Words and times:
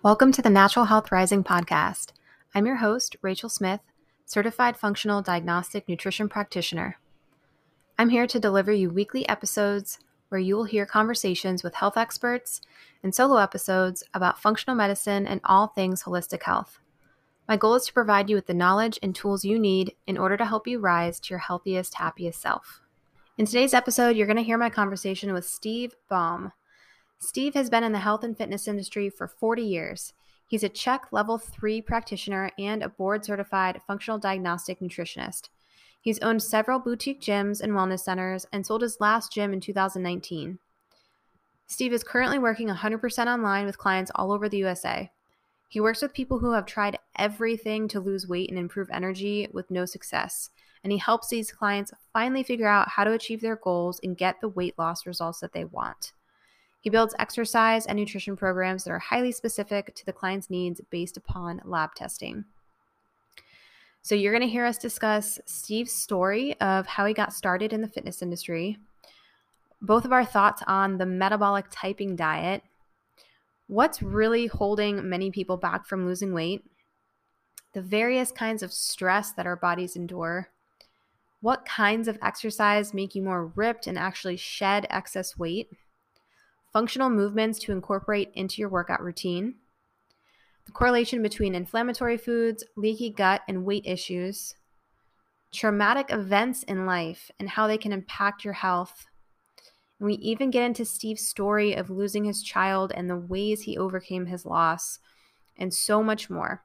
Welcome 0.00 0.30
to 0.32 0.42
the 0.42 0.48
Natural 0.48 0.84
Health 0.84 1.10
Rising 1.10 1.42
podcast. 1.42 2.12
I'm 2.54 2.66
your 2.66 2.76
host, 2.76 3.16
Rachel 3.20 3.48
Smith, 3.48 3.80
certified 4.26 4.76
functional 4.76 5.22
diagnostic 5.22 5.88
nutrition 5.88 6.28
practitioner. 6.28 7.00
I'm 7.98 8.10
here 8.10 8.28
to 8.28 8.38
deliver 8.38 8.70
you 8.70 8.90
weekly 8.90 9.28
episodes 9.28 9.98
where 10.28 10.40
you 10.40 10.54
will 10.54 10.64
hear 10.64 10.86
conversations 10.86 11.64
with 11.64 11.74
health 11.74 11.96
experts 11.96 12.60
and 13.02 13.12
solo 13.12 13.38
episodes 13.38 14.04
about 14.14 14.40
functional 14.40 14.76
medicine 14.76 15.26
and 15.26 15.40
all 15.42 15.66
things 15.66 16.04
holistic 16.04 16.44
health. 16.44 16.78
My 17.48 17.56
goal 17.56 17.74
is 17.74 17.86
to 17.86 17.92
provide 17.92 18.30
you 18.30 18.36
with 18.36 18.46
the 18.46 18.54
knowledge 18.54 19.00
and 19.02 19.16
tools 19.16 19.44
you 19.44 19.58
need 19.58 19.96
in 20.06 20.16
order 20.16 20.36
to 20.36 20.46
help 20.46 20.68
you 20.68 20.78
rise 20.78 21.18
to 21.18 21.30
your 21.30 21.40
healthiest, 21.40 21.94
happiest 21.94 22.40
self. 22.40 22.82
In 23.36 23.46
today's 23.46 23.74
episode, 23.74 24.16
you're 24.16 24.28
going 24.28 24.36
to 24.36 24.44
hear 24.44 24.58
my 24.58 24.70
conversation 24.70 25.32
with 25.32 25.44
Steve 25.44 25.96
Baum. 26.08 26.52
Steve 27.20 27.54
has 27.54 27.68
been 27.68 27.82
in 27.82 27.92
the 27.92 27.98
health 27.98 28.22
and 28.22 28.36
fitness 28.36 28.68
industry 28.68 29.10
for 29.10 29.26
40 29.26 29.62
years. 29.62 30.12
He's 30.46 30.62
a 30.62 30.68
CHEK 30.68 31.12
Level 31.12 31.36
3 31.36 31.82
practitioner 31.82 32.50
and 32.58 32.82
a 32.82 32.88
board 32.88 33.24
certified 33.24 33.80
functional 33.86 34.18
diagnostic 34.18 34.80
nutritionist. 34.80 35.48
He's 36.00 36.20
owned 36.20 36.42
several 36.42 36.78
boutique 36.78 37.20
gyms 37.20 37.60
and 37.60 37.72
wellness 37.72 38.00
centers 38.00 38.46
and 38.52 38.64
sold 38.64 38.82
his 38.82 39.00
last 39.00 39.32
gym 39.32 39.52
in 39.52 39.60
2019. 39.60 40.58
Steve 41.66 41.92
is 41.92 42.04
currently 42.04 42.38
working 42.38 42.68
100% 42.68 43.26
online 43.26 43.66
with 43.66 43.76
clients 43.76 44.12
all 44.14 44.32
over 44.32 44.48
the 44.48 44.58
USA. 44.58 45.10
He 45.68 45.80
works 45.80 46.00
with 46.00 46.14
people 46.14 46.38
who 46.38 46.52
have 46.52 46.64
tried 46.64 46.98
everything 47.16 47.88
to 47.88 48.00
lose 48.00 48.28
weight 48.28 48.48
and 48.48 48.58
improve 48.58 48.88
energy 48.90 49.48
with 49.52 49.70
no 49.70 49.84
success, 49.84 50.48
and 50.82 50.92
he 50.92 50.98
helps 50.98 51.28
these 51.28 51.52
clients 51.52 51.92
finally 52.12 52.42
figure 52.42 52.68
out 52.68 52.88
how 52.90 53.04
to 53.04 53.12
achieve 53.12 53.42
their 53.42 53.56
goals 53.56 54.00
and 54.02 54.16
get 54.16 54.40
the 54.40 54.48
weight 54.48 54.78
loss 54.78 55.04
results 55.04 55.40
that 55.40 55.52
they 55.52 55.64
want. 55.64 56.12
He 56.80 56.90
builds 56.90 57.14
exercise 57.18 57.86
and 57.86 57.98
nutrition 57.98 58.36
programs 58.36 58.84
that 58.84 58.90
are 58.90 58.98
highly 58.98 59.32
specific 59.32 59.94
to 59.96 60.06
the 60.06 60.12
client's 60.12 60.48
needs 60.48 60.80
based 60.90 61.16
upon 61.16 61.60
lab 61.64 61.94
testing. 61.94 62.44
So, 64.02 64.14
you're 64.14 64.32
going 64.32 64.46
to 64.46 64.52
hear 64.52 64.64
us 64.64 64.78
discuss 64.78 65.40
Steve's 65.44 65.92
story 65.92 66.58
of 66.60 66.86
how 66.86 67.04
he 67.04 67.12
got 67.12 67.32
started 67.32 67.72
in 67.72 67.82
the 67.82 67.88
fitness 67.88 68.22
industry, 68.22 68.78
both 69.82 70.04
of 70.04 70.12
our 70.12 70.24
thoughts 70.24 70.62
on 70.66 70.98
the 70.98 71.06
metabolic 71.06 71.66
typing 71.70 72.16
diet, 72.16 72.62
what's 73.66 74.02
really 74.02 74.46
holding 74.46 75.08
many 75.08 75.30
people 75.30 75.56
back 75.56 75.84
from 75.84 76.06
losing 76.06 76.32
weight, 76.32 76.64
the 77.74 77.82
various 77.82 78.30
kinds 78.30 78.62
of 78.62 78.72
stress 78.72 79.32
that 79.32 79.46
our 79.46 79.56
bodies 79.56 79.94
endure, 79.94 80.48
what 81.40 81.66
kinds 81.66 82.08
of 82.08 82.18
exercise 82.22 82.94
make 82.94 83.14
you 83.14 83.22
more 83.22 83.46
ripped 83.54 83.86
and 83.86 83.98
actually 83.98 84.36
shed 84.36 84.86
excess 84.90 85.36
weight 85.36 85.70
functional 86.72 87.10
movements 87.10 87.58
to 87.60 87.72
incorporate 87.72 88.30
into 88.34 88.60
your 88.60 88.68
workout 88.68 89.02
routine, 89.02 89.54
the 90.66 90.72
correlation 90.72 91.22
between 91.22 91.54
inflammatory 91.54 92.16
foods, 92.16 92.64
leaky 92.76 93.10
gut, 93.10 93.42
and 93.48 93.64
weight 93.64 93.86
issues, 93.86 94.54
traumatic 95.52 96.12
events 96.12 96.62
in 96.64 96.84
life 96.84 97.30
and 97.40 97.48
how 97.48 97.66
they 97.66 97.78
can 97.78 97.92
impact 97.92 98.44
your 98.44 98.54
health. 98.54 99.06
And 99.98 100.06
we 100.06 100.14
even 100.14 100.50
get 100.50 100.64
into 100.64 100.84
Steve's 100.84 101.26
story 101.26 101.74
of 101.74 101.90
losing 101.90 102.24
his 102.24 102.42
child 102.42 102.92
and 102.94 103.08
the 103.08 103.16
ways 103.16 103.62
he 103.62 103.78
overcame 103.78 104.26
his 104.26 104.44
loss, 104.44 104.98
and 105.56 105.72
so 105.72 106.02
much 106.02 106.28
more. 106.28 106.62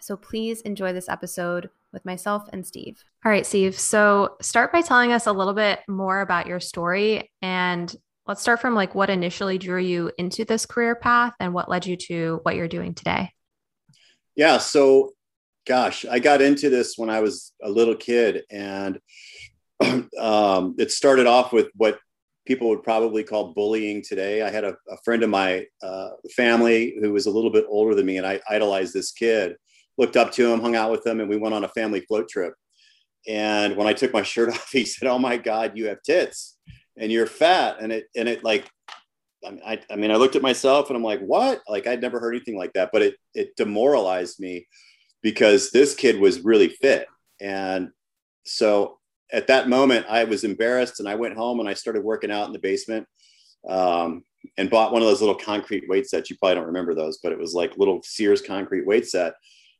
So 0.00 0.16
please 0.16 0.60
enjoy 0.60 0.92
this 0.92 1.08
episode 1.08 1.68
with 1.92 2.04
myself 2.04 2.48
and 2.52 2.64
Steve. 2.64 3.02
All 3.24 3.32
right, 3.32 3.44
Steve. 3.44 3.78
So 3.78 4.36
start 4.40 4.72
by 4.72 4.82
telling 4.82 5.12
us 5.12 5.26
a 5.26 5.32
little 5.32 5.52
bit 5.52 5.80
more 5.88 6.20
about 6.20 6.46
your 6.46 6.60
story 6.60 7.32
and 7.42 7.94
let's 8.26 8.42
start 8.42 8.60
from 8.60 8.74
like 8.74 8.94
what 8.94 9.10
initially 9.10 9.58
drew 9.58 9.80
you 9.80 10.10
into 10.18 10.44
this 10.44 10.66
career 10.66 10.94
path 10.96 11.34
and 11.38 11.54
what 11.54 11.68
led 11.68 11.86
you 11.86 11.96
to 11.96 12.40
what 12.42 12.56
you're 12.56 12.68
doing 12.68 12.94
today. 12.94 13.30
Yeah. 14.34 14.58
So, 14.58 15.12
gosh, 15.66 16.04
I 16.04 16.18
got 16.18 16.42
into 16.42 16.68
this 16.68 16.94
when 16.96 17.08
I 17.08 17.20
was 17.20 17.52
a 17.62 17.70
little 17.70 17.96
kid, 17.96 18.44
and 18.50 19.00
um, 20.18 20.74
it 20.78 20.90
started 20.90 21.26
off 21.26 21.52
with 21.52 21.68
what 21.74 21.98
people 22.46 22.68
would 22.68 22.82
probably 22.82 23.24
call 23.24 23.54
bullying 23.54 24.02
today. 24.02 24.42
I 24.42 24.50
had 24.50 24.64
a, 24.64 24.76
a 24.90 24.96
friend 25.04 25.22
of 25.22 25.30
my 25.30 25.64
uh, 25.82 26.10
family 26.36 26.96
who 27.00 27.12
was 27.12 27.26
a 27.26 27.30
little 27.30 27.50
bit 27.50 27.64
older 27.68 27.94
than 27.94 28.06
me, 28.06 28.18
and 28.18 28.26
I 28.26 28.40
idolized 28.48 28.92
this 28.92 29.12
kid, 29.12 29.56
looked 29.98 30.16
up 30.16 30.32
to 30.32 30.52
him, 30.52 30.60
hung 30.60 30.76
out 30.76 30.90
with 30.90 31.06
him, 31.06 31.20
and 31.20 31.28
we 31.28 31.36
went 31.36 31.54
on 31.54 31.64
a 31.64 31.68
family 31.68 32.00
float 32.00 32.28
trip. 32.28 32.54
And 33.26 33.76
when 33.76 33.88
I 33.88 33.92
took 33.92 34.12
my 34.12 34.22
shirt 34.22 34.48
off, 34.54 34.70
he 34.70 34.84
said, 34.84 35.08
"Oh 35.08 35.18
my 35.18 35.36
God, 35.36 35.72
you 35.76 35.88
have 35.88 36.02
tits." 36.02 36.55
And 36.98 37.12
you're 37.12 37.26
fat 37.26 37.76
and 37.80 37.92
it 37.92 38.06
and 38.16 38.28
it 38.28 38.44
like 38.44 38.70
I, 39.64 39.80
I 39.90 39.96
mean 39.96 40.10
i 40.10 40.16
looked 40.16 40.36
at 40.36 40.42
myself 40.42 40.88
and 40.88 40.96
i'm 40.96 41.04
like 41.04 41.20
what? 41.20 41.62
Like 41.68 41.86
i'd 41.86 42.00
never 42.00 42.18
heard 42.18 42.34
anything 42.34 42.56
like 42.56 42.72
that 42.72 42.90
but 42.92 43.02
it 43.02 43.16
it 43.34 43.56
demoralized 43.56 44.40
me 44.40 44.66
because 45.22 45.70
this 45.70 45.94
kid 45.94 46.20
was 46.20 46.42
really 46.42 46.68
fit. 46.68 47.08
And 47.40 47.90
so 48.44 48.98
at 49.32 49.48
that 49.48 49.68
moment 49.68 50.06
i 50.08 50.24
was 50.24 50.44
embarrassed 50.44 51.00
and 51.00 51.08
i 51.08 51.14
went 51.16 51.36
home 51.36 51.58
and 51.58 51.68
i 51.68 51.74
started 51.74 52.04
working 52.04 52.30
out 52.30 52.46
in 52.46 52.52
the 52.52 52.58
basement 52.60 53.06
um, 53.68 54.22
and 54.56 54.70
bought 54.70 54.92
one 54.92 55.02
of 55.02 55.08
those 55.08 55.20
little 55.20 55.34
concrete 55.34 55.88
weight 55.88 56.06
sets. 56.06 56.30
You 56.30 56.36
probably 56.36 56.54
don't 56.54 56.66
remember 56.66 56.94
those 56.94 57.18
but 57.18 57.32
it 57.32 57.38
was 57.38 57.54
like 57.54 57.76
little 57.76 58.00
sears 58.04 58.40
concrete 58.40 58.86
weight 58.86 59.06
set. 59.08 59.34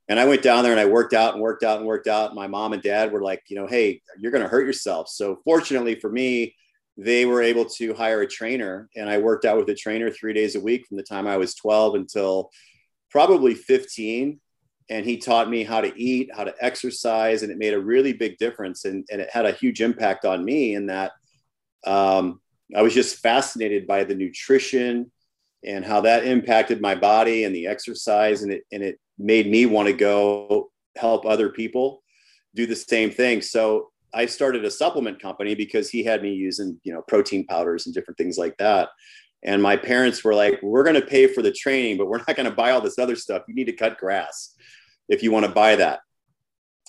And 0.08 0.18
i 0.18 0.24
went 0.24 0.42
down 0.42 0.62
there 0.62 0.72
and 0.72 0.80
i 0.80 0.86
worked 0.86 1.14
out 1.14 1.34
and 1.34 1.42
worked 1.42 1.62
out 1.62 1.78
and 1.78 1.86
worked 1.86 2.08
out. 2.08 2.34
My 2.34 2.46
mom 2.46 2.72
and 2.72 2.82
dad 2.82 3.12
were 3.12 3.22
like 3.22 3.42
you 3.48 3.56
know 3.56 3.66
hey 3.66 4.00
you're 4.18 4.32
going 4.32 4.42
to 4.42 4.48
hurt 4.48 4.66
yourself. 4.66 5.08
So 5.08 5.40
fortunately 5.44 5.94
for 5.94 6.10
me 6.10 6.54
they 6.96 7.26
were 7.26 7.42
able 7.42 7.64
to 7.64 7.94
hire 7.94 8.22
a 8.22 8.26
trainer 8.26 8.88
and 8.96 9.08
i 9.08 9.18
worked 9.18 9.44
out 9.44 9.56
with 9.56 9.68
a 9.68 9.74
trainer 9.74 10.10
three 10.10 10.32
days 10.32 10.56
a 10.56 10.60
week 10.60 10.86
from 10.86 10.96
the 10.96 11.02
time 11.02 11.26
i 11.26 11.36
was 11.36 11.54
12 11.54 11.94
until 11.94 12.50
probably 13.10 13.54
15 13.54 14.40
and 14.88 15.04
he 15.04 15.16
taught 15.16 15.50
me 15.50 15.64
how 15.64 15.80
to 15.80 15.92
eat 16.00 16.30
how 16.34 16.44
to 16.44 16.54
exercise 16.60 17.42
and 17.42 17.50
it 17.50 17.58
made 17.58 17.74
a 17.74 17.80
really 17.80 18.12
big 18.12 18.38
difference 18.38 18.84
and, 18.84 19.06
and 19.10 19.20
it 19.20 19.28
had 19.30 19.46
a 19.46 19.52
huge 19.52 19.80
impact 19.80 20.24
on 20.24 20.44
me 20.44 20.74
in 20.74 20.86
that 20.86 21.12
um, 21.86 22.40
i 22.74 22.82
was 22.82 22.94
just 22.94 23.18
fascinated 23.18 23.86
by 23.86 24.04
the 24.04 24.14
nutrition 24.14 25.10
and 25.64 25.84
how 25.84 26.00
that 26.00 26.24
impacted 26.24 26.80
my 26.80 26.94
body 26.94 27.44
and 27.44 27.54
the 27.54 27.66
exercise 27.66 28.42
and 28.42 28.52
it, 28.52 28.62
and 28.72 28.82
it 28.82 28.98
made 29.18 29.50
me 29.50 29.66
want 29.66 29.86
to 29.88 29.92
go 29.92 30.70
help 30.96 31.26
other 31.26 31.50
people 31.50 32.02
do 32.54 32.66
the 32.66 32.76
same 32.76 33.10
thing. 33.10 33.42
So 33.42 33.90
I 34.14 34.26
started 34.26 34.64
a 34.64 34.70
supplement 34.70 35.20
company 35.20 35.54
because 35.54 35.90
he 35.90 36.04
had 36.04 36.22
me 36.22 36.32
using, 36.32 36.80
you 36.84 36.92
know, 36.92 37.02
protein 37.02 37.46
powders 37.46 37.86
and 37.86 37.94
different 37.94 38.18
things 38.18 38.38
like 38.38 38.56
that. 38.58 38.88
And 39.42 39.62
my 39.62 39.76
parents 39.76 40.24
were 40.24 40.34
like, 40.34 40.60
we're 40.62 40.82
going 40.82 41.00
to 41.00 41.06
pay 41.06 41.26
for 41.26 41.42
the 41.42 41.52
training, 41.52 41.98
but 41.98 42.08
we're 42.08 42.18
not 42.18 42.36
going 42.36 42.48
to 42.48 42.54
buy 42.54 42.70
all 42.70 42.80
this 42.80 42.98
other 42.98 43.16
stuff. 43.16 43.42
You 43.46 43.54
need 43.54 43.66
to 43.66 43.72
cut 43.72 43.98
grass 43.98 44.54
if 45.08 45.22
you 45.22 45.30
want 45.30 45.46
to 45.46 45.52
buy 45.52 45.76
that. 45.76 46.00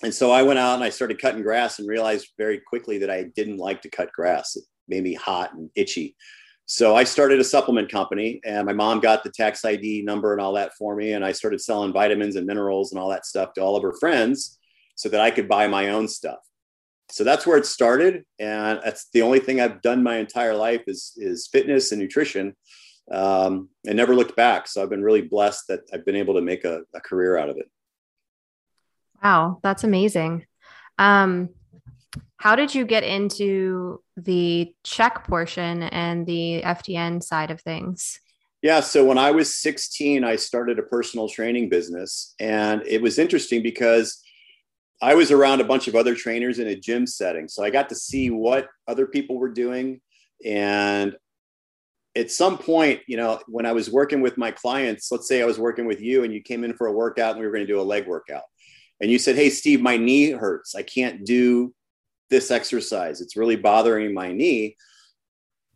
And 0.02 0.14
so 0.14 0.30
I 0.30 0.42
went 0.42 0.58
out 0.58 0.74
and 0.74 0.84
I 0.84 0.90
started 0.90 1.20
cutting 1.20 1.42
grass 1.42 1.78
and 1.78 1.88
realized 1.88 2.28
very 2.38 2.60
quickly 2.60 2.98
that 2.98 3.10
I 3.10 3.24
didn't 3.34 3.58
like 3.58 3.82
to 3.82 3.90
cut 3.90 4.12
grass. 4.12 4.56
It 4.56 4.64
made 4.86 5.02
me 5.02 5.14
hot 5.14 5.54
and 5.54 5.70
itchy. 5.74 6.16
So 6.66 6.94
I 6.94 7.04
started 7.04 7.40
a 7.40 7.44
supplement 7.44 7.90
company 7.90 8.40
and 8.44 8.66
my 8.66 8.72
mom 8.72 9.00
got 9.00 9.24
the 9.24 9.30
tax 9.30 9.64
ID 9.64 10.02
number 10.02 10.32
and 10.32 10.40
all 10.40 10.52
that 10.52 10.72
for 10.78 10.94
me. 10.94 11.12
And 11.12 11.24
I 11.24 11.32
started 11.32 11.60
selling 11.60 11.92
vitamins 11.92 12.36
and 12.36 12.46
minerals 12.46 12.92
and 12.92 13.00
all 13.00 13.08
that 13.10 13.26
stuff 13.26 13.54
to 13.54 13.62
all 13.62 13.76
of 13.76 13.82
her 13.82 13.94
friends 13.98 14.58
so 14.94 15.08
that 15.08 15.20
I 15.20 15.30
could 15.30 15.48
buy 15.48 15.66
my 15.66 15.88
own 15.90 16.06
stuff 16.06 16.38
so 17.10 17.24
that's 17.24 17.46
where 17.46 17.56
it 17.56 17.66
started. 17.66 18.24
And 18.38 18.80
that's 18.84 19.08
the 19.12 19.22
only 19.22 19.40
thing 19.40 19.60
i've 19.60 19.82
done 19.82 20.02
my 20.02 20.16
entire 20.16 20.54
life 20.54 20.82
is 20.86 21.12
is 21.16 21.46
fitness 21.46 21.92
and 21.92 22.00
nutrition. 22.00 22.54
Um, 23.10 23.70
and 23.86 23.96
never 23.96 24.14
looked 24.14 24.36
back. 24.36 24.68
So 24.68 24.82
i've 24.82 24.90
been 24.90 25.02
really 25.02 25.22
blessed 25.22 25.68
that 25.68 25.80
i've 25.92 26.04
been 26.04 26.16
able 26.16 26.34
to 26.34 26.42
make 26.42 26.64
a, 26.64 26.82
a 26.94 27.00
career 27.00 27.36
out 27.36 27.48
of 27.48 27.56
it. 27.56 27.70
Wow 29.22 29.60
that's 29.62 29.84
amazing. 29.84 30.46
Um, 30.98 31.50
how 32.36 32.54
did 32.56 32.74
you 32.74 32.84
get 32.84 33.04
into 33.04 34.02
the 34.16 34.74
CHEK 34.84 35.24
portion 35.24 35.84
and 35.84 36.26
the 36.26 36.62
fdn 36.64 37.22
side 37.22 37.50
of 37.50 37.60
things? 37.60 38.20
Yeah 38.60 38.80
so 38.80 39.04
when 39.04 39.18
i 39.18 39.30
was 39.30 39.56
16 39.56 40.24
i 40.24 40.36
started 40.36 40.78
a 40.78 40.82
personal 40.82 41.28
training 41.28 41.70
business. 41.70 42.34
And 42.38 42.82
it 42.86 43.00
was 43.00 43.18
interesting 43.18 43.62
because 43.62 44.22
I 45.00 45.14
was 45.14 45.30
around 45.30 45.60
a 45.60 45.64
bunch 45.64 45.86
of 45.86 45.94
other 45.94 46.14
trainers 46.14 46.58
in 46.58 46.66
a 46.66 46.76
gym 46.76 47.06
setting. 47.06 47.48
So 47.48 47.62
I 47.62 47.70
got 47.70 47.88
to 47.90 47.94
see 47.94 48.30
what 48.30 48.68
other 48.86 49.06
people 49.06 49.38
were 49.38 49.48
doing. 49.48 50.00
And 50.44 51.16
at 52.16 52.32
some 52.32 52.58
point, 52.58 53.00
you 53.06 53.16
know, 53.16 53.40
when 53.46 53.64
I 53.64 53.72
was 53.72 53.90
working 53.90 54.20
with 54.20 54.36
my 54.36 54.50
clients, 54.50 55.10
let's 55.12 55.28
say 55.28 55.40
I 55.40 55.46
was 55.46 55.58
working 55.58 55.86
with 55.86 56.00
you 56.00 56.24
and 56.24 56.32
you 56.32 56.42
came 56.42 56.64
in 56.64 56.74
for 56.74 56.88
a 56.88 56.92
workout 56.92 57.32
and 57.32 57.40
we 57.40 57.46
were 57.46 57.52
going 57.52 57.66
to 57.66 57.72
do 57.72 57.80
a 57.80 57.82
leg 57.82 58.08
workout. 58.08 58.42
And 59.00 59.10
you 59.10 59.18
said, 59.18 59.36
Hey, 59.36 59.50
Steve, 59.50 59.80
my 59.80 59.96
knee 59.96 60.30
hurts. 60.30 60.74
I 60.74 60.82
can't 60.82 61.24
do 61.24 61.72
this 62.30 62.50
exercise. 62.50 63.20
It's 63.20 63.36
really 63.36 63.56
bothering 63.56 64.12
my 64.12 64.32
knee. 64.32 64.76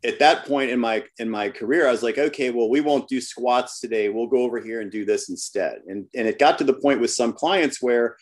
At 0.05 0.19
that 0.19 0.47
point 0.47 0.71
in 0.71 0.81
my 0.81 1.05
in 1.19 1.31
my 1.31 1.49
career, 1.49 1.87
I 1.87 1.93
was 1.93 2.03
like, 2.03 2.19
okay, 2.19 2.51
well, 2.51 2.69
we 2.69 2.81
won't 2.81 3.09
do 3.09 3.21
squats 3.21 3.79
today. 3.79 4.09
We'll 4.09 4.27
go 4.27 4.39
over 4.39 4.61
here 4.61 4.81
and 4.81 4.91
do 4.91 5.05
this 5.05 5.29
instead. 5.29 5.79
And 5.87 6.07
and 6.17 6.27
it 6.27 6.41
got 6.41 6.59
to 6.59 6.65
the 6.65 6.75
point 6.75 7.01
with 7.01 7.13
some 7.13 7.33
clients 7.33 7.81
where 7.81 8.17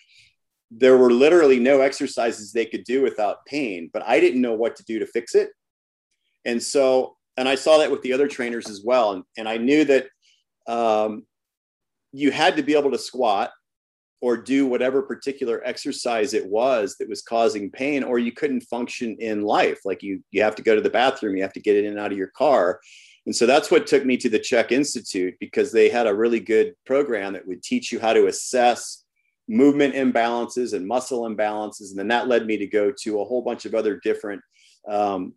there 0.71 0.97
were 0.97 1.11
literally 1.11 1.59
no 1.59 1.81
exercises 1.81 2.53
they 2.53 2.67
could 2.67 2.85
do 2.85 3.03
without 3.03 3.45
pain, 3.47 3.91
but 3.93 4.03
I 4.07 4.21
didn't 4.21 4.41
know 4.41 4.55
what 4.55 4.77
to 4.77 4.85
do 4.85 4.99
to 4.99 5.07
fix 5.07 5.35
it. 5.35 5.51
And 6.45 6.63
so, 6.63 7.17
and 7.37 7.49
I 7.49 7.55
saw 7.55 7.79
that 7.79 7.91
with 7.91 8.03
the 8.03 8.13
other 8.13 8.29
trainers 8.29 8.69
as 8.69 8.83
well. 8.85 9.13
And, 9.13 9.25
and 9.37 9.49
I 9.49 9.57
knew 9.57 9.85
that 9.85 10.07
um, 10.69 11.25
you 12.13 12.31
had 12.31 12.57
to 12.57 12.63
be 12.63 12.77
able 12.77 12.93
to 12.93 12.99
squat 12.99 13.51
or 14.21 14.37
do 14.37 14.67
whatever 14.67 15.03
particular 15.03 15.63
exercise 15.65 16.35
it 16.35 16.47
was 16.47 16.97
that 16.99 17.09
was 17.09 17.23
causing 17.23 17.71
pain 17.71 18.03
or 18.03 18.19
you 18.19 18.33
couldn't 18.33 18.61
function 18.63 19.17
in 19.19 19.43
life 19.43 19.81
like 19.85 20.03
you 20.03 20.23
you 20.31 20.43
have 20.43 20.55
to 20.55 20.63
go 20.63 20.75
to 20.75 20.83
the 20.83 20.91
bathroom 20.91 21.35
you 21.35 21.43
have 21.43 21.55
to 21.55 21.61
get 21.61 21.77
in 21.77 21.87
and 21.87 21.99
out 21.99 22.13
of 22.13 22.19
your 22.19 22.31
car 22.37 22.81
and 23.27 23.37
so 23.37 23.47
that's 23.47 23.71
what 23.71 23.87
took 23.87 24.05
me 24.05 24.17
to 24.17 24.29
the 24.31 24.39
CHEK 24.39 24.73
Institute 24.73 25.35
because 25.41 25.73
they 25.73 25.89
had 25.89 26.07
a 26.07 26.15
really 26.15 26.41
good 26.41 26.75
program 26.87 27.35
that 27.35 27.47
would 27.47 27.63
teach 27.63 27.93
you 27.93 28.01
how 28.01 28.13
to 28.13 28.27
assess 28.27 29.00
movement 29.51 29.95
imbalances 29.95 30.73
and 30.73 30.87
muscle 30.87 31.23
imbalances 31.23 31.91
and 31.91 31.99
then 31.99 32.09
that 32.09 32.29
led 32.29 32.47
me 32.47 32.57
to 32.57 32.67
go 32.67 32.93
to 33.03 33.21
a 33.21 33.25
whole 33.25 33.43
bunch 33.43 33.65
of 33.65 33.75
other 33.75 34.01
different 34.05 34.41
um, 34.89 35.35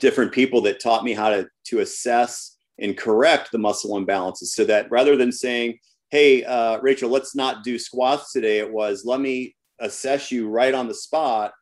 different 0.00 0.32
people 0.32 0.60
that 0.60 0.80
taught 0.80 1.04
me 1.04 1.12
how 1.12 1.30
to 1.30 1.46
to 1.64 1.80
assess 1.80 2.56
and 2.80 2.96
correct 2.96 3.50
the 3.52 3.58
muscle 3.58 3.98
imbalances 3.98 4.46
so 4.46 4.64
that 4.64 4.90
rather 4.90 5.16
than 5.16 5.30
saying 5.30 5.78
hey, 6.10 6.44
uh, 6.44 6.78
Rachel, 6.80 7.10
let's 7.10 7.34
not 7.34 7.64
do 7.64 7.78
squats 7.78 8.32
today. 8.32 8.58
It 8.58 8.72
was, 8.72 9.04
let 9.04 9.20
me 9.20 9.54
assess 9.80 10.32
you 10.32 10.48
right 10.48 10.74
on 10.74 10.88
the 10.88 10.94
spot 10.94 11.52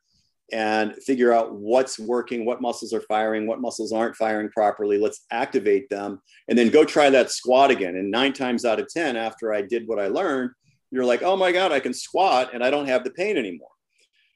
and 0.52 0.94
figure 1.04 1.32
out 1.32 1.54
what's 1.54 1.98
working, 1.98 2.44
what 2.44 2.62
muscles 2.62 2.92
are 2.92 3.00
firing, 3.02 3.48
what 3.48 3.60
muscles 3.60 3.92
aren't 3.92 4.14
firing 4.14 4.48
properly. 4.50 4.96
Let's 4.96 5.26
activate 5.32 5.88
them 5.90 6.20
and 6.48 6.56
then 6.56 6.70
go 6.70 6.84
try 6.84 7.10
that 7.10 7.32
squat 7.32 7.72
again. 7.72 7.96
And 7.96 8.10
nine 8.10 8.32
times 8.32 8.64
out 8.64 8.78
of 8.78 8.86
10, 8.88 9.16
after 9.16 9.52
I 9.52 9.62
did 9.62 9.88
what 9.88 9.98
I 9.98 10.06
learned, 10.06 10.50
you're 10.90 11.04
like, 11.04 11.22
oh 11.22 11.36
my 11.36 11.52
God, 11.52 11.72
I 11.72 11.80
can 11.80 11.94
squat 11.94 12.50
and 12.54 12.64
I 12.64 12.70
don't 12.70 12.88
have 12.88 13.04
the 13.04 13.10
pain 13.10 13.36
anymore. 13.36 13.68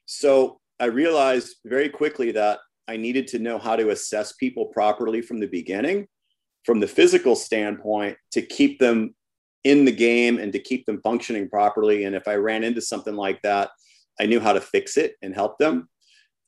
So 0.05 0.59
I 0.79 0.85
realized 0.85 1.55
very 1.65 1.89
quickly 1.89 2.31
that 2.31 2.59
I 2.87 2.97
needed 2.97 3.27
to 3.29 3.39
know 3.39 3.57
how 3.57 3.75
to 3.75 3.89
assess 3.89 4.33
people 4.33 4.65
properly 4.65 5.21
from 5.21 5.39
the 5.39 5.47
beginning, 5.47 6.07
from 6.65 6.79
the 6.79 6.87
physical 6.87 7.35
standpoint, 7.35 8.17
to 8.31 8.41
keep 8.41 8.79
them 8.79 9.15
in 9.63 9.85
the 9.85 9.91
game 9.91 10.39
and 10.39 10.51
to 10.53 10.59
keep 10.59 10.85
them 10.85 10.99
functioning 11.01 11.47
properly. 11.49 12.03
And 12.03 12.15
if 12.15 12.27
I 12.27 12.35
ran 12.35 12.63
into 12.63 12.81
something 12.81 13.15
like 13.15 13.41
that, 13.43 13.69
I 14.19 14.25
knew 14.25 14.39
how 14.39 14.53
to 14.53 14.61
fix 14.61 14.97
it 14.97 15.15
and 15.21 15.33
help 15.33 15.57
them. 15.57 15.87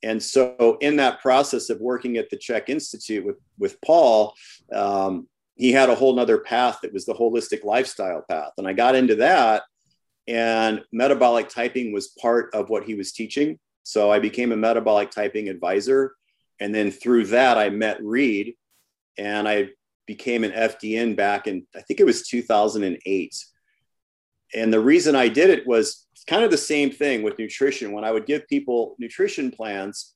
And 0.02 0.22
so, 0.22 0.76
in 0.82 0.96
that 0.96 1.22
process 1.22 1.70
of 1.70 1.80
working 1.80 2.18
at 2.18 2.28
the 2.28 2.36
CHEK 2.36 2.68
Institute 2.68 3.24
with, 3.24 3.36
with 3.58 3.80
Paul, 3.80 4.34
um, 4.72 5.28
he 5.56 5.72
had 5.72 5.88
a 5.88 5.94
whole 5.94 6.14
nother 6.14 6.38
path 6.38 6.80
that 6.82 6.92
was 6.92 7.06
the 7.06 7.14
holistic 7.14 7.64
lifestyle 7.64 8.22
path. 8.28 8.50
And 8.58 8.68
I 8.68 8.74
got 8.74 8.96
into 8.96 9.14
that, 9.16 9.62
and 10.26 10.82
metabolic 10.92 11.48
typing 11.48 11.92
was 11.92 12.08
part 12.08 12.54
of 12.54 12.70
what 12.70 12.84
he 12.84 12.94
was 12.94 13.12
teaching. 13.12 13.58
So, 13.82 14.10
I 14.10 14.18
became 14.18 14.52
a 14.52 14.56
metabolic 14.56 15.10
typing 15.10 15.48
advisor. 15.48 16.14
And 16.60 16.74
then 16.74 16.90
through 16.90 17.26
that, 17.26 17.58
I 17.58 17.68
met 17.68 18.02
Reed 18.02 18.54
and 19.18 19.48
I 19.48 19.70
became 20.06 20.44
an 20.44 20.52
FDN 20.52 21.16
back 21.16 21.46
in, 21.46 21.66
I 21.74 21.80
think 21.80 22.00
it 22.00 22.06
was 22.06 22.26
2008. 22.28 23.44
And 24.54 24.72
the 24.72 24.80
reason 24.80 25.16
I 25.16 25.28
did 25.28 25.50
it 25.50 25.66
was 25.66 26.06
kind 26.26 26.44
of 26.44 26.50
the 26.50 26.58
same 26.58 26.90
thing 26.90 27.22
with 27.22 27.38
nutrition. 27.38 27.92
When 27.92 28.04
I 28.04 28.12
would 28.12 28.26
give 28.26 28.46
people 28.48 28.96
nutrition 28.98 29.50
plans, 29.50 30.14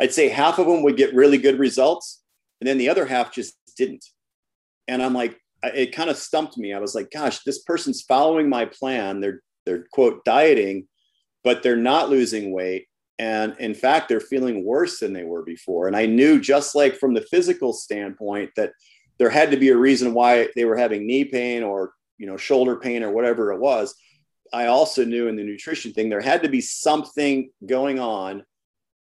I'd 0.00 0.12
say 0.12 0.28
half 0.28 0.58
of 0.58 0.66
them 0.66 0.82
would 0.82 0.96
get 0.96 1.14
really 1.14 1.38
good 1.38 1.58
results, 1.58 2.22
and 2.60 2.68
then 2.68 2.78
the 2.78 2.88
other 2.88 3.06
half 3.06 3.32
just 3.32 3.54
didn't. 3.76 4.04
And 4.88 5.02
I'm 5.02 5.14
like, 5.14 5.38
it 5.62 5.94
kind 5.94 6.10
of 6.10 6.16
stumped 6.16 6.56
me. 6.56 6.72
I 6.72 6.78
was 6.78 6.94
like, 6.94 7.10
gosh, 7.10 7.42
this 7.44 7.62
person's 7.62 8.02
following 8.02 8.48
my 8.48 8.64
plan. 8.64 9.20
They're 9.20 9.42
they're 9.66 9.86
quote 9.92 10.24
dieting, 10.24 10.88
but 11.44 11.62
they're 11.62 11.76
not 11.76 12.10
losing 12.10 12.52
weight 12.52 12.86
and 13.20 13.54
in 13.58 13.74
fact 13.74 14.08
they're 14.08 14.18
feeling 14.18 14.64
worse 14.64 14.98
than 14.98 15.12
they 15.12 15.24
were 15.24 15.42
before 15.42 15.86
and 15.86 15.96
i 15.96 16.06
knew 16.06 16.40
just 16.40 16.74
like 16.74 16.96
from 16.96 17.12
the 17.12 17.26
physical 17.30 17.72
standpoint 17.72 18.50
that 18.56 18.72
there 19.18 19.28
had 19.28 19.50
to 19.50 19.58
be 19.58 19.68
a 19.68 19.76
reason 19.76 20.14
why 20.14 20.48
they 20.56 20.64
were 20.64 20.76
having 20.76 21.06
knee 21.06 21.24
pain 21.24 21.62
or 21.62 21.92
you 22.16 22.26
know 22.26 22.38
shoulder 22.38 22.76
pain 22.76 23.02
or 23.02 23.12
whatever 23.12 23.52
it 23.52 23.60
was 23.60 23.94
i 24.54 24.66
also 24.66 25.04
knew 25.04 25.28
in 25.28 25.36
the 25.36 25.44
nutrition 25.44 25.92
thing 25.92 26.08
there 26.08 26.20
had 26.20 26.42
to 26.42 26.48
be 26.48 26.62
something 26.62 27.50
going 27.66 28.00
on 28.00 28.42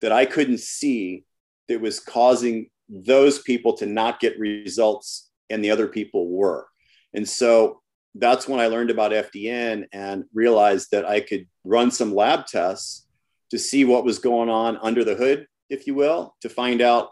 that 0.00 0.10
i 0.10 0.25
couldn't 0.25 0.60
see 0.60 1.25
that 1.69 1.81
was 1.81 2.00
causing 2.00 2.69
those 2.88 3.40
people 3.43 3.75
to 3.75 3.87
not 3.87 4.19
get 4.19 4.38
results 4.38 5.27
and 5.50 5.64
the 5.64 5.70
other 5.70 5.88
people 5.88 6.28
were 6.28 6.66
and 7.14 7.28
so 7.28 7.80
that's 8.14 8.48
when 8.48 8.60
i 8.60 8.66
learned 8.66 8.90
about 8.90 9.12
fdn 9.12 9.86
and 9.92 10.24
realized 10.32 10.88
that 10.92 11.04
i 11.04 11.20
could 11.20 11.46
run 11.64 11.90
some 11.90 12.14
lab 12.14 12.46
tests 12.46 13.06
to 13.50 13.58
see 13.58 13.84
what 13.84 14.04
was 14.04 14.18
going 14.18 14.48
on 14.48 14.78
under 14.78 15.04
the 15.04 15.14
hood, 15.14 15.46
if 15.70 15.86
you 15.86 15.94
will, 15.94 16.34
to 16.42 16.48
find 16.48 16.80
out 16.80 17.10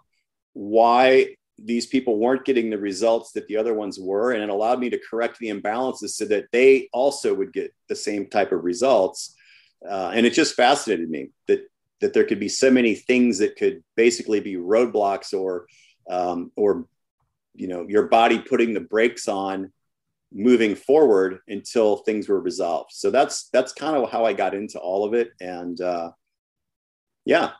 why 0.53 1.37
these 1.59 1.87
people 1.87 2.19
weren't 2.19 2.45
getting 2.45 2.69
the 2.69 2.79
results 2.79 3.33
that 3.33 3.47
the 3.47 3.57
other 3.57 3.73
ones 3.73 3.99
were. 3.99 4.33
And 4.33 4.43
it 4.43 4.51
allowed 4.51 4.79
me 4.79 4.91
to 4.91 5.01
correct 5.11 5.39
the 5.39 5.49
imbalances 5.49 6.11
so 6.11 6.27
that 6.27 6.47
they 6.53 6.89
also 6.93 7.35
would 7.35 7.53
get 7.53 7.75
the 7.89 7.97
same 7.97 8.29
type 8.29 8.53
of 8.53 8.65
results. 8.65 9.35
Uh, 9.89 10.11
and 10.15 10.27
it 10.27 10.35
just 10.35 10.55
fascinated 10.55 11.09
me 11.09 11.31
that 11.49 11.67
that 12.03 12.13
there 12.13 12.25
could 12.25 12.41
be 12.41 12.49
so 12.49 12.71
many 12.71 12.95
things 12.95 13.39
that 13.39 13.57
could 13.57 13.83
basically 13.97 14.39
be 14.39 14.57
roadblocks 14.57 15.33
or 15.33 15.67
um, 16.11 16.53
or 16.55 16.87
you 17.57 17.69
know 17.69 17.87
your 17.89 18.09
body 18.09 18.39
putting 18.39 18.75
the 18.75 18.81
brakes 18.81 19.29
on 19.29 19.73
moving 20.33 20.75
forward 20.75 21.39
until 21.49 21.99
things 21.99 22.29
were 22.29 22.41
resolved 22.41 22.91
so 22.93 23.11
that's 23.11 23.49
that's 23.51 23.73
kind 23.73 23.97
of 23.97 24.11
how 24.11 24.25
i 24.25 24.33
got 24.33 24.55
into 24.55 24.79
all 24.79 25.05
of 25.05 25.15
it 25.15 25.31
and 25.41 25.81
uh, 25.81 26.11
yeah. 27.27 27.51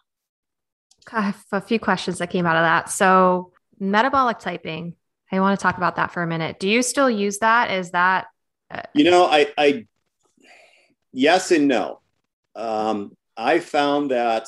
I 1.13 1.21
have 1.21 1.45
a 1.53 1.61
few 1.61 1.79
questions 1.79 2.19
that 2.19 2.31
came 2.31 2.47
out 2.47 2.57
of 2.57 2.63
that. 2.63 2.91
So, 2.91 3.53
metabolic 3.79 4.39
typing, 4.39 4.95
I 5.31 5.41
want 5.41 5.59
to 5.59 5.63
talk 5.63 5.77
about 5.77 5.97
that 5.97 6.13
for 6.13 6.23
a 6.23 6.27
minute. 6.27 6.59
Do 6.59 6.69
you 6.69 6.83
still 6.83 7.11
use 7.11 7.39
that? 7.39 7.71
Is 7.71 7.91
that, 7.91 8.27
uh, 8.71 8.83
you 8.95 9.11
know, 9.11 9.27
I, 9.27 9.49
I, 9.59 9.87
yes 11.13 11.51
and 11.51 11.69
no. 11.69 12.01
Um, 12.55 13.17
I 13.37 13.59
found 13.59 14.13
that 14.13 14.47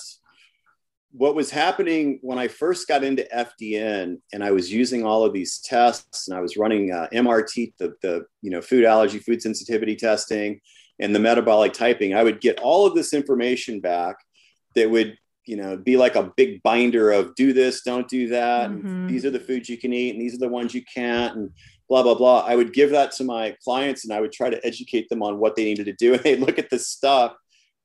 what 1.13 1.35
was 1.35 1.51
happening 1.51 2.19
when 2.23 2.39
I 2.39 2.49
first 2.49 2.87
got 2.87 3.03
into 3.03 3.27
FDN 3.35 4.19
and 4.33 4.45
I 4.45 4.51
was 4.51 4.73
using 4.73 5.05
all 5.05 5.25
of 5.25 5.33
these 5.33 5.59
tests 5.59 6.29
and 6.29 6.37
I 6.37 6.41
was 6.41 6.57
running 6.57 6.93
uh, 6.93 7.09
MRT, 7.13 7.75
the, 7.79 7.95
the, 8.03 8.27
you 8.43 8.51
know, 8.51 8.61
food 8.61 8.85
allergy, 8.85 9.19
food 9.19 9.41
sensitivity 9.41 9.97
testing 9.97 10.61
and 11.01 11.15
the 11.15 11.21
metabolic 11.21 11.73
typing, 11.73 12.15
I 12.15 12.23
would 12.23 12.41
get 12.41 12.61
all 12.61 12.87
of 12.87 12.95
this 12.95 13.15
information 13.15 13.81
back 13.81 14.17
that 14.75 14.91
would 14.91 15.17
you 15.45 15.57
know 15.57 15.79
be 15.79 15.97
like 15.97 16.15
a 16.15 16.31
big 16.37 16.63
binder 16.63 17.11
of 17.11 17.35
do 17.35 17.55
this 17.55 17.81
don't 17.81 18.07
do 18.07 18.29
that 18.29 18.69
mm-hmm. 18.69 19.07
these 19.07 19.25
are 19.25 19.31
the 19.31 19.41
foods 19.41 19.67
you 19.67 19.79
can 19.79 19.95
eat 19.95 20.11
and 20.11 20.21
these 20.21 20.35
are 20.35 20.39
the 20.39 20.49
ones 20.49 20.75
you 20.75 20.83
can't 20.95 21.37
and 21.37 21.51
blah 21.89 22.03
blah 22.03 22.15
blah. 22.15 22.45
I 22.47 22.55
would 22.55 22.73
give 22.73 22.91
that 22.91 23.13
to 23.13 23.25
my 23.25 23.57
clients 23.65 24.05
and 24.05 24.13
i 24.13 24.21
would 24.21 24.33
try 24.33 24.51
to 24.51 24.65
educate 24.65 25.09
them 25.09 25.23
on 25.23 25.39
what 25.39 25.57
they 25.57 25.65
needed 25.65 25.87
to 25.87 25.93
do. 25.95 26.13
And 26.19 26.23
they'd 26.23 26.41
look 26.41 26.59
at 26.59 26.71
this 26.71 26.89
stuff 26.89 27.35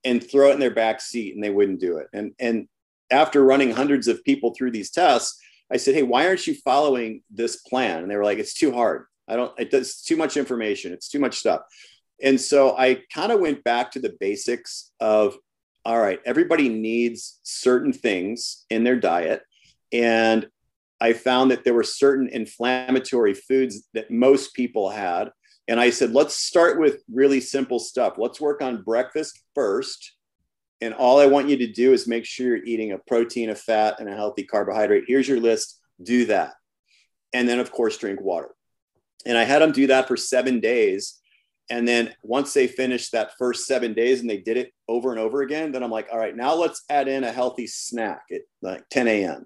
and 0.04 0.22
throw 0.22 0.50
it 0.50 0.54
in 0.54 0.60
their 0.60 0.74
back 0.74 1.02
seat 1.02 1.34
and 1.34 1.44
they 1.44 1.50
wouldn't 1.50 1.80
do 1.80 1.98
it. 1.98 2.08
And 2.14 2.34
and 2.40 2.68
after 3.14 3.44
running 3.44 3.72
hundreds 3.72 4.08
of 4.08 4.24
people 4.24 4.54
through 4.54 4.72
these 4.72 4.92
tests 4.92 5.40
i 5.72 5.78
said 5.78 5.96
hey 5.96 6.04
why 6.04 6.28
aren't 6.28 6.48
you 6.48 6.56
following 6.56 7.22
this 7.30 7.58
plan 7.58 8.02
and 8.02 8.12
they 8.12 8.18
were 8.18 8.24
like 8.24 8.40
it's 8.40 8.54
too 8.54 8.72
hard 8.72 9.06
i 9.28 9.36
don't 9.36 9.58
it 9.60 9.72
does 9.72 10.02
too 10.02 10.18
much 10.18 10.36
information 10.36 10.92
it's 10.92 11.10
too 11.10 11.20
much 11.20 11.38
stuff 11.38 11.62
and 12.22 12.40
so 12.40 12.78
i 12.78 13.02
kind 13.14 13.32
of 13.32 13.40
went 13.40 13.64
back 13.64 13.92
to 13.92 14.00
the 14.00 14.16
basics 14.20 14.92
of 15.00 15.38
all 15.86 16.00
right, 16.00 16.22
everybody 16.26 16.70
needs 16.70 17.40
certain 17.44 17.92
things 17.92 18.66
in 18.70 18.84
their 18.84 18.96
diet. 18.96 19.42
And 19.92 20.48
I 21.02 21.14
found 21.14 21.52
that 21.52 21.66
there 21.66 21.74
were 21.74 21.84
certain 21.84 22.30
inflammatory 22.30 23.34
foods 23.34 23.88
that 23.94 24.10
most 24.10 24.54
people 24.54 24.90
had. 24.90 25.32
And 25.68 25.80
I 25.80 25.90
said, 25.90 26.12
let's 26.12 26.36
start 26.36 26.80
with 26.80 27.04
really 27.12 27.42
simple 27.42 27.80
stuff. 27.80 28.14
Let's 28.18 28.40
work 28.40 28.62
on 28.62 28.84
breakfast 28.84 29.42
first. 29.54 30.14
And 30.82 30.94
all 30.94 31.20
I 31.20 31.28
want 31.28 31.50
you 31.50 31.58
to 31.58 31.72
do 31.72 31.94
is 31.94 32.08
make 32.08 32.26
sure 32.26 32.48
you're 32.48 32.66
eating 32.66 32.92
a 32.92 32.98
protein, 32.98 33.50
a 33.50 33.56
fat, 33.56 34.00
and 34.00 34.10
a 34.10 34.16
healthy 34.16 34.44
carbohydrate. 34.44 35.06
Here's 35.08 35.28
your 35.28 35.40
list. 35.40 35.80
Do 36.02 36.26
that. 36.26 36.54
And 37.34 37.48
then, 37.48 37.60
of 37.60 37.72
course, 37.72 37.98
drink 37.98 38.22
water. 38.22 38.50
And 39.26 39.38
I 39.38 39.44
had 39.44 39.62
them 39.62 39.72
do 39.72 39.88
that 39.88 40.08
for 40.08 40.18
seven 40.18 40.60
days. 40.60 41.20
And 41.70 41.88
then 41.88 42.14
once 42.24 42.54
they 42.54 42.68
finished 42.68 43.14
that 43.14 43.32
first 43.38 43.66
seven 43.66 43.94
days 43.94 44.20
and 44.20 44.30
they 44.30 44.38
did 44.38 44.58
it 44.58 44.74
over 44.90 45.12
and 45.12 45.20
over 45.20 45.42
again, 45.42 45.72
then 45.72 45.82
I'm 45.82 45.92
like, 45.92 46.08
all 46.12 46.20
right, 46.20 46.36
now 46.36 46.54
let's 46.54 46.84
add 46.90 47.08
in 47.08 47.24
a 47.24 47.32
healthy 47.32 47.68
snack 47.68 48.24
at 48.32 48.42
like 48.62 48.84
10 48.90 49.08
a.m. 49.08 49.46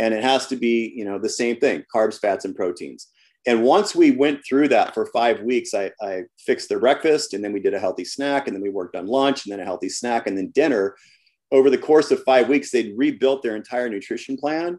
And 0.00 0.12
it 0.12 0.24
has 0.24 0.48
to 0.48 0.56
be, 0.56 0.92
you 0.94 1.04
know, 1.04 1.18
the 1.18 1.28
same 1.28 1.56
thing 1.56 1.84
carbs, 1.94 2.18
fats, 2.18 2.44
and 2.44 2.56
proteins. 2.56 3.08
And 3.46 3.64
once 3.64 3.94
we 3.94 4.12
went 4.12 4.44
through 4.46 4.68
that 4.68 4.94
for 4.94 5.06
five 5.06 5.40
weeks, 5.40 5.74
I, 5.74 5.90
I 6.00 6.22
fixed 6.38 6.68
their 6.68 6.78
breakfast 6.78 7.34
and 7.34 7.42
then 7.42 7.52
we 7.52 7.60
did 7.60 7.74
a 7.74 7.80
healthy 7.80 8.04
snack 8.04 8.46
and 8.46 8.54
then 8.54 8.62
we 8.62 8.70
worked 8.70 8.94
on 8.94 9.06
lunch 9.06 9.44
and 9.44 9.52
then 9.52 9.60
a 9.60 9.64
healthy 9.64 9.88
snack 9.88 10.26
and 10.26 10.38
then 10.38 10.52
dinner. 10.54 10.94
Over 11.50 11.68
the 11.68 11.78
course 11.78 12.10
of 12.10 12.22
five 12.22 12.48
weeks, 12.48 12.70
they'd 12.70 12.94
rebuilt 12.96 13.42
their 13.42 13.56
entire 13.56 13.88
nutrition 13.88 14.36
plan. 14.36 14.78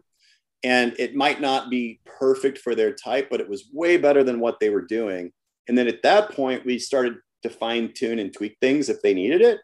And 0.62 0.94
it 0.98 1.14
might 1.14 1.42
not 1.42 1.68
be 1.68 2.00
perfect 2.06 2.58
for 2.58 2.74
their 2.74 2.94
type, 2.94 3.28
but 3.30 3.40
it 3.40 3.48
was 3.48 3.68
way 3.72 3.98
better 3.98 4.24
than 4.24 4.40
what 4.40 4.60
they 4.60 4.70
were 4.70 4.82
doing 4.82 5.30
and 5.68 5.76
then 5.76 5.88
at 5.88 6.02
that 6.02 6.32
point, 6.32 6.64
we 6.64 6.78
started 6.78 7.16
to 7.42 7.50
fine 7.50 7.92
tune 7.92 8.18
and 8.18 8.32
tweak 8.32 8.56
things 8.60 8.88
if 8.88 9.02
they 9.02 9.14
needed 9.14 9.40
it. 9.40 9.60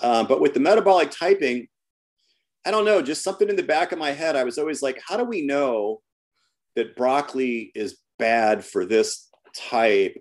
Uh, 0.00 0.24
but 0.24 0.40
with 0.40 0.54
the 0.54 0.60
metabolic 0.60 1.10
typing, 1.10 1.66
I 2.64 2.70
don't 2.70 2.84
know, 2.84 3.02
just 3.02 3.24
something 3.24 3.48
in 3.48 3.56
the 3.56 3.62
back 3.62 3.92
of 3.92 3.98
my 3.98 4.12
head. 4.12 4.36
I 4.36 4.44
was 4.44 4.58
always 4.58 4.82
like, 4.82 5.00
how 5.06 5.16
do 5.16 5.24
we 5.24 5.42
know 5.42 6.00
that 6.76 6.96
broccoli 6.96 7.72
is 7.74 7.98
bad 8.22 8.64
for 8.64 8.84
this 8.86 9.28
type? 9.54 10.16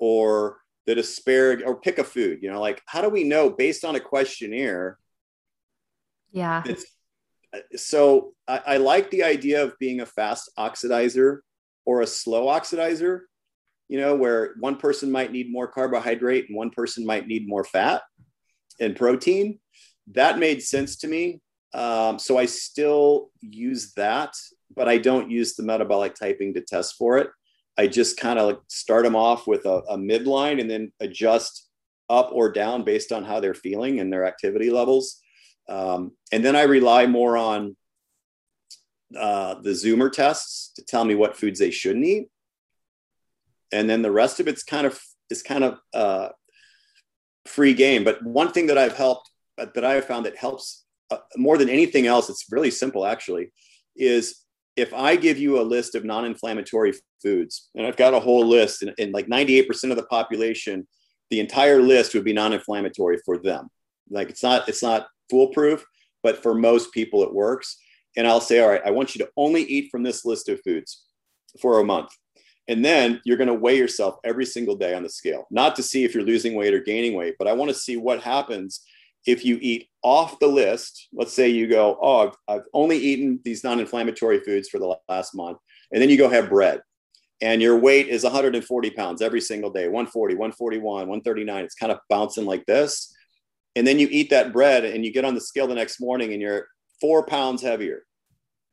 or 0.00 0.56
that 0.86 0.98
asparagus 0.98 1.64
or 1.64 1.78
pick 1.78 1.98
a 1.98 2.04
food 2.04 2.40
you 2.42 2.50
know 2.50 2.60
like 2.60 2.82
how 2.86 3.00
do 3.00 3.08
we 3.08 3.22
know 3.22 3.50
based 3.50 3.84
on 3.84 3.94
a 3.94 4.00
questionnaire? 4.00 4.98
Yeah. 6.32 6.64
So 7.74 8.34
I, 8.46 8.60
I, 8.64 8.76
like 8.76 9.10
the 9.10 9.24
idea 9.24 9.64
of 9.64 9.76
being 9.80 10.00
a 10.00 10.06
fast 10.06 10.48
oxidizer 10.56 11.38
or 11.84 12.00
a 12.00 12.06
slow 12.06 12.46
oxidizer 12.46 13.22
you 13.88 14.00
know 14.00 14.14
where 14.14 14.54
one 14.60 14.76
person 14.76 15.10
might 15.10 15.32
need 15.32 15.50
more 15.50 15.66
carbohydrate 15.66 16.46
and 16.48 16.56
one 16.56 16.70
person 16.70 17.04
might 17.04 17.26
need 17.26 17.48
more 17.48 17.64
fat 17.64 18.02
and 18.78 18.94
protein. 18.94 19.58
That 20.12 20.38
made 20.38 20.62
sense 20.62 20.96
to 20.98 21.08
me. 21.08 21.40
Um, 21.74 22.18
so 22.18 22.36
i 22.36 22.46
still 22.46 23.30
use 23.40 23.92
that 23.94 24.34
but 24.74 24.88
i 24.88 24.98
don't 24.98 25.30
use 25.30 25.54
the 25.54 25.62
metabolic 25.62 26.16
typing 26.16 26.52
to 26.54 26.60
test 26.60 26.96
for 26.96 27.18
it 27.18 27.30
I 27.80 27.86
just 27.86 28.18
kind 28.18 28.38
of 28.38 28.60
start 28.68 29.04
them 29.04 29.16
off 29.16 29.46
with 29.46 29.64
a, 29.64 29.76
a 29.88 29.96
midline 29.96 30.60
and 30.60 30.70
then 30.70 30.92
adjust 31.00 31.70
up 32.10 32.28
or 32.30 32.52
down 32.52 32.84
based 32.84 33.10
on 33.10 33.24
how 33.24 33.40
they're 33.40 33.54
feeling 33.54 34.00
and 34.00 34.12
their 34.12 34.26
activity 34.26 34.70
levels. 34.70 35.18
Um, 35.66 36.12
and 36.30 36.44
then 36.44 36.56
I 36.56 36.64
rely 36.64 37.06
more 37.06 37.38
on 37.38 37.76
uh, 39.18 39.54
the 39.62 39.70
Zoomer 39.70 40.12
tests 40.12 40.72
to 40.76 40.84
tell 40.84 41.06
me 41.06 41.14
what 41.14 41.38
foods 41.38 41.58
they 41.58 41.70
shouldn't 41.70 42.04
eat. 42.04 42.28
And 43.72 43.88
then 43.88 44.02
the 44.02 44.12
rest 44.12 44.40
of 44.40 44.46
it's 44.46 44.62
kind 44.62 44.86
of 44.86 45.00
is 45.30 45.42
kind 45.42 45.64
of 45.64 45.78
uh, 45.94 46.28
free 47.46 47.72
game. 47.72 48.04
But 48.04 48.22
one 48.22 48.52
thing 48.52 48.66
that 48.66 48.76
I've 48.76 48.96
helped 48.96 49.30
that 49.56 49.84
I 49.84 49.94
have 49.94 50.04
found 50.04 50.26
that 50.26 50.36
helps 50.36 50.84
uh, 51.10 51.18
more 51.36 51.56
than 51.56 51.70
anything 51.70 52.06
else, 52.06 52.28
it's 52.28 52.52
really 52.52 52.70
simple 52.70 53.06
actually, 53.06 53.52
is 53.96 54.44
if 54.76 54.94
I 54.94 55.16
give 55.16 55.38
you 55.38 55.60
a 55.60 55.62
list 55.62 55.94
of 55.94 56.04
non-inflammatory 56.04 56.94
foods, 57.22 57.70
and 57.74 57.86
I've 57.86 57.96
got 57.96 58.14
a 58.14 58.20
whole 58.20 58.46
list, 58.46 58.82
and, 58.82 58.92
and 58.98 59.12
like 59.12 59.26
98% 59.26 59.90
of 59.90 59.96
the 59.96 60.04
population, 60.04 60.86
the 61.30 61.40
entire 61.40 61.80
list 61.80 62.14
would 62.14 62.24
be 62.24 62.32
non-inflammatory 62.32 63.18
for 63.24 63.38
them. 63.38 63.68
Like 64.10 64.30
it's 64.30 64.42
not 64.42 64.68
it's 64.68 64.82
not 64.82 65.06
foolproof, 65.28 65.84
but 66.22 66.42
for 66.42 66.54
most 66.54 66.92
people 66.92 67.22
it 67.22 67.32
works. 67.32 67.76
And 68.16 68.26
I'll 68.26 68.40
say, 68.40 68.60
all 68.60 68.68
right, 68.68 68.82
I 68.84 68.90
want 68.90 69.14
you 69.14 69.24
to 69.24 69.30
only 69.36 69.62
eat 69.62 69.88
from 69.90 70.02
this 70.02 70.24
list 70.24 70.48
of 70.48 70.60
foods 70.62 71.04
for 71.60 71.78
a 71.78 71.84
month. 71.84 72.10
And 72.66 72.84
then 72.84 73.20
you're 73.24 73.36
going 73.36 73.48
to 73.48 73.54
weigh 73.54 73.76
yourself 73.76 74.16
every 74.24 74.46
single 74.46 74.76
day 74.76 74.94
on 74.94 75.02
the 75.02 75.08
scale, 75.08 75.46
not 75.50 75.74
to 75.76 75.82
see 75.82 76.04
if 76.04 76.14
you're 76.14 76.24
losing 76.24 76.54
weight 76.54 76.74
or 76.74 76.80
gaining 76.80 77.14
weight, 77.14 77.34
but 77.38 77.48
I 77.48 77.52
want 77.52 77.68
to 77.70 77.74
see 77.74 77.96
what 77.96 78.22
happens 78.22 78.82
if 79.26 79.44
you 79.44 79.58
eat 79.60 79.88
off 80.02 80.38
the 80.38 80.46
list, 80.46 81.08
let's 81.12 81.32
say 81.32 81.48
you 81.48 81.66
go, 81.66 81.98
oh, 82.00 82.32
I've, 82.48 82.62
only 82.72 82.98
eaten 82.98 83.40
these 83.44 83.62
non 83.64 83.80
inflammatory 83.80 84.40
foods 84.40 84.68
for 84.68 84.78
the 84.78 84.96
last 85.08 85.34
month, 85.34 85.58
and 85.92 86.00
then 86.00 86.08
you 86.08 86.16
go 86.16 86.28
have 86.28 86.48
bread, 86.48 86.80
and 87.40 87.62
your 87.62 87.78
weight 87.78 88.08
is 88.08 88.22
140 88.22 88.90
pounds 88.90 89.22
every 89.22 89.40
single 89.40 89.70
day 89.70 89.88
140, 89.88 90.34
141, 90.34 90.84
139. 90.84 91.64
It's 91.64 91.74
kind 91.74 91.92
of 91.92 91.98
bouncing 92.08 92.44
like 92.44 92.66
this. 92.66 93.14
And 93.76 93.86
then 93.86 93.98
you 93.98 94.08
eat 94.10 94.30
that 94.30 94.52
bread 94.52 94.84
and 94.84 95.04
you 95.04 95.12
get 95.12 95.24
on 95.24 95.34
the 95.34 95.40
scale 95.40 95.66
the 95.66 95.74
next 95.74 96.00
morning 96.00 96.32
and 96.32 96.42
you're 96.42 96.66
four 97.00 97.24
pounds 97.24 97.62
heavier. 97.62 98.04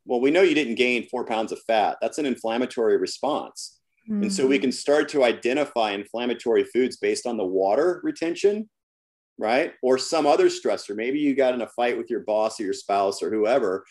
Well, 0.06 0.20
we 0.20 0.32
know 0.32 0.42
you 0.42 0.56
didn't 0.56 0.76
gain 0.76 1.08
four 1.08 1.26
pounds 1.26 1.52
of 1.52 1.62
fat. 1.68 1.98
That's 2.02 2.18
an 2.18 2.26
inflammatory 2.26 2.98
response. 2.98 3.80
Mm-hmm. 4.10 4.24
And 4.24 4.34
so 4.34 4.48
we 4.48 4.56
mm-hmm. 4.56 4.64
can 4.64 4.72
start 4.72 5.10
to 5.10 5.24
identify 5.24 5.92
inflammatory 5.92 6.64
foods 6.64 6.98
based 6.98 7.26
on 7.26 7.38
the 7.38 7.46
water 7.46 8.02
retention 8.04 8.70
right? 9.38 9.74
Or 9.82 9.98
some 9.98 10.26
other 10.26 10.48
stressor. 10.48 10.96
Maybe 10.96 11.20
you 11.20 11.36
got 11.36 11.54
in 11.54 11.62
a 11.62 11.68
fight 11.68 11.98
with 11.98 12.10
your 12.10 12.22
boss 12.22 12.60
or 12.60 12.64
your 12.64 12.74
spouse 12.74 13.22
or 13.22 13.30
whoever, 13.30 13.86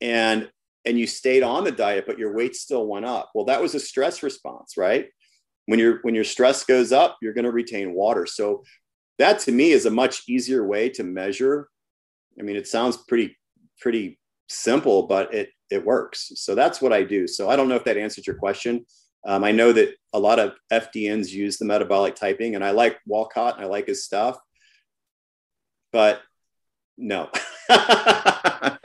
and 0.00 0.50
and 0.84 0.98
you 0.98 1.06
stayed 1.06 1.42
on 1.42 1.64
the 1.64 1.70
diet, 1.70 2.04
but 2.06 2.18
your 2.18 2.34
weight 2.34 2.56
still 2.56 2.86
went 2.86 3.04
up. 3.04 3.30
Well, 3.34 3.44
that 3.44 3.62
was 3.62 3.74
a 3.74 3.80
stress 3.80 4.22
response, 4.22 4.76
right? 4.76 5.08
When 5.66 5.78
your 5.78 6.00
when 6.02 6.14
your 6.14 6.24
stress 6.24 6.64
goes 6.64 6.92
up, 6.92 7.18
you're 7.22 7.34
going 7.34 7.44
to 7.44 7.52
retain 7.52 7.94
water. 7.94 8.26
So 8.26 8.64
that 9.18 9.38
to 9.40 9.52
me 9.52 9.70
is 9.70 9.86
a 9.86 9.90
much 9.90 10.22
easier 10.28 10.66
way 10.66 10.88
to 10.90 11.04
measure. 11.04 11.68
I 12.38 12.42
mean, 12.42 12.56
it 12.56 12.66
sounds 12.66 12.96
pretty 12.96 13.36
pretty 13.80 14.18
simple, 14.48 15.06
but 15.06 15.32
it 15.32 15.50
it 15.70 15.84
works. 15.84 16.32
So 16.34 16.54
that's 16.54 16.82
what 16.82 16.92
I 16.92 17.02
do. 17.02 17.26
So 17.26 17.48
I 17.48 17.56
don't 17.56 17.68
know 17.68 17.76
if 17.76 17.84
that 17.84 17.96
answers 17.96 18.26
your 18.26 18.36
question. 18.36 18.84
Um, 19.24 19.44
I 19.44 19.52
know 19.52 19.72
that 19.72 19.94
a 20.12 20.18
lot 20.18 20.40
of 20.40 20.54
FDNs 20.72 21.30
use 21.30 21.56
the 21.56 21.64
metabolic 21.64 22.16
typing, 22.16 22.56
and 22.56 22.64
I 22.64 22.72
like 22.72 22.98
Wolcott 23.06 23.54
and 23.54 23.64
I 23.64 23.68
like 23.68 23.86
his 23.86 24.04
stuff 24.04 24.36
but 25.92 26.22
no. 26.98 27.28
that 27.68 28.78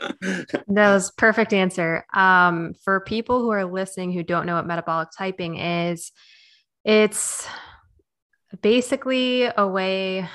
was 0.67 1.11
perfect 1.11 1.53
answer. 1.53 2.05
Um, 2.13 2.73
for 2.83 3.01
people 3.01 3.39
who 3.39 3.51
are 3.51 3.65
listening 3.65 4.11
who 4.11 4.23
don't 4.23 4.45
know 4.45 4.55
what 4.55 4.67
metabolic 4.67 5.09
typing 5.17 5.57
is, 5.57 6.11
it's 6.83 7.47
basically 8.61 9.43
a 9.45 9.67
way 9.67 10.27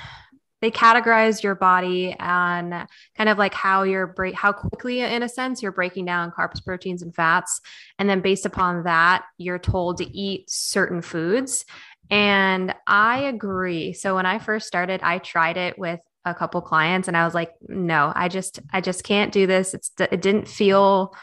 they 0.61 0.71
categorize 0.71 1.43
your 1.43 1.57
body 1.57 2.15
and 2.21 2.87
kind 3.17 3.29
of 3.29 3.37
like 3.37 3.53
how 3.53 3.83
you're 3.83 4.07
break 4.07 4.35
how 4.35 4.53
quickly 4.53 5.01
in 5.01 5.23
a 5.23 5.29
sense 5.29 5.63
you're 5.63 5.73
breaking 5.73 6.05
down 6.05 6.31
carbs 6.31 6.65
proteins 6.65 7.03
and 7.03 7.15
fats 7.15 7.61
and 7.99 8.09
then 8.09 8.21
based 8.21 8.47
upon 8.47 8.85
that 8.85 9.25
you're 9.39 9.59
told 9.59 9.97
to 9.99 10.05
eat 10.17 10.49
certain 10.49 11.03
foods 11.03 11.65
and 12.11 12.75
i 12.87 13.19
agree 13.23 13.93
so 13.93 14.15
when 14.15 14.27
i 14.27 14.39
first 14.39 14.67
started 14.67 15.01
i 15.03 15.19
tried 15.19 15.57
it 15.57 15.79
with 15.79 16.01
a 16.25 16.35
couple 16.35 16.61
clients 16.61 17.09
and 17.09 17.17
I 17.17 17.25
was 17.25 17.35
like, 17.35 17.53
no, 17.69 18.13
I 18.15 18.29
just, 18.29 18.61
I 18.73 18.81
just 18.81 19.05
can't 19.05 19.33
do 19.33 19.47
this. 19.47 19.75
It's, 19.75 19.91
it 19.99 20.23
didn't 20.23 20.49
feel 20.49 21.15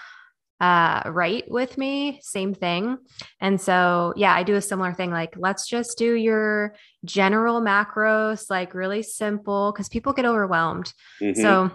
uh, 0.59 1.03
right 1.05 1.49
with 1.49 1.77
me. 1.77 2.19
Same 2.21 2.53
thing. 2.53 2.97
And 3.39 3.59
so, 3.61 4.13
yeah, 4.17 4.33
I 4.33 4.43
do 4.43 4.55
a 4.55 4.61
similar 4.61 4.93
thing. 4.93 5.09
Like, 5.11 5.35
let's 5.37 5.67
just 5.67 5.97
do 5.97 6.13
your 6.13 6.75
general 7.05 7.61
macros, 7.61 8.49
like 8.49 8.73
really 8.73 9.01
simple, 9.01 9.71
because 9.71 9.87
people 9.87 10.11
get 10.11 10.25
overwhelmed. 10.25 10.93
Mm-hmm. 11.21 11.41
So, 11.41 11.71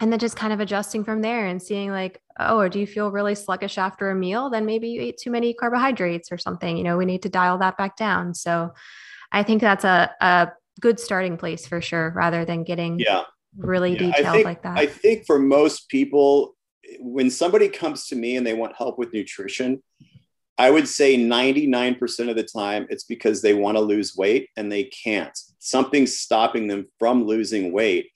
and 0.00 0.12
then 0.12 0.20
just 0.20 0.36
kind 0.36 0.52
of 0.52 0.60
adjusting 0.60 1.04
from 1.04 1.22
there 1.22 1.46
and 1.46 1.60
seeing 1.60 1.90
like, 1.90 2.22
oh, 2.38 2.58
or 2.58 2.68
do 2.68 2.78
you 2.78 2.86
feel 2.86 3.10
really 3.10 3.34
sluggish 3.34 3.78
after 3.78 4.10
a 4.10 4.14
meal? 4.14 4.48
Then 4.48 4.64
maybe 4.64 4.88
you 4.88 5.00
ate 5.00 5.18
too 5.18 5.30
many 5.30 5.52
carbohydrates 5.52 6.30
or 6.30 6.38
something. 6.38 6.76
You 6.76 6.84
know, 6.84 6.96
we 6.96 7.06
need 7.06 7.22
to 7.22 7.28
dial 7.28 7.58
that 7.58 7.76
back 7.76 7.96
down. 7.96 8.34
So, 8.34 8.72
I 9.32 9.44
think 9.44 9.60
that's 9.60 9.84
a, 9.84 10.10
a 10.20 10.48
good 10.80 10.98
starting 10.98 11.36
place 11.36 11.66
for 11.66 11.80
sure, 11.80 12.10
rather 12.14 12.44
than 12.44 12.64
getting 12.64 12.98
yeah 12.98 13.22
really 13.56 13.92
yeah, 13.92 13.98
detailed 13.98 14.34
think, 14.34 14.44
like 14.44 14.62
that. 14.62 14.78
I 14.78 14.86
think 14.86 15.26
for 15.26 15.38
most 15.38 15.88
people, 15.88 16.56
when 16.98 17.30
somebody 17.30 17.68
comes 17.68 18.06
to 18.08 18.16
me 18.16 18.36
and 18.36 18.46
they 18.46 18.54
want 18.54 18.76
help 18.76 18.98
with 18.98 19.12
nutrition, 19.12 19.82
I 20.58 20.70
would 20.70 20.88
say 20.88 21.16
99% 21.16 22.28
of 22.28 22.36
the 22.36 22.42
time 22.42 22.86
it's 22.90 23.04
because 23.04 23.40
they 23.40 23.54
want 23.54 23.76
to 23.76 23.80
lose 23.80 24.14
weight 24.16 24.50
and 24.56 24.70
they 24.70 24.84
can't. 24.84 25.36
Something's 25.58 26.18
stopping 26.18 26.66
them 26.66 26.86
from 26.98 27.24
losing 27.24 27.72
weight. 27.72 28.10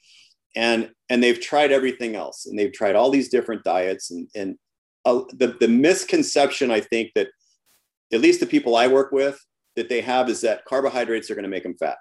And 0.56 0.90
and 1.08 1.22
they've 1.22 1.40
tried 1.40 1.72
everything 1.72 2.14
else 2.14 2.46
and 2.46 2.58
they've 2.58 2.72
tried 2.72 2.94
all 2.94 3.10
these 3.10 3.28
different 3.28 3.64
diets 3.64 4.10
and 4.10 4.28
and 4.36 4.56
uh, 5.04 5.22
the 5.32 5.56
the 5.58 5.68
misconception 5.68 6.70
I 6.70 6.80
think 6.80 7.12
that 7.14 7.28
at 8.12 8.20
least 8.20 8.40
the 8.40 8.46
people 8.46 8.76
I 8.76 8.86
work 8.86 9.10
with 9.10 9.38
that 9.74 9.88
they 9.88 10.00
have 10.00 10.28
is 10.28 10.42
that 10.42 10.64
carbohydrates 10.64 11.30
are 11.30 11.34
going 11.34 11.44
to 11.44 11.48
make 11.48 11.64
them 11.64 11.76
fat. 11.76 11.96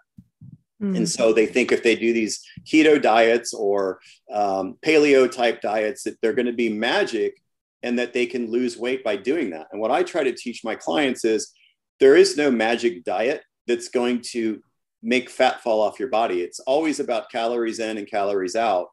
Mm. 0.84 0.98
And 0.98 1.10
so 1.10 1.32
they 1.32 1.46
think 1.46 1.72
if 1.72 1.82
they 1.82 1.96
do 1.96 2.12
these 2.12 2.44
keto 2.66 3.02
diets 3.02 3.54
or 3.54 4.00
um, 4.32 4.78
paleo 4.86 5.32
type 5.32 5.62
diets, 5.62 6.04
that 6.04 6.20
they're 6.22 6.34
going 6.34 6.46
to 6.46 6.54
be 6.54 6.70
magic 6.70 7.42
and 7.82 7.98
that 8.00 8.13
they 8.13 8.25
can 8.25 8.52
lose 8.52 8.78
weight 8.78 9.04
by 9.04 9.16
doing 9.16 9.52
that. 9.52 9.68
And 9.72 9.80
what 9.80 9.92
I 9.92 10.04
try 10.04 10.24
to 10.24 10.34
teach 10.34 10.63
my 10.63 10.75
clients 10.75 11.24
is 11.24 11.54
there 12.00 12.16
is 12.16 12.38
no 12.38 12.52
magic 12.52 13.04
diet 13.04 13.42
that's 13.66 13.88
going 13.88 14.22
to 14.32 14.62
make 15.02 15.30
fat 15.30 15.62
fall 15.62 15.82
off 15.82 16.00
your 16.00 16.10
body. 16.10 16.42
It's 16.42 16.60
always 16.60 17.00
about 17.00 17.32
calories 17.32 17.80
in 17.80 17.98
and 17.98 18.08
calories 18.08 18.56
out. 18.56 18.88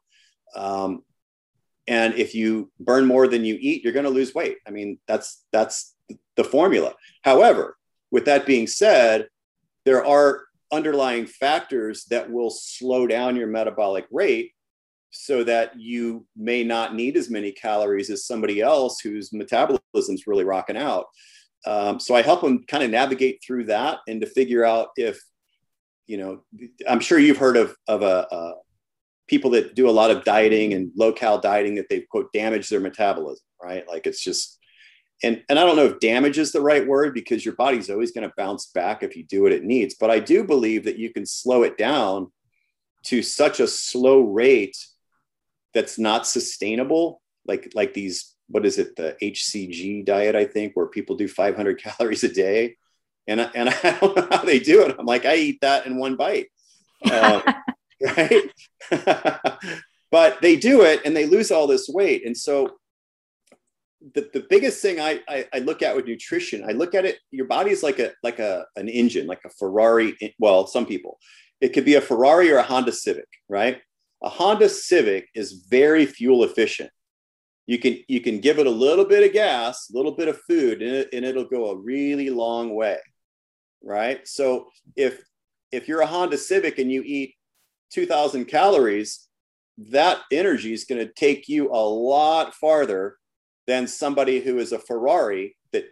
Um, 0.54 1.02
and 1.86 2.14
if 2.14 2.34
you 2.34 2.70
burn 2.78 3.06
more 3.06 3.26
than 3.26 3.44
you 3.44 3.56
eat, 3.60 3.82
you're 3.82 3.92
going 3.92 4.04
to 4.04 4.10
lose 4.10 4.34
weight. 4.34 4.58
I 4.66 4.70
mean, 4.70 4.98
that's 5.08 5.44
that's 5.52 5.94
the 6.36 6.44
formula. 6.44 6.94
However, 7.22 7.76
with 8.10 8.26
that 8.26 8.46
being 8.46 8.66
said, 8.66 9.28
there 9.84 10.04
are 10.04 10.42
underlying 10.72 11.26
factors 11.26 12.04
that 12.10 12.30
will 12.30 12.50
slow 12.50 13.06
down 13.06 13.36
your 13.36 13.46
metabolic 13.46 14.06
rate 14.10 14.52
so 15.10 15.42
that 15.44 15.78
you 15.78 16.26
may 16.36 16.62
not 16.62 16.94
need 16.94 17.16
as 17.16 17.30
many 17.30 17.52
calories 17.52 18.10
as 18.10 18.26
somebody 18.26 18.60
else 18.60 19.00
whose 19.00 19.32
metabolism's 19.32 20.26
really 20.26 20.44
rocking 20.44 20.76
out. 20.76 21.06
Um, 21.66 21.98
so 21.98 22.14
I 22.14 22.22
help 22.22 22.40
them 22.40 22.64
kind 22.66 22.82
of 22.84 22.90
navigate 22.90 23.42
through 23.44 23.64
that 23.64 23.98
and 24.08 24.20
to 24.20 24.26
figure 24.26 24.64
out 24.64 24.88
if, 24.96 25.20
you 26.06 26.16
know, 26.16 26.42
I'm 26.88 27.00
sure 27.00 27.18
you've 27.18 27.36
heard 27.36 27.56
of, 27.56 27.76
of 27.88 28.02
a, 28.02 28.26
a 28.30 28.52
people 29.26 29.50
that 29.50 29.74
do 29.74 29.88
a 29.88 29.92
lot 29.92 30.10
of 30.10 30.24
dieting 30.24 30.74
and 30.74 30.90
low 30.96 31.12
cal 31.12 31.38
dieting 31.38 31.74
that 31.74 31.88
they 31.88 32.00
quote 32.00 32.32
damage 32.32 32.68
their 32.68 32.80
metabolism, 32.80 33.44
right? 33.62 33.86
Like 33.88 34.06
it's 34.06 34.22
just 34.22 34.59
and 35.22 35.42
and 35.48 35.58
I 35.58 35.66
don't 35.66 35.76
know 35.76 35.86
if 35.86 36.00
damage 36.00 36.38
is 36.38 36.52
the 36.52 36.62
right 36.62 36.86
word 36.86 37.14
because 37.14 37.44
your 37.44 37.54
body's 37.54 37.90
always 37.90 38.12
going 38.12 38.28
to 38.28 38.34
bounce 38.36 38.66
back 38.66 39.02
if 39.02 39.16
you 39.16 39.24
do 39.24 39.42
what 39.42 39.52
it 39.52 39.64
needs. 39.64 39.94
But 39.94 40.10
I 40.10 40.18
do 40.18 40.44
believe 40.44 40.84
that 40.84 40.98
you 40.98 41.12
can 41.12 41.26
slow 41.26 41.62
it 41.62 41.76
down 41.76 42.32
to 43.04 43.22
such 43.22 43.60
a 43.60 43.66
slow 43.66 44.20
rate 44.20 44.76
that's 45.74 45.98
not 45.98 46.26
sustainable. 46.26 47.20
Like 47.46 47.72
like 47.74 47.92
these, 47.92 48.34
what 48.48 48.64
is 48.64 48.78
it, 48.78 48.96
the 48.96 49.16
HCG 49.22 50.04
diet? 50.04 50.36
I 50.36 50.44
think 50.44 50.74
where 50.74 50.86
people 50.86 51.16
do 51.16 51.28
500 51.28 51.78
calories 51.82 52.24
a 52.24 52.32
day, 52.32 52.76
And 53.26 53.42
I, 53.42 53.50
and 53.54 53.68
I 53.82 53.98
don't 54.00 54.16
know 54.16 54.28
how 54.30 54.44
they 54.44 54.58
do 54.58 54.82
it. 54.82 54.96
I'm 54.98 55.06
like, 55.06 55.26
I 55.26 55.36
eat 55.36 55.60
that 55.60 55.86
in 55.86 55.96
one 55.96 56.16
bite. 56.16 56.48
Uh, 57.04 57.40
right. 58.16 58.50
but 60.10 60.40
they 60.42 60.56
do 60.56 60.82
it 60.82 61.02
and 61.04 61.16
they 61.16 61.26
lose 61.26 61.50
all 61.50 61.66
this 61.66 61.88
weight. 61.88 62.26
And 62.26 62.36
so 62.36 62.79
the, 64.14 64.28
the 64.32 64.46
biggest 64.48 64.80
thing 64.80 64.98
I, 64.98 65.20
I, 65.28 65.46
I, 65.52 65.58
look 65.58 65.82
at 65.82 65.94
with 65.94 66.06
nutrition, 66.06 66.64
I 66.66 66.72
look 66.72 66.94
at 66.94 67.04
it, 67.04 67.18
your 67.30 67.46
body 67.46 67.70
is 67.70 67.82
like 67.82 67.98
a 67.98 68.12
like 68.22 68.38
a 68.38 68.66
an 68.76 68.88
engine, 68.88 69.26
like 69.26 69.42
a 69.44 69.50
Ferrari. 69.50 70.16
Well, 70.38 70.66
some 70.66 70.86
people. 70.86 71.18
It 71.60 71.74
could 71.74 71.84
be 71.84 71.96
a 71.96 72.00
Ferrari 72.00 72.50
or 72.50 72.56
a 72.56 72.62
Honda 72.62 72.92
Civic, 72.92 73.28
right? 73.48 73.80
A 74.22 74.28
Honda 74.30 74.68
Civic 74.68 75.28
is 75.34 75.64
very 75.68 76.06
fuel 76.06 76.44
efficient. 76.44 76.90
You 77.66 77.78
can 77.78 77.98
you 78.08 78.20
can 78.20 78.40
give 78.40 78.58
it 78.58 78.66
a 78.66 78.70
little 78.70 79.04
bit 79.04 79.22
of 79.22 79.32
gas, 79.32 79.90
a 79.90 79.96
little 79.96 80.12
bit 80.12 80.28
of 80.28 80.40
food, 80.48 80.80
and, 80.80 80.92
it, 80.96 81.08
and 81.12 81.24
it'll 81.24 81.44
go 81.44 81.70
a 81.70 81.76
really 81.76 82.30
long 82.30 82.74
way, 82.74 82.98
right? 83.82 84.26
So 84.26 84.68
if 84.96 85.22
if 85.70 85.86
you're 85.86 86.00
a 86.00 86.06
Honda 86.06 86.38
Civic 86.38 86.78
and 86.78 86.90
you 86.90 87.02
eat 87.04 87.34
2,000 87.92 88.46
calories, 88.46 89.28
that 89.78 90.20
energy 90.32 90.72
is 90.72 90.84
going 90.84 91.04
to 91.04 91.12
take 91.12 91.48
you 91.48 91.70
a 91.70 91.78
lot 91.78 92.54
farther 92.54 93.16
than 93.70 93.86
somebody 93.86 94.40
who 94.40 94.58
is 94.58 94.72
a 94.72 94.78
Ferrari 94.80 95.56
that 95.72 95.84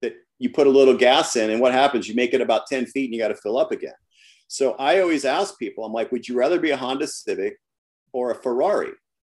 that 0.00 0.14
you 0.38 0.50
put 0.50 0.68
a 0.68 0.70
little 0.70 0.96
gas 0.96 1.34
in, 1.34 1.50
and 1.50 1.60
what 1.60 1.72
happens? 1.72 2.08
You 2.08 2.14
make 2.14 2.34
it 2.34 2.40
about 2.40 2.68
10 2.68 2.86
feet 2.86 3.06
and 3.06 3.14
you 3.14 3.20
got 3.20 3.28
to 3.28 3.34
fill 3.34 3.58
up 3.58 3.72
again. 3.72 3.94
So 4.46 4.74
I 4.74 5.00
always 5.00 5.24
ask 5.24 5.58
people, 5.58 5.84
I'm 5.84 5.92
like, 5.92 6.12
would 6.12 6.28
you 6.28 6.36
rather 6.36 6.60
be 6.60 6.70
a 6.70 6.76
Honda 6.76 7.08
Civic 7.08 7.56
or 8.12 8.30
a 8.30 8.40
Ferrari? 8.40 8.92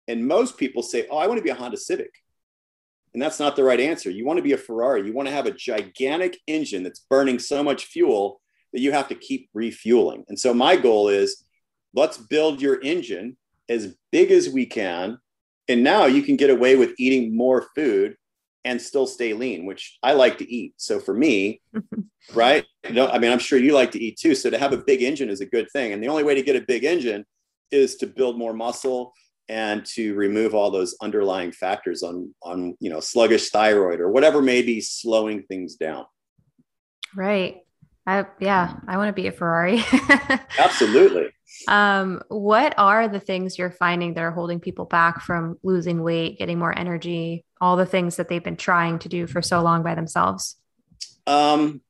And 0.09 0.27
most 0.27 0.57
people 0.57 0.83
say, 0.83 1.07
oh, 1.09 1.17
I 1.17 1.27
want 1.27 1.37
to 1.37 1.43
be 1.43 1.49
a 1.49 1.55
Honda 1.55 1.77
Civic. 1.77 2.11
And 3.13 3.21
that's 3.21 3.39
not 3.39 3.55
the 3.55 3.63
right 3.63 3.79
answer. 3.79 4.09
You 4.09 4.25
want 4.25 4.37
to 4.37 4.43
be 4.43 4.51
a 4.51 4.57
Ferrari. 4.57 5.07
You 5.07 5.13
want 5.13 5.29
to 5.29 5.33
have 5.33 5.45
a 5.45 5.51
gigantic 5.51 6.37
engine 6.45 6.83
that's 6.83 7.05
burning 7.09 7.39
so 7.39 7.63
much 7.63 7.85
fuel 7.85 8.41
that 8.73 8.81
you 8.81 8.91
have 8.91 9.07
to 9.07 9.15
keep 9.15 9.49
refueling. 9.53 10.25
And 10.27 10.37
so 10.37 10.53
my 10.53 10.75
goal 10.75 11.07
is 11.07 11.45
let's 11.93 12.17
build 12.17 12.61
your 12.61 12.81
engine 12.81 13.37
as 13.69 13.95
big 14.11 14.31
as 14.31 14.49
we 14.49 14.65
can. 14.65 15.19
And 15.69 15.83
now 15.83 16.05
you 16.05 16.21
can 16.23 16.35
get 16.35 16.49
away 16.49 16.75
with 16.75 16.93
eating 16.97 17.35
more 17.35 17.67
food 17.75 18.15
and 18.63 18.81
still 18.81 19.07
stay 19.07 19.33
lean, 19.33 19.65
which 19.65 19.97
I 20.03 20.13
like 20.13 20.37
to 20.39 20.51
eat. 20.51 20.73
So 20.77 20.99
for 20.99 21.13
me, 21.13 21.61
right? 22.33 22.65
No, 22.91 23.07
I 23.07 23.17
mean, 23.17 23.31
I'm 23.31 23.39
sure 23.39 23.57
you 23.57 23.73
like 23.73 23.91
to 23.91 24.03
eat 24.03 24.17
too. 24.17 24.35
So 24.35 24.49
to 24.49 24.57
have 24.57 24.73
a 24.73 24.77
big 24.77 25.01
engine 25.01 25.29
is 25.29 25.41
a 25.41 25.45
good 25.45 25.67
thing. 25.71 25.93
And 25.93 26.03
the 26.03 26.09
only 26.09 26.23
way 26.23 26.35
to 26.35 26.41
get 26.41 26.55
a 26.55 26.61
big 26.61 26.83
engine 26.83 27.25
is 27.71 27.95
to 27.97 28.07
build 28.07 28.37
more 28.37 28.53
muscle 28.53 29.13
and 29.49 29.85
to 29.85 30.13
remove 30.15 30.53
all 30.53 30.71
those 30.71 30.95
underlying 31.01 31.51
factors 31.51 32.03
on 32.03 32.33
on 32.43 32.75
you 32.79 32.89
know 32.89 32.99
sluggish 32.99 33.49
thyroid 33.49 34.01
or 34.01 34.09
whatever 34.11 34.41
may 34.41 34.61
be 34.61 34.81
slowing 34.81 35.43
things 35.43 35.75
down. 35.75 36.05
Right. 37.15 37.61
I 38.05 38.25
yeah, 38.39 38.75
I 38.87 38.97
want 38.97 39.09
to 39.09 39.13
be 39.13 39.27
a 39.27 39.31
Ferrari. 39.31 39.83
Absolutely. 40.59 41.29
Um, 41.67 42.21
what 42.27 42.73
are 42.77 43.07
the 43.07 43.19
things 43.19 43.57
you're 43.57 43.71
finding 43.71 44.13
that 44.13 44.21
are 44.21 44.31
holding 44.31 44.59
people 44.59 44.85
back 44.85 45.21
from 45.21 45.57
losing 45.63 46.03
weight, 46.03 46.39
getting 46.39 46.59
more 46.59 46.77
energy, 46.77 47.45
all 47.59 47.77
the 47.77 47.85
things 47.85 48.17
that 48.17 48.29
they've 48.29 48.43
been 48.43 48.57
trying 48.57 48.99
to 48.99 49.09
do 49.09 49.27
for 49.27 49.41
so 49.41 49.61
long 49.61 49.83
by 49.83 49.95
themselves? 49.95 50.57
Um, 51.25 51.81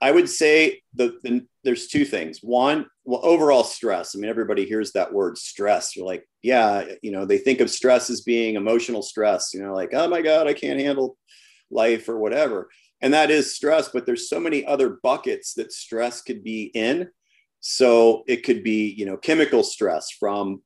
I 0.00 0.10
would 0.10 0.28
say 0.28 0.82
the, 0.94 1.18
the, 1.22 1.46
there's 1.64 1.88
two 1.88 2.04
things. 2.04 2.40
One, 2.42 2.86
well, 3.04 3.20
overall 3.22 3.64
stress. 3.64 4.14
I 4.14 4.18
mean, 4.18 4.30
everybody 4.30 4.66
hears 4.66 4.92
that 4.92 5.12
word 5.12 5.38
stress. 5.38 5.96
You're 5.96 6.06
like, 6.06 6.28
yeah, 6.42 6.84
you 7.02 7.12
know, 7.12 7.24
they 7.24 7.38
think 7.38 7.60
of 7.60 7.70
stress 7.70 8.10
as 8.10 8.20
being 8.20 8.56
emotional 8.56 9.02
stress. 9.02 9.54
You 9.54 9.62
know, 9.62 9.74
like, 9.74 9.94
oh 9.94 10.08
my 10.08 10.22
god, 10.22 10.46
I 10.46 10.52
can't 10.52 10.80
handle 10.80 11.16
life 11.70 12.08
or 12.08 12.18
whatever. 12.18 12.68
And 13.00 13.14
that 13.14 13.30
is 13.30 13.54
stress, 13.54 13.88
but 13.88 14.06
there's 14.06 14.28
so 14.28 14.40
many 14.40 14.64
other 14.64 14.98
buckets 15.02 15.54
that 15.54 15.72
stress 15.72 16.22
could 16.22 16.42
be 16.42 16.64
in. 16.64 17.08
So 17.60 18.22
it 18.26 18.44
could 18.44 18.62
be, 18.62 18.94
you 18.96 19.06
know, 19.06 19.16
chemical 19.16 19.62
stress 19.62 20.10
from 20.10 20.62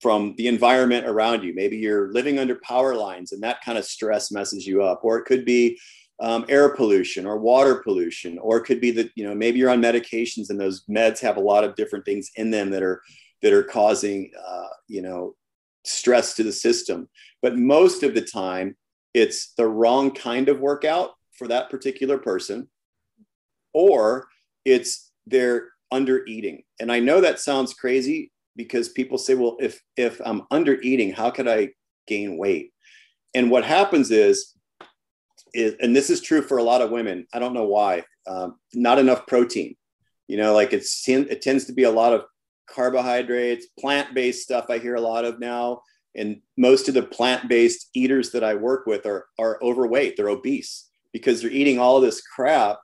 from 0.00 0.34
the 0.38 0.48
environment 0.48 1.06
around 1.06 1.44
you. 1.44 1.54
Maybe 1.54 1.76
you're 1.76 2.10
living 2.12 2.38
under 2.38 2.58
power 2.64 2.94
lines 2.94 3.32
and 3.32 3.42
that 3.42 3.60
kind 3.62 3.76
of 3.76 3.84
stress 3.84 4.32
messes 4.32 4.66
you 4.66 4.82
up. 4.82 5.00
Or 5.02 5.18
it 5.18 5.26
could 5.26 5.44
be 5.44 5.78
um, 6.20 6.44
air 6.48 6.68
pollution 6.68 7.26
or 7.26 7.38
water 7.38 7.76
pollution, 7.76 8.38
or 8.38 8.58
it 8.58 8.64
could 8.64 8.80
be 8.80 8.90
that 8.92 9.10
you 9.14 9.24
know 9.24 9.34
maybe 9.34 9.58
you're 9.58 9.70
on 9.70 9.80
medications 9.82 10.50
and 10.50 10.60
those 10.60 10.84
meds 10.84 11.18
have 11.20 11.36
a 11.36 11.40
lot 11.40 11.64
of 11.64 11.74
different 11.74 12.04
things 12.04 12.30
in 12.36 12.50
them 12.50 12.70
that 12.70 12.82
are 12.82 13.00
that 13.42 13.52
are 13.52 13.62
causing 13.62 14.30
uh, 14.46 14.68
you 14.86 15.02
know 15.02 15.34
stress 15.84 16.34
to 16.34 16.42
the 16.42 16.52
system. 16.52 17.08
But 17.40 17.56
most 17.56 18.02
of 18.02 18.14
the 18.14 18.20
time, 18.20 18.76
it's 19.14 19.54
the 19.54 19.66
wrong 19.66 20.10
kind 20.10 20.50
of 20.50 20.60
workout 20.60 21.12
for 21.32 21.48
that 21.48 21.70
particular 21.70 22.18
person, 22.18 22.68
or 23.72 24.28
it's 24.66 25.10
they're 25.26 25.68
under 25.92 26.24
eating. 26.26 26.62
And 26.78 26.90
I 26.90 27.00
know 27.00 27.20
that 27.20 27.40
sounds 27.40 27.74
crazy 27.74 28.32
because 28.56 28.88
people 28.88 29.18
say, 29.18 29.34
well, 29.34 29.56
if 29.60 29.80
if 29.96 30.20
I'm 30.24 30.42
under 30.50 30.80
eating, 30.80 31.12
how 31.12 31.30
could 31.30 31.48
I 31.48 31.70
gain 32.06 32.36
weight? 32.36 32.72
And 33.34 33.50
what 33.50 33.64
happens 33.64 34.10
is 34.10 34.54
is, 35.52 35.74
and 35.80 35.94
this 35.94 36.10
is 36.10 36.20
true 36.20 36.42
for 36.42 36.58
a 36.58 36.62
lot 36.62 36.82
of 36.82 36.90
women. 36.90 37.26
I 37.32 37.38
don't 37.38 37.54
know 37.54 37.66
why. 37.66 38.04
Um, 38.26 38.56
not 38.74 38.98
enough 38.98 39.26
protein. 39.26 39.76
You 40.28 40.36
know, 40.36 40.54
like 40.54 40.72
it's 40.72 41.08
it 41.08 41.42
tends 41.42 41.64
to 41.66 41.72
be 41.72 41.84
a 41.84 41.90
lot 41.90 42.12
of 42.12 42.24
carbohydrates, 42.68 43.66
plant-based 43.78 44.42
stuff. 44.42 44.66
I 44.68 44.78
hear 44.78 44.94
a 44.94 45.00
lot 45.00 45.24
of 45.24 45.40
now, 45.40 45.82
and 46.14 46.40
most 46.56 46.88
of 46.88 46.94
the 46.94 47.02
plant-based 47.02 47.90
eaters 47.94 48.30
that 48.30 48.44
I 48.44 48.54
work 48.54 48.86
with 48.86 49.06
are 49.06 49.26
are 49.38 49.58
overweight. 49.62 50.16
They're 50.16 50.28
obese 50.28 50.88
because 51.12 51.42
they're 51.42 51.50
eating 51.50 51.78
all 51.78 52.00
this 52.00 52.20
crap 52.20 52.78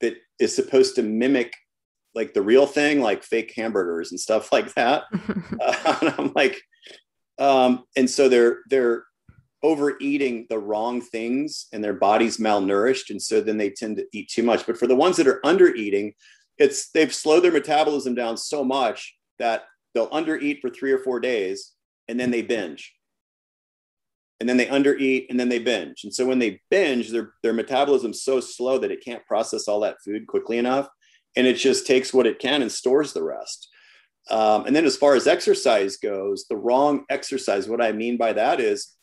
that 0.00 0.16
is 0.38 0.54
supposed 0.54 0.96
to 0.96 1.02
mimic 1.02 1.54
like 2.14 2.34
the 2.34 2.42
real 2.42 2.66
thing, 2.66 3.00
like 3.00 3.22
fake 3.22 3.52
hamburgers 3.56 4.10
and 4.10 4.20
stuff 4.20 4.52
like 4.52 4.72
that. 4.74 5.04
uh, 5.60 5.96
and 6.00 6.14
I'm 6.18 6.32
like, 6.34 6.60
um, 7.38 7.84
and 7.96 8.08
so 8.08 8.28
they're 8.28 8.58
they're 8.68 9.04
overeating 9.64 10.46
the 10.50 10.58
wrong 10.58 11.00
things 11.00 11.68
and 11.72 11.84
their 11.84 11.92
body's 11.92 12.38
malnourished. 12.38 13.10
And 13.10 13.22
so 13.22 13.40
then 13.40 13.58
they 13.58 13.70
tend 13.70 13.96
to 13.96 14.06
eat 14.12 14.28
too 14.28 14.42
much. 14.42 14.66
But 14.66 14.76
for 14.76 14.88
the 14.88 14.96
ones 14.96 15.16
that 15.18 15.28
are 15.28 15.40
under 15.44 15.72
eating 15.72 16.14
it's 16.58 16.90
they've 16.90 17.14
slowed 17.14 17.42
their 17.42 17.52
metabolism 17.52 18.14
down 18.14 18.36
so 18.36 18.64
much 18.64 19.16
that 19.38 19.64
they'll 19.94 20.08
under 20.12 20.36
eat 20.36 20.60
for 20.60 20.70
three 20.70 20.92
or 20.92 20.98
four 20.98 21.20
days 21.20 21.72
and 22.08 22.18
then 22.18 22.30
they 22.30 22.42
binge. 22.42 22.94
And 24.40 24.48
then 24.48 24.56
they 24.56 24.66
undereat, 24.66 25.26
and 25.30 25.38
then 25.38 25.48
they 25.48 25.60
binge. 25.60 26.02
And 26.02 26.12
so 26.12 26.26
when 26.26 26.40
they 26.40 26.60
binge 26.68 27.10
their 27.10 27.34
their 27.44 27.52
metabolism's 27.52 28.22
so 28.22 28.40
slow 28.40 28.76
that 28.78 28.90
it 28.90 29.04
can't 29.04 29.24
process 29.24 29.68
all 29.68 29.78
that 29.80 29.98
food 30.04 30.26
quickly 30.26 30.58
enough 30.58 30.88
and 31.36 31.46
it 31.46 31.54
just 31.54 31.86
takes 31.86 32.12
what 32.12 32.26
it 32.26 32.38
can 32.38 32.62
and 32.62 32.72
stores 32.72 33.12
the 33.12 33.22
rest 33.22 33.68
um, 34.30 34.66
and 34.66 34.76
then 34.76 34.84
as 34.84 34.96
far 34.96 35.14
as 35.14 35.26
exercise 35.26 35.96
goes 35.96 36.46
the 36.48 36.56
wrong 36.56 37.04
exercise 37.10 37.68
what 37.68 37.82
i 37.82 37.92
mean 37.92 38.16
by 38.16 38.32
that 38.32 38.60
is 38.60 38.96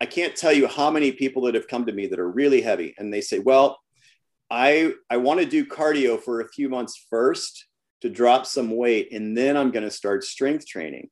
I 0.00 0.06
can't 0.06 0.36
tell 0.36 0.52
you 0.52 0.66
how 0.66 0.90
many 0.90 1.12
people 1.12 1.42
that 1.42 1.54
have 1.54 1.68
come 1.68 1.86
to 1.86 1.92
me 1.92 2.06
that 2.06 2.20
are 2.20 2.30
really 2.30 2.60
heavy 2.60 2.94
and 2.98 3.12
they 3.12 3.20
say, 3.20 3.38
well, 3.38 3.78
I, 4.50 4.92
I 5.10 5.16
want 5.16 5.40
to 5.40 5.46
do 5.46 5.66
cardio 5.66 6.20
for 6.20 6.40
a 6.40 6.48
few 6.48 6.68
months 6.68 7.06
first 7.10 7.66
to 8.02 8.10
drop 8.10 8.46
some 8.46 8.76
weight, 8.76 9.12
and 9.12 9.36
then 9.36 9.56
I'm 9.56 9.70
going 9.70 9.84
to 9.84 9.90
start 9.90 10.24
strength 10.24 10.66
training. 10.66 11.08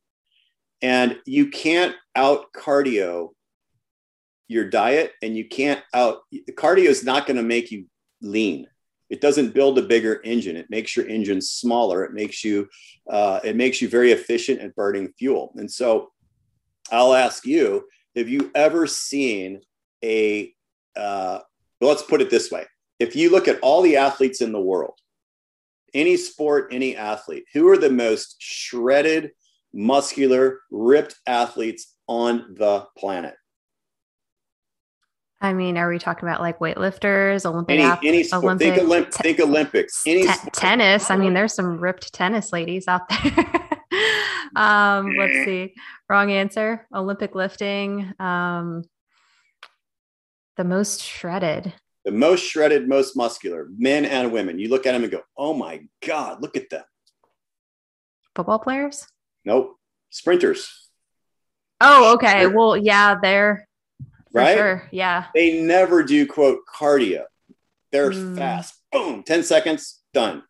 And 0.83 1.19
you 1.25 1.49
can't 1.49 1.97
out 2.15 2.47
cardio 2.55 3.31
your 4.49 4.69
diet, 4.69 5.13
and 5.23 5.37
you 5.37 5.49
can't 5.49 5.81
out 5.95 6.19
cardio 6.51 6.87
is 6.87 7.05
not 7.05 7.27
going 7.27 7.39
to 7.39 7.43
make 7.43 7.71
you 7.71 7.87
lean. 8.21 8.67
It 9.13 9.21
doesn't 9.21 9.53
build 9.53 9.79
a 9.79 9.83
bigger 9.83 10.23
engine. 10.25 10.57
It 10.57 10.71
makes 10.71 10.97
your 10.97 11.07
engine 11.07 11.43
smaller. 11.43 12.03
It 12.03 12.15
makes 12.15 12.43
you 12.43 12.67
uh, 13.11 13.41
it 13.45 13.57
makes 13.57 13.83
you 13.83 13.89
very 13.89 14.13
efficient 14.13 14.61
at 14.61 14.75
burning 14.75 15.13
fuel. 15.19 15.53
And 15.57 15.71
so, 15.71 16.13
I'll 16.91 17.13
ask 17.13 17.45
you 17.45 17.85
have 18.17 18.31
you 18.31 18.51
ever 18.55 18.87
seen 18.87 19.61
a 20.03 20.55
uh, 20.97 21.41
let's 21.83 22.03
put 22.03 22.23
it 22.23 22.31
this 22.31 22.51
way 22.51 22.65
if 22.99 23.15
you 23.15 23.31
look 23.31 23.49
at 23.49 23.61
all 23.61 23.83
the 23.83 23.97
athletes 23.97 24.41
in 24.41 24.51
the 24.51 24.61
world 24.61 24.99
any 25.93 26.17
sport 26.17 26.69
any 26.73 26.97
athlete 26.97 27.45
who 27.53 27.69
are 27.69 27.79
the 27.79 27.91
most 27.91 28.37
shredded 28.39 29.31
muscular 29.75 30.61
ripped 30.71 31.17
athletes 31.27 31.95
on 32.09 32.55
the 32.59 32.87
planet 32.97 33.35
I 35.43 35.53
mean, 35.53 35.77
are 35.77 35.89
we 35.89 35.99
talking 35.99 36.29
about 36.29 36.41
like 36.41 36.61
weightlifters, 36.61 37.45
Olympic, 37.45 37.81
any, 37.81 38.09
any 38.09 38.23
sport, 38.23 38.45
Olympic, 38.45 38.75
think, 38.77 38.89
Olymp- 38.89 39.13
think 39.13 39.41
Olympics, 39.41 40.07
any 40.07 40.25
tennis? 40.53 41.11
I 41.11 41.17
mean, 41.17 41.35
there's 41.35 41.53
some 41.53 41.79
ripped 41.79 42.13
tennis 42.13 42.53
ladies 42.53 42.87
out 42.87 43.09
there. 43.09 43.71
um, 44.57 45.17
let's 45.19 45.45
see. 45.45 45.75
Wrong 46.09 46.31
answer. 46.31 46.87
Olympic 46.95 47.35
lifting. 47.35 48.13
Um, 48.21 48.85
the 50.57 50.63
most 50.63 51.03
shredded. 51.03 51.75
The 52.05 52.13
most 52.13 52.45
shredded, 52.45 52.89
most 52.89 53.17
muscular, 53.17 53.67
men 53.77 54.05
and 54.05 54.31
women. 54.31 54.61
You 54.61 54.69
look 54.69 54.87
at 54.87 54.93
them 54.93 55.03
and 55.03 55.11
go, 55.11 55.23
"Oh 55.37 55.55
my 55.55 55.83
god, 56.07 56.41
look 56.41 56.57
at 56.57 56.71
them." 56.71 56.85
Football 58.37 58.61
players? 58.61 59.09
Nope. 59.45 59.77
Sprinters. 60.11 60.89
Oh, 61.81 62.15
okay. 62.15 62.47
Well, 62.47 62.77
yeah, 62.77 63.17
they're 63.21 63.67
right. 64.33 64.57
Sure. 64.57 64.89
Yeah. 64.91 65.27
They 65.35 65.61
never 65.61 66.03
do 66.03 66.27
quote 66.27 66.61
cardio. 66.73 67.25
They're 67.91 68.11
mm. 68.11 68.37
fast. 68.37 68.75
Boom, 68.91 69.23
10 69.23 69.43
seconds, 69.43 70.01
done. 70.13 70.43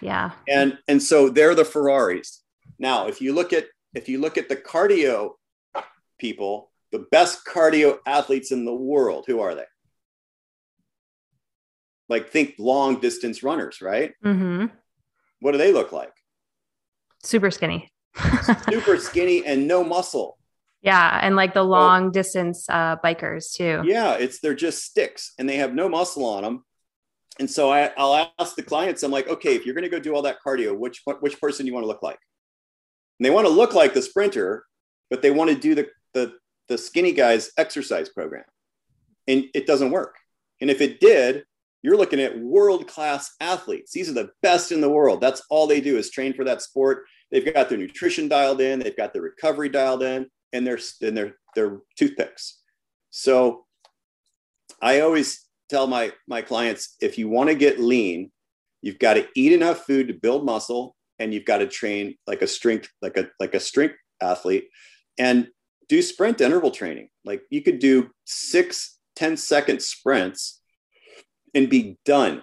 Yeah. 0.00 0.32
And 0.48 0.78
and 0.88 1.02
so 1.02 1.28
they're 1.28 1.54
the 1.54 1.64
Ferraris. 1.64 2.42
Now, 2.78 3.06
if 3.06 3.20
you 3.20 3.34
look 3.34 3.52
at 3.52 3.66
if 3.94 4.08
you 4.08 4.20
look 4.20 4.38
at 4.38 4.48
the 4.48 4.56
cardio 4.56 5.32
people, 6.18 6.70
the 6.92 7.06
best 7.10 7.46
cardio 7.46 7.98
athletes 8.06 8.52
in 8.52 8.64
the 8.64 8.74
world, 8.74 9.24
who 9.26 9.40
are 9.40 9.54
they? 9.54 9.64
Like 12.08 12.30
think 12.30 12.54
long 12.58 13.00
distance 13.00 13.42
runners, 13.42 13.80
right? 13.80 14.12
Mm-hmm. 14.24 14.66
What 15.40 15.52
do 15.52 15.58
they 15.58 15.72
look 15.72 15.92
like? 15.92 16.12
Super 17.22 17.50
skinny. 17.50 17.90
Super 18.68 18.96
skinny 18.98 19.44
and 19.46 19.68
no 19.68 19.84
muscle. 19.84 20.38
Yeah, 20.82 21.18
and 21.22 21.36
like 21.36 21.52
the 21.52 21.62
long 21.62 22.04
well, 22.04 22.10
distance 22.10 22.68
uh, 22.68 22.96
bikers 23.04 23.54
too. 23.54 23.82
Yeah, 23.84 24.14
it's 24.14 24.40
they're 24.40 24.54
just 24.54 24.84
sticks 24.84 25.32
and 25.38 25.48
they 25.48 25.56
have 25.56 25.74
no 25.74 25.88
muscle 25.88 26.24
on 26.24 26.42
them. 26.42 26.64
And 27.38 27.50
so 27.50 27.70
I, 27.70 27.90
I'll 27.96 28.30
ask 28.38 28.54
the 28.56 28.62
clients, 28.62 29.02
I'm 29.02 29.10
like, 29.10 29.28
okay, 29.28 29.54
if 29.54 29.64
you're 29.64 29.74
going 29.74 29.84
to 29.84 29.90
go 29.90 29.98
do 29.98 30.14
all 30.14 30.22
that 30.22 30.38
cardio, 30.44 30.76
which 30.76 31.02
which 31.20 31.40
person 31.40 31.64
do 31.64 31.68
you 31.68 31.74
want 31.74 31.84
to 31.84 31.88
look 31.88 32.02
like? 32.02 32.18
And 33.18 33.26
they 33.26 33.30
want 33.30 33.46
to 33.46 33.52
look 33.52 33.74
like 33.74 33.94
the 33.94 34.02
sprinter, 34.02 34.64
but 35.10 35.22
they 35.22 35.30
want 35.30 35.50
to 35.50 35.56
do 35.56 35.74
the 35.74 35.88
the 36.14 36.34
the 36.68 36.78
skinny 36.78 37.12
guy's 37.12 37.50
exercise 37.58 38.08
program, 38.08 38.44
and 39.28 39.46
it 39.54 39.66
doesn't 39.66 39.90
work. 39.90 40.16
And 40.60 40.70
if 40.70 40.80
it 40.80 41.00
did, 41.00 41.44
you're 41.82 41.96
looking 41.96 42.20
at 42.20 42.38
world 42.38 42.86
class 42.86 43.34
athletes. 43.40 43.92
These 43.92 44.10
are 44.10 44.14
the 44.14 44.30
best 44.42 44.72
in 44.72 44.80
the 44.80 44.90
world. 44.90 45.20
That's 45.20 45.42
all 45.50 45.66
they 45.66 45.80
do 45.80 45.96
is 45.96 46.10
train 46.10 46.32
for 46.32 46.44
that 46.44 46.62
sport. 46.62 47.04
They've 47.30 47.54
got 47.54 47.68
their 47.68 47.78
nutrition 47.78 48.28
dialed 48.28 48.60
in, 48.60 48.80
they've 48.80 48.96
got 48.96 49.12
their 49.12 49.22
recovery 49.22 49.68
dialed 49.68 50.02
in, 50.02 50.26
and 50.52 50.66
they're 50.66 50.78
and 51.02 51.16
they're 51.16 51.36
they're 51.54 51.78
toothpicks. 51.96 52.60
So 53.10 53.64
I 54.80 55.00
always 55.00 55.46
tell 55.68 55.86
my 55.86 56.12
my 56.28 56.42
clients 56.42 56.96
if 57.00 57.18
you 57.18 57.28
want 57.28 57.48
to 57.50 57.54
get 57.54 57.80
lean, 57.80 58.30
you've 58.82 58.98
got 58.98 59.14
to 59.14 59.28
eat 59.34 59.52
enough 59.52 59.84
food 59.84 60.08
to 60.08 60.14
build 60.14 60.44
muscle, 60.44 60.96
and 61.18 61.32
you've 61.34 61.44
got 61.44 61.58
to 61.58 61.66
train 61.66 62.14
like 62.26 62.42
a 62.42 62.46
strength 62.46 62.88
like 63.02 63.16
a 63.16 63.28
like 63.38 63.54
a 63.54 63.60
strength 63.60 63.96
athlete, 64.22 64.68
and 65.18 65.48
do 65.88 66.02
sprint 66.02 66.40
interval 66.40 66.70
training. 66.70 67.08
Like 67.24 67.42
you 67.50 67.62
could 67.62 67.78
do 67.78 68.10
six 68.24 68.98
10 69.20 69.36
second 69.36 69.82
sprints 69.82 70.62
and 71.54 71.68
be 71.68 71.98
done. 72.06 72.42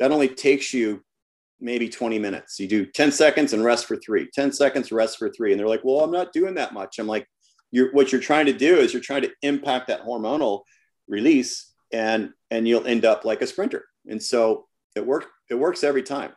That 0.00 0.10
only 0.10 0.28
takes 0.28 0.74
you 0.74 1.04
maybe 1.60 1.88
20 1.88 2.18
minutes. 2.18 2.58
You 2.58 2.66
do 2.66 2.86
10 2.86 3.12
seconds 3.12 3.52
and 3.52 3.64
rest 3.64 3.86
for 3.86 3.96
three, 3.96 4.28
10 4.34 4.52
seconds, 4.52 4.90
rest 4.90 5.18
for 5.18 5.30
three. 5.30 5.52
And 5.52 5.60
they're 5.60 5.68
like, 5.68 5.84
well, 5.84 6.00
I'm 6.00 6.10
not 6.10 6.32
doing 6.32 6.54
that 6.54 6.74
much. 6.74 6.98
I'm 6.98 7.06
like, 7.06 7.26
you're, 7.70 7.92
what 7.92 8.12
you're 8.12 8.20
trying 8.20 8.46
to 8.46 8.52
do 8.52 8.76
is 8.76 8.92
you're 8.92 9.02
trying 9.02 9.22
to 9.22 9.32
impact 9.42 9.88
that 9.88 10.04
hormonal 10.04 10.62
release 11.06 11.72
and, 11.92 12.32
and 12.50 12.66
you'll 12.66 12.86
end 12.86 13.04
up 13.04 13.24
like 13.24 13.42
a 13.42 13.46
sprinter. 13.46 13.84
And 14.06 14.22
so 14.22 14.66
it 14.96 15.06
works, 15.06 15.26
it 15.50 15.54
works 15.54 15.84
every 15.84 16.02
time. 16.02 16.32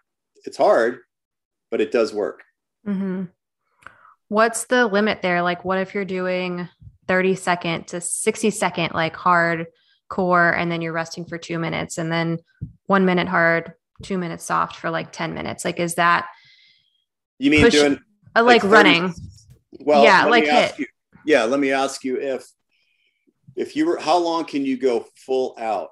It's 0.45 0.57
hard, 0.57 0.99
but 1.69 1.81
it 1.81 1.91
does 1.91 2.13
work. 2.13 2.43
Mm-hmm. 2.87 3.25
What's 4.27 4.65
the 4.65 4.87
limit 4.87 5.21
there? 5.21 5.41
Like, 5.41 5.65
what 5.65 5.77
if 5.77 5.93
you're 5.93 6.05
doing 6.05 6.67
30 7.07 7.35
second 7.35 7.87
to 7.87 7.99
60 8.01 8.49
second, 8.49 8.93
like 8.93 9.15
hard 9.15 9.67
core, 10.07 10.51
and 10.51 10.71
then 10.71 10.81
you're 10.81 10.93
resting 10.93 11.25
for 11.25 11.37
two 11.37 11.59
minutes 11.59 11.97
and 11.97 12.11
then 12.11 12.39
one 12.85 13.05
minute 13.05 13.27
hard, 13.27 13.73
two 14.01 14.17
minutes 14.17 14.45
soft 14.45 14.77
for 14.77 14.89
like 14.89 15.11
10 15.11 15.33
minutes. 15.33 15.65
Like, 15.65 15.79
is 15.79 15.95
that 15.95 16.27
you 17.39 17.51
mean 17.51 17.61
push, 17.61 17.73
doing 17.73 17.99
uh, 18.35 18.43
like, 18.43 18.63
like 18.63 18.71
running? 18.71 19.13
Well, 19.79 20.03
yeah, 20.03 20.25
like 20.25 20.45
hit. 20.45 20.79
You, 20.79 20.85
yeah, 21.25 21.43
let 21.43 21.59
me 21.59 21.71
ask 21.71 22.03
you 22.03 22.19
if 22.19 22.45
if 23.55 23.75
you 23.75 23.85
were 23.85 23.97
how 23.97 24.17
long 24.17 24.45
can 24.45 24.65
you 24.65 24.77
go 24.77 25.05
full 25.15 25.55
out? 25.59 25.89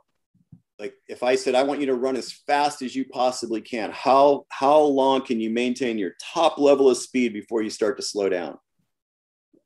Like 0.77 0.93
if 1.07 1.23
I 1.23 1.35
said 1.35 1.55
I 1.55 1.63
want 1.63 1.81
you 1.81 1.87
to 1.87 1.95
run 1.95 2.15
as 2.15 2.31
fast 2.31 2.81
as 2.81 2.95
you 2.95 3.05
possibly 3.05 3.61
can, 3.61 3.91
how 3.91 4.45
how 4.49 4.79
long 4.79 5.25
can 5.25 5.39
you 5.39 5.49
maintain 5.49 5.97
your 5.97 6.13
top 6.33 6.57
level 6.57 6.89
of 6.89 6.97
speed 6.97 7.33
before 7.33 7.61
you 7.61 7.69
start 7.69 7.97
to 7.97 8.03
slow 8.03 8.29
down? 8.29 8.57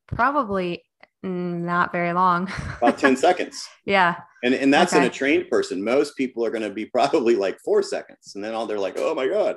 Probably 0.07 0.83
not 1.23 1.91
very 1.91 2.13
long. 2.13 2.51
About 2.77 2.97
10 2.97 3.15
seconds. 3.17 3.67
Yeah. 3.85 4.15
And, 4.43 4.53
and 4.53 4.73
that's 4.73 4.93
okay. 4.93 5.03
in 5.03 5.09
a 5.09 5.13
trained 5.13 5.49
person. 5.49 5.83
Most 5.83 6.17
people 6.17 6.45
are 6.45 6.51
going 6.51 6.63
to 6.63 6.69
be 6.69 6.85
probably 6.85 7.35
like 7.35 7.57
four 7.63 7.81
seconds. 7.81 8.33
And 8.35 8.43
then 8.43 8.53
all 8.53 8.65
they're 8.65 8.79
like, 8.79 8.95
oh 8.97 9.15
my 9.15 9.27
God. 9.27 9.55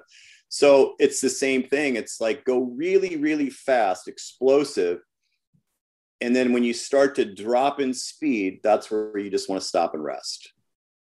So 0.48 0.94
it's 0.98 1.20
the 1.20 1.28
same 1.28 1.64
thing. 1.64 1.96
It's 1.96 2.20
like 2.20 2.44
go 2.44 2.60
really, 2.76 3.16
really 3.16 3.50
fast, 3.50 4.06
explosive. 4.06 5.00
And 6.20 6.34
then 6.34 6.52
when 6.52 6.64
you 6.64 6.72
start 6.72 7.14
to 7.16 7.24
drop 7.24 7.80
in 7.80 7.92
speed, 7.92 8.60
that's 8.62 8.90
where 8.90 9.18
you 9.18 9.30
just 9.30 9.48
want 9.48 9.60
to 9.60 9.68
stop 9.68 9.94
and 9.94 10.02
rest. 10.02 10.52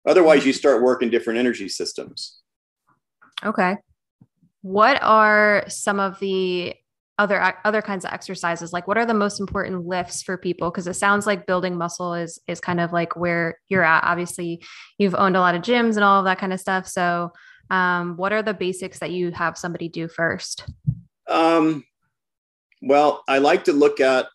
Otherwise, 0.06 0.44
you 0.46 0.52
start 0.52 0.82
working 0.82 1.10
different 1.10 1.38
energy 1.38 1.68
systems. 1.68 2.40
Okay. 3.44 3.76
What 4.62 5.02
are 5.02 5.64
some 5.68 6.00
of 6.00 6.18
the 6.18 6.74
other 7.18 7.54
other 7.64 7.82
kinds 7.82 8.04
of 8.04 8.12
exercises 8.12 8.72
like 8.72 8.88
what 8.88 8.96
are 8.96 9.04
the 9.04 9.12
most 9.12 9.38
important 9.38 9.86
lifts 9.86 10.22
for 10.22 10.38
people 10.38 10.70
because 10.70 10.86
it 10.86 10.94
sounds 10.94 11.26
like 11.26 11.46
building 11.46 11.76
muscle 11.76 12.14
is 12.14 12.40
is 12.48 12.58
kind 12.58 12.80
of 12.80 12.92
like 12.92 13.14
where 13.16 13.58
you're 13.68 13.84
at 13.84 14.02
obviously 14.02 14.62
you've 14.98 15.14
owned 15.14 15.36
a 15.36 15.40
lot 15.40 15.54
of 15.54 15.62
gyms 15.62 15.96
and 15.96 16.04
all 16.04 16.18
of 16.18 16.24
that 16.24 16.38
kind 16.38 16.52
of 16.52 16.60
stuff 16.60 16.86
so 16.88 17.30
um, 17.70 18.16
what 18.16 18.32
are 18.32 18.42
the 18.42 18.54
basics 18.54 18.98
that 18.98 19.12
you 19.12 19.30
have 19.30 19.58
somebody 19.58 19.88
do 19.88 20.08
first 20.08 20.66
um, 21.28 21.84
well 22.80 23.22
i 23.28 23.38
like 23.38 23.64
to 23.64 23.72
look 23.72 24.00
at 24.00 24.26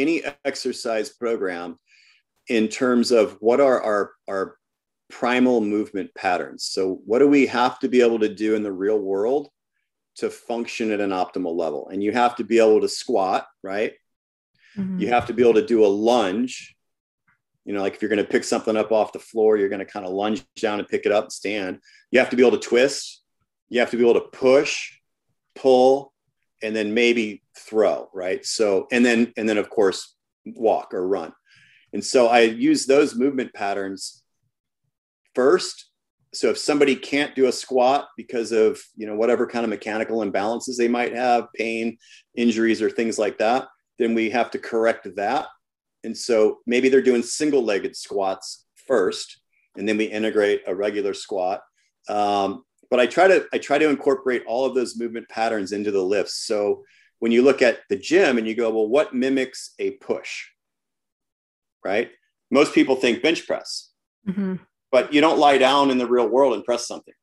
any 0.00 0.22
exercise 0.44 1.10
program 1.10 1.78
in 2.48 2.68
terms 2.68 3.10
of 3.10 3.36
what 3.40 3.60
are 3.60 3.82
our 3.82 4.12
our 4.28 4.56
primal 5.10 5.60
movement 5.60 6.14
patterns 6.14 6.64
so 6.64 7.00
what 7.06 7.18
do 7.18 7.28
we 7.28 7.46
have 7.46 7.78
to 7.78 7.88
be 7.88 8.02
able 8.02 8.18
to 8.18 8.32
do 8.32 8.54
in 8.54 8.62
the 8.62 8.72
real 8.72 8.98
world 8.98 9.48
to 10.18 10.28
function 10.28 10.90
at 10.90 11.00
an 11.00 11.10
optimal 11.10 11.56
level. 11.56 11.88
And 11.88 12.02
you 12.02 12.10
have 12.12 12.36
to 12.36 12.44
be 12.44 12.58
able 12.58 12.80
to 12.80 12.88
squat, 12.88 13.46
right? 13.62 13.92
Mm-hmm. 14.76 15.00
You 15.00 15.08
have 15.08 15.26
to 15.26 15.32
be 15.32 15.42
able 15.42 15.54
to 15.54 15.66
do 15.66 15.84
a 15.84 15.86
lunge. 15.86 16.74
You 17.64 17.72
know, 17.72 17.82
like 17.82 17.94
if 17.94 18.02
you're 18.02 18.08
going 18.08 18.24
to 18.24 18.30
pick 18.30 18.42
something 18.42 18.76
up 18.76 18.90
off 18.90 19.12
the 19.12 19.20
floor, 19.20 19.56
you're 19.56 19.68
going 19.68 19.78
to 19.78 19.84
kind 19.84 20.04
of 20.04 20.12
lunge 20.12 20.44
down 20.60 20.80
and 20.80 20.88
pick 20.88 21.06
it 21.06 21.12
up 21.12 21.24
and 21.24 21.32
stand. 21.32 21.78
You 22.10 22.18
have 22.18 22.30
to 22.30 22.36
be 22.36 22.44
able 22.44 22.58
to 22.58 22.68
twist. 22.68 23.22
You 23.68 23.78
have 23.78 23.90
to 23.92 23.96
be 23.96 24.02
able 24.02 24.20
to 24.20 24.28
push, 24.36 24.98
pull, 25.54 26.12
and 26.62 26.74
then 26.74 26.94
maybe 26.94 27.42
throw, 27.58 28.08
right? 28.14 28.44
So, 28.44 28.86
and 28.92 29.04
then, 29.04 29.32
and 29.36 29.48
then 29.48 29.58
of 29.58 29.70
course, 29.70 30.14
walk 30.46 30.94
or 30.94 31.06
run. 31.06 31.32
And 31.92 32.04
so 32.04 32.28
I 32.28 32.40
use 32.40 32.86
those 32.86 33.14
movement 33.14 33.52
patterns 33.54 34.22
first 35.34 35.88
so 36.34 36.50
if 36.50 36.58
somebody 36.58 36.94
can't 36.94 37.34
do 37.34 37.46
a 37.46 37.52
squat 37.52 38.08
because 38.16 38.52
of 38.52 38.80
you 38.96 39.06
know 39.06 39.14
whatever 39.14 39.46
kind 39.46 39.64
of 39.64 39.70
mechanical 39.70 40.18
imbalances 40.18 40.76
they 40.76 40.88
might 40.88 41.14
have 41.14 41.52
pain 41.54 41.96
injuries 42.34 42.82
or 42.82 42.90
things 42.90 43.18
like 43.18 43.38
that 43.38 43.66
then 43.98 44.14
we 44.14 44.30
have 44.30 44.50
to 44.50 44.58
correct 44.58 45.08
that 45.16 45.46
and 46.04 46.16
so 46.16 46.58
maybe 46.66 46.88
they're 46.88 47.02
doing 47.02 47.22
single 47.22 47.64
legged 47.64 47.96
squats 47.96 48.66
first 48.86 49.40
and 49.76 49.88
then 49.88 49.96
we 49.96 50.04
integrate 50.04 50.62
a 50.66 50.74
regular 50.74 51.14
squat 51.14 51.62
um, 52.08 52.64
but 52.90 53.00
i 53.00 53.06
try 53.06 53.26
to 53.26 53.46
i 53.52 53.58
try 53.58 53.78
to 53.78 53.88
incorporate 53.88 54.42
all 54.46 54.64
of 54.66 54.74
those 54.74 54.98
movement 54.98 55.28
patterns 55.28 55.72
into 55.72 55.90
the 55.90 56.02
lifts 56.02 56.46
so 56.46 56.82
when 57.20 57.32
you 57.32 57.42
look 57.42 57.62
at 57.62 57.80
the 57.88 57.96
gym 57.96 58.38
and 58.38 58.46
you 58.46 58.54
go 58.54 58.70
well 58.70 58.88
what 58.88 59.14
mimics 59.14 59.74
a 59.78 59.92
push 59.92 60.46
right 61.84 62.10
most 62.50 62.74
people 62.74 62.96
think 62.96 63.22
bench 63.22 63.46
press 63.46 63.90
mm-hmm 64.26 64.56
but 64.90 65.12
you 65.12 65.20
don't 65.20 65.38
lie 65.38 65.58
down 65.58 65.90
in 65.90 65.98
the 65.98 66.06
real 66.06 66.28
world 66.28 66.54
and 66.54 66.64
press 66.64 66.86
something. 66.86 67.14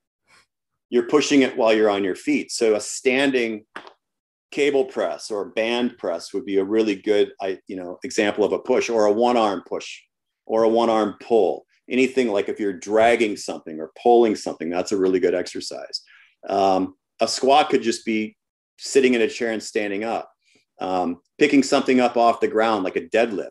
You're 0.90 1.08
pushing 1.08 1.42
it 1.42 1.58
while 1.58 1.74
you're 1.74 1.90
on 1.90 2.04
your 2.04 2.16
feet. 2.16 2.52
So 2.52 2.76
a 2.76 2.80
standing 2.80 3.66
cable 4.52 4.86
press 4.86 5.32
or 5.32 5.50
band 5.50 5.98
press 5.98 6.34
would 6.34 6.46
be 6.46 6.58
a 6.58 6.64
really 6.64 6.96
good, 6.96 7.32
I, 7.42 7.60
you 7.68 7.76
know, 7.76 8.00
example 8.04 8.44
of 8.44 8.54
a 8.54 8.60
push 8.60 8.90
or 8.90 9.06
a 9.06 9.12
one 9.12 9.36
arm 9.36 9.64
push 9.68 10.00
or 10.46 10.64
a 10.64 10.70
one 10.70 10.90
arm 10.90 11.16
pull. 11.22 11.66
Anything 11.90 12.30
like 12.30 12.50
if 12.50 12.60
you're 12.60 12.74
dragging 12.74 13.36
something 13.36 13.80
or 13.80 13.92
pulling 14.02 14.36
something, 14.36 14.70
that's 14.70 14.92
a 14.92 14.98
really 14.98 15.20
good 15.20 15.36
exercise. 15.36 16.02
Um, 16.48 16.96
a 17.20 17.28
squat 17.28 17.70
could 17.70 17.82
just 17.82 18.06
be 18.06 18.38
sitting 18.78 19.14
in 19.14 19.22
a 19.22 19.28
chair 19.28 19.52
and 19.52 19.62
standing 19.62 20.04
up, 20.04 20.32
um, 20.80 21.22
picking 21.38 21.64
something 21.64 22.00
up 22.00 22.18
off 22.18 22.40
the 22.40 22.48
ground 22.48 22.84
like 22.84 22.96
a 22.96 23.02
deadlift. 23.02 23.50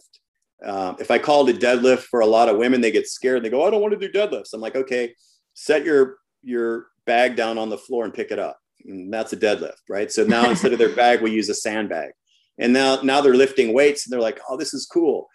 Um, 0.65 0.97
if 0.99 1.11
I 1.11 1.19
called 1.19 1.51
a 1.51 1.55
deadlift 1.55 2.01
for 2.03 2.21
a 2.21 2.27
lot 2.27 2.49
of 2.49 2.57
women, 2.57 2.81
they 2.81 2.91
get 2.91 3.09
scared. 3.09 3.39
and 3.39 3.45
They 3.45 3.51
go, 3.51 3.67
I 3.67 3.71
don't 3.71 3.83
want 3.83 3.99
to 3.99 4.09
do 4.09 4.13
deadlifts. 4.13 4.53
I'm 4.53 4.61
like, 4.61 4.77
okay, 4.77 5.15
set 5.55 5.85
your 5.85 6.17
your 6.43 6.87
bag 7.07 7.37
down 7.37 7.59
on 7.59 7.69
the 7.69 7.79
floor 7.79 8.05
and 8.05 8.15
pick 8.15 8.31
it 8.31 8.39
up. 8.39 8.59
And 8.85 9.13
that's 9.13 9.33
a 9.33 9.37
deadlift, 9.37 9.81
right? 9.89 10.11
So 10.11 10.25
now 10.25 10.49
instead 10.51 10.73
of 10.73 10.79
their 10.79 10.95
bag, 10.95 11.21
we 11.21 11.33
use 11.33 11.49
a 11.49 11.55
sandbag. 11.55 12.13
And 12.59 12.73
now 12.73 13.01
now 13.03 13.21
they're 13.21 13.35
lifting 13.35 13.75
weights 13.75 14.07
and 14.07 14.13
they're 14.13 14.21
like, 14.21 14.41
oh, 14.49 14.57
this 14.57 14.73
is 14.73 14.87
cool. 14.87 15.29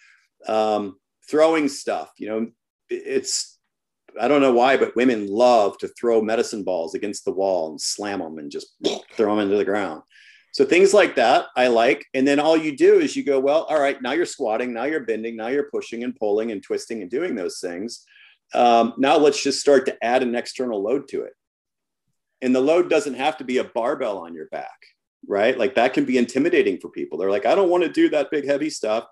Um, 0.47 0.97
throwing 1.30 1.67
stuff, 1.67 2.12
you 2.17 2.28
know, 2.28 2.47
it's 2.89 3.59
I 4.19 4.28
don't 4.28 4.41
know 4.41 4.54
why, 4.54 4.78
but 4.78 4.95
women 4.95 5.28
love 5.28 5.78
to 5.80 5.88
throw 5.89 6.22
medicine 6.22 6.63
balls 6.63 6.95
against 6.95 7.26
the 7.26 7.32
wall 7.32 7.69
and 7.69 7.82
slam 7.82 8.19
them 8.19 8.38
and 8.38 8.52
just 8.52 8.76
throw 9.13 9.36
them 9.36 9.43
into 9.43 9.58
the 9.58 9.65
ground. 9.65 10.04
So 10.52 10.65
things 10.65 10.93
like 10.93 11.15
that 11.15 11.48
I 11.56 11.67
like. 11.67 12.06
And 12.13 12.28
then 12.28 12.39
all 12.39 12.58
you 12.58 12.76
do 12.76 13.00
is 13.00 13.15
you 13.15 13.24
go, 13.24 13.39
well, 13.39 13.63
all 13.63 13.80
right, 13.80 14.02
now 14.02 14.13
you're 14.13 14.26
squatting, 14.26 14.74
now 14.74 14.86
you're 14.86 15.06
bending, 15.06 15.36
now 15.36 15.48
you're 15.48 15.69
pushing 15.72 16.04
and 16.04 16.15
pulling 16.15 16.52
and 16.52 16.63
twisting 16.63 17.02
and 17.02 17.12
doing 17.12 17.36
those 17.36 17.60
things. 17.60 18.06
Um, 18.54 18.93
now 18.98 19.17
let's 19.17 19.41
just 19.43 19.60
start 19.60 19.86
to 19.86 20.04
add 20.04 20.24
an 20.24 20.36
external 20.36 20.82
load 20.82 21.08
to 21.10 21.22
it. 21.22 21.34
And 22.41 22.56
the 22.56 22.62
load 22.62 22.89
doesn't 22.89 23.15
have 23.15 23.38
to 23.38 23.43
be 23.43 23.58
a 23.58 23.63
barbell 23.63 24.17
on 24.17 24.34
your 24.34 24.48
back, 24.48 24.80
right? 25.28 25.58
Like 25.58 25.76
that 25.76 25.93
can 25.93 26.06
be 26.06 26.17
intimidating 26.17 26.80
for 26.80 26.89
people. 26.89 27.19
They're 27.19 27.30
like, 27.30 27.45
I 27.45 27.54
don't 27.54 27.69
want 27.69 27.84
to 27.84 27.89
do 27.91 28.10
that 28.10 28.32
big 28.32 28.45
heavy 28.45 28.69
stuff. 28.69 29.06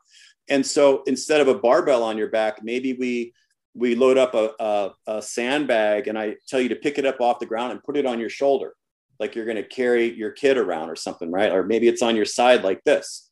And 0.50 0.66
so 0.66 1.04
instead 1.06 1.42
of 1.42 1.50
a 1.50 1.60
barbell 1.60 2.04
on 2.04 2.18
your 2.18 2.30
back, 2.30 2.64
maybe 2.64 2.94
we 2.94 3.34
we 3.78 3.96
load 3.96 4.18
up 4.18 4.34
a, 4.34 4.52
a, 4.60 4.92
a 5.06 5.22
sandbag 5.22 6.08
and 6.08 6.18
I 6.18 6.36
tell 6.48 6.60
you 6.60 6.70
to 6.70 6.76
pick 6.76 6.98
it 6.98 7.06
up 7.06 7.22
off 7.22 7.40
the 7.40 7.46
ground 7.46 7.72
and 7.72 7.84
put 7.84 7.96
it 7.96 8.06
on 8.06 8.20
your 8.20 8.30
shoulder, 8.30 8.74
like 9.20 9.36
you're 9.36 9.46
going 9.46 9.58
to 9.58 9.64
carry 9.64 10.12
your 10.12 10.32
kid 10.32 10.58
around 10.58 10.90
or 10.90 10.96
something, 10.96 11.32
right? 11.32 11.52
Or 11.52 11.64
maybe 11.64 11.88
it's 11.88 12.02
on 12.02 12.16
your 12.16 12.26
side 12.26 12.64
like 12.64 12.84
this. 12.84 13.30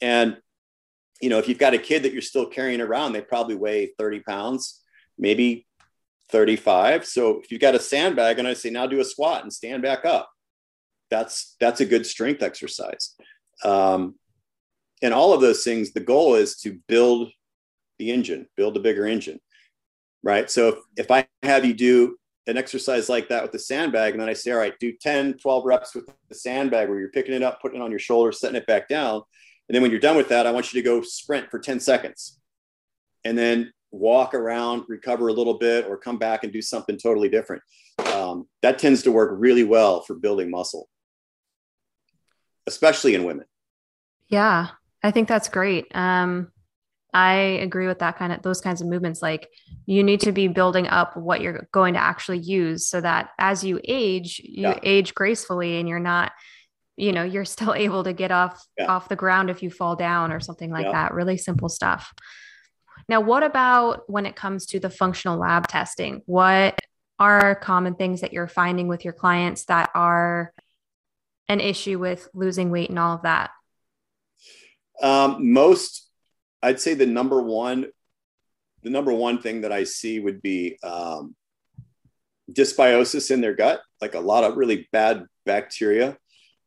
And 0.00 0.38
you 1.20 1.28
know, 1.28 1.38
if 1.38 1.46
you've 1.46 1.58
got 1.58 1.74
a 1.74 1.78
kid 1.78 2.02
that 2.02 2.12
you're 2.12 2.22
still 2.22 2.46
carrying 2.46 2.80
around, 2.80 3.12
they 3.12 3.20
probably 3.20 3.54
weigh 3.54 3.92
30 3.98 4.20
pounds, 4.20 4.80
maybe 5.18 5.66
35. 6.30 7.06
So 7.06 7.40
if 7.40 7.52
you've 7.52 7.60
got 7.60 7.76
a 7.76 7.78
sandbag 7.78 8.38
and 8.38 8.48
I 8.48 8.54
say, 8.54 8.70
now 8.70 8.86
do 8.86 9.00
a 9.00 9.04
squat 9.04 9.42
and 9.42 9.52
stand 9.52 9.82
back 9.82 10.04
up, 10.04 10.30
that's, 11.10 11.54
that's 11.60 11.80
a 11.80 11.86
good 11.86 12.06
strength 12.06 12.42
exercise. 12.42 13.14
Um, 13.62 14.16
and 15.02 15.12
all 15.14 15.32
of 15.32 15.40
those 15.40 15.62
things, 15.62 15.92
the 15.92 16.00
goal 16.00 16.34
is 16.34 16.56
to 16.60 16.78
build 16.88 17.30
the 17.98 18.10
engine, 18.10 18.48
build 18.56 18.76
a 18.76 18.80
bigger 18.80 19.06
engine, 19.06 19.38
right? 20.22 20.50
So 20.50 20.68
if, 20.68 20.74
if 20.96 21.10
I 21.10 21.26
have 21.42 21.64
you 21.64 21.74
do 21.74 22.16
an 22.46 22.56
exercise 22.56 23.08
like 23.08 23.28
that 23.28 23.42
with 23.42 23.52
the 23.52 23.58
sandbag, 23.58 24.12
and 24.12 24.20
then 24.20 24.28
I 24.28 24.32
say, 24.32 24.50
all 24.50 24.58
right, 24.58 24.78
do 24.80 24.92
10, 25.00 25.34
12 25.38 25.64
reps 25.64 25.94
with 25.94 26.08
the 26.28 26.34
sandbag 26.34 26.88
where 26.88 26.98
you're 26.98 27.10
picking 27.10 27.34
it 27.34 27.42
up, 27.42 27.60
putting 27.60 27.80
it 27.80 27.84
on 27.84 27.90
your 27.90 28.00
shoulder, 28.00 28.32
setting 28.32 28.56
it 28.56 28.66
back 28.66 28.88
down. 28.88 29.22
And 29.68 29.74
then 29.74 29.82
when 29.82 29.90
you're 29.90 30.00
done 30.00 30.16
with 30.16 30.28
that, 30.28 30.46
I 30.46 30.50
want 30.50 30.72
you 30.72 30.82
to 30.82 30.84
go 30.84 31.02
sprint 31.02 31.50
for 31.50 31.58
10 31.58 31.80
seconds 31.80 32.40
and 33.24 33.38
then 33.38 33.72
walk 33.90 34.34
around, 34.34 34.84
recover 34.88 35.28
a 35.28 35.32
little 35.32 35.58
bit, 35.58 35.86
or 35.86 35.96
come 35.96 36.18
back 36.18 36.44
and 36.44 36.52
do 36.52 36.62
something 36.62 36.96
totally 36.96 37.28
different. 37.28 37.62
Um, 38.12 38.48
that 38.62 38.78
tends 38.78 39.02
to 39.04 39.12
work 39.12 39.30
really 39.34 39.64
well 39.64 40.00
for 40.02 40.14
building 40.14 40.50
muscle, 40.50 40.88
especially 42.66 43.14
in 43.14 43.24
women. 43.24 43.46
Yeah, 44.28 44.68
I 45.02 45.10
think 45.10 45.28
that's 45.28 45.48
great. 45.48 45.86
Um, 45.94 46.51
I 47.12 47.34
agree 47.34 47.86
with 47.86 47.98
that 47.98 48.16
kind 48.16 48.32
of 48.32 48.42
those 48.42 48.60
kinds 48.60 48.80
of 48.80 48.86
movements. 48.86 49.20
Like 49.20 49.48
you 49.86 50.02
need 50.02 50.20
to 50.20 50.32
be 50.32 50.48
building 50.48 50.88
up 50.88 51.16
what 51.16 51.40
you're 51.40 51.68
going 51.72 51.94
to 51.94 52.00
actually 52.00 52.38
use 52.38 52.86
so 52.86 53.00
that 53.00 53.30
as 53.38 53.62
you 53.62 53.80
age, 53.84 54.40
you 54.44 54.68
yeah. 54.68 54.78
age 54.82 55.14
gracefully 55.14 55.78
and 55.78 55.88
you're 55.88 56.00
not 56.00 56.32
you 56.96 57.12
know 57.12 57.22
you're 57.22 57.44
still 57.44 57.74
able 57.76 58.04
to 58.04 58.12
get 58.12 58.30
off 58.30 58.64
yeah. 58.78 58.86
off 58.86 59.08
the 59.08 59.16
ground 59.16 59.50
if 59.50 59.62
you 59.62 59.70
fall 59.70 59.96
down 59.96 60.32
or 60.32 60.40
something 60.40 60.70
like 60.70 60.86
yeah. 60.86 60.92
that 60.92 61.14
really 61.14 61.36
simple 61.36 61.68
stuff 61.68 62.12
now 63.08 63.20
what 63.20 63.42
about 63.42 64.02
when 64.08 64.26
it 64.26 64.36
comes 64.36 64.66
to 64.66 64.78
the 64.78 64.90
functional 64.90 65.38
lab 65.38 65.66
testing 65.66 66.22
what 66.26 66.78
are 67.18 67.54
common 67.54 67.94
things 67.94 68.20
that 68.20 68.32
you're 68.32 68.48
finding 68.48 68.88
with 68.88 69.04
your 69.04 69.12
clients 69.12 69.64
that 69.66 69.90
are 69.94 70.52
an 71.48 71.60
issue 71.60 71.98
with 71.98 72.28
losing 72.34 72.70
weight 72.70 72.88
and 72.88 72.98
all 72.98 73.16
of 73.16 73.22
that 73.22 73.50
um, 75.02 75.52
most 75.52 76.01
i'd 76.62 76.80
say 76.80 76.94
the 76.94 77.06
number 77.06 77.40
one 77.40 77.86
the 78.82 78.90
number 78.90 79.12
one 79.12 79.40
thing 79.40 79.60
that 79.62 79.72
i 79.72 79.84
see 79.84 80.20
would 80.20 80.42
be 80.42 80.78
um, 80.82 81.34
dysbiosis 82.50 83.30
in 83.30 83.40
their 83.40 83.54
gut 83.54 83.80
like 84.00 84.14
a 84.14 84.20
lot 84.20 84.44
of 84.44 84.56
really 84.56 84.88
bad 84.92 85.26
bacteria 85.46 86.16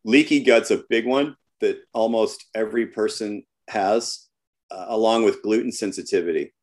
leaky 0.05 0.41
gut's 0.41 0.71
a 0.71 0.83
big 0.89 1.05
one 1.05 1.35
that 1.59 1.79
almost 1.93 2.45
every 2.53 2.85
person 2.85 3.43
has, 3.67 4.27
uh, 4.71 4.85
along 4.87 5.23
with 5.23 5.41
gluten 5.41 5.71
sensitivity. 5.71 6.53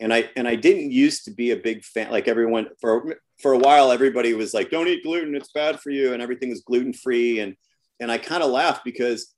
And 0.00 0.12
I 0.12 0.30
and 0.36 0.48
I 0.48 0.54
didn't 0.54 0.90
used 0.90 1.24
to 1.24 1.32
be 1.32 1.50
a 1.50 1.56
big 1.56 1.84
fan. 1.84 2.10
Like 2.10 2.28
everyone 2.28 2.68
for 2.80 3.16
for 3.40 3.52
a 3.52 3.58
while, 3.58 3.90
everybody 3.90 4.32
was 4.32 4.54
like, 4.54 4.70
"Don't 4.70 4.88
eat 4.88 5.02
gluten; 5.02 5.34
it's 5.34 5.52
bad 5.52 5.80
for 5.80 5.90
you," 5.90 6.12
and 6.12 6.22
everything 6.22 6.50
was 6.50 6.60
gluten 6.60 6.92
free. 6.92 7.40
And 7.40 7.56
and 7.98 8.10
I 8.10 8.18
kind 8.18 8.42
of 8.42 8.50
laughed 8.50 8.84
because 8.84 9.34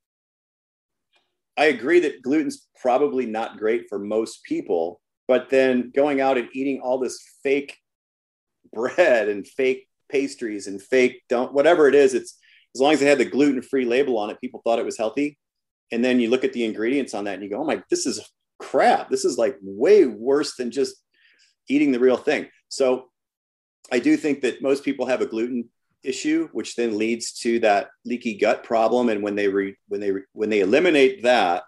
I 1.56 1.66
agree 1.66 2.00
that 2.00 2.22
gluten's 2.22 2.66
probably 2.80 3.26
not 3.26 3.58
great 3.58 3.86
for 3.88 3.98
most 3.98 4.44
people. 4.44 5.00
But 5.28 5.48
then 5.48 5.92
going 5.94 6.20
out 6.20 6.38
and 6.38 6.48
eating 6.52 6.80
all 6.80 6.98
this 6.98 7.22
fake 7.42 7.78
bread 8.72 9.28
and 9.28 9.46
fake 9.46 9.86
pastries 10.10 10.66
and 10.66 10.82
fake 10.82 11.22
don't 11.28 11.52
whatever 11.52 11.86
it 11.86 11.94
is, 11.94 12.14
it's 12.14 12.36
as 12.74 12.80
long 12.80 12.92
as 12.92 13.02
it 13.02 13.06
had 13.06 13.18
the 13.18 13.24
gluten 13.24 13.62
free 13.62 13.84
label 13.84 14.18
on 14.18 14.30
it, 14.30 14.40
people 14.40 14.60
thought 14.64 14.78
it 14.78 14.84
was 14.84 14.98
healthy. 14.98 15.38
And 15.92 16.04
then 16.04 16.20
you 16.20 16.30
look 16.30 16.44
at 16.44 16.52
the 16.52 16.64
ingredients 16.64 17.14
on 17.14 17.24
that 17.24 17.34
and 17.34 17.42
you 17.42 17.50
go, 17.50 17.60
oh 17.60 17.64
my, 17.64 17.82
this 17.90 18.06
is 18.06 18.20
crap. 18.58 19.08
This 19.08 19.24
is 19.24 19.38
like 19.38 19.56
way 19.62 20.04
worse 20.06 20.56
than 20.56 20.70
just 20.70 20.96
eating 21.68 21.92
the 21.92 22.00
real 22.00 22.16
thing. 22.16 22.48
So 22.68 23.06
I 23.90 23.98
do 23.98 24.16
think 24.16 24.42
that 24.42 24.62
most 24.62 24.84
people 24.84 25.06
have 25.06 25.20
a 25.20 25.26
gluten 25.26 25.68
issue, 26.02 26.48
which 26.52 26.76
then 26.76 26.98
leads 26.98 27.32
to 27.40 27.58
that 27.60 27.88
leaky 28.04 28.36
gut 28.36 28.64
problem. 28.64 29.08
And 29.08 29.22
when 29.22 29.34
they 29.34 29.48
re, 29.48 29.76
when 29.88 30.00
they 30.00 30.12
when 30.32 30.50
they 30.50 30.60
eliminate 30.60 31.22
that, 31.22 31.62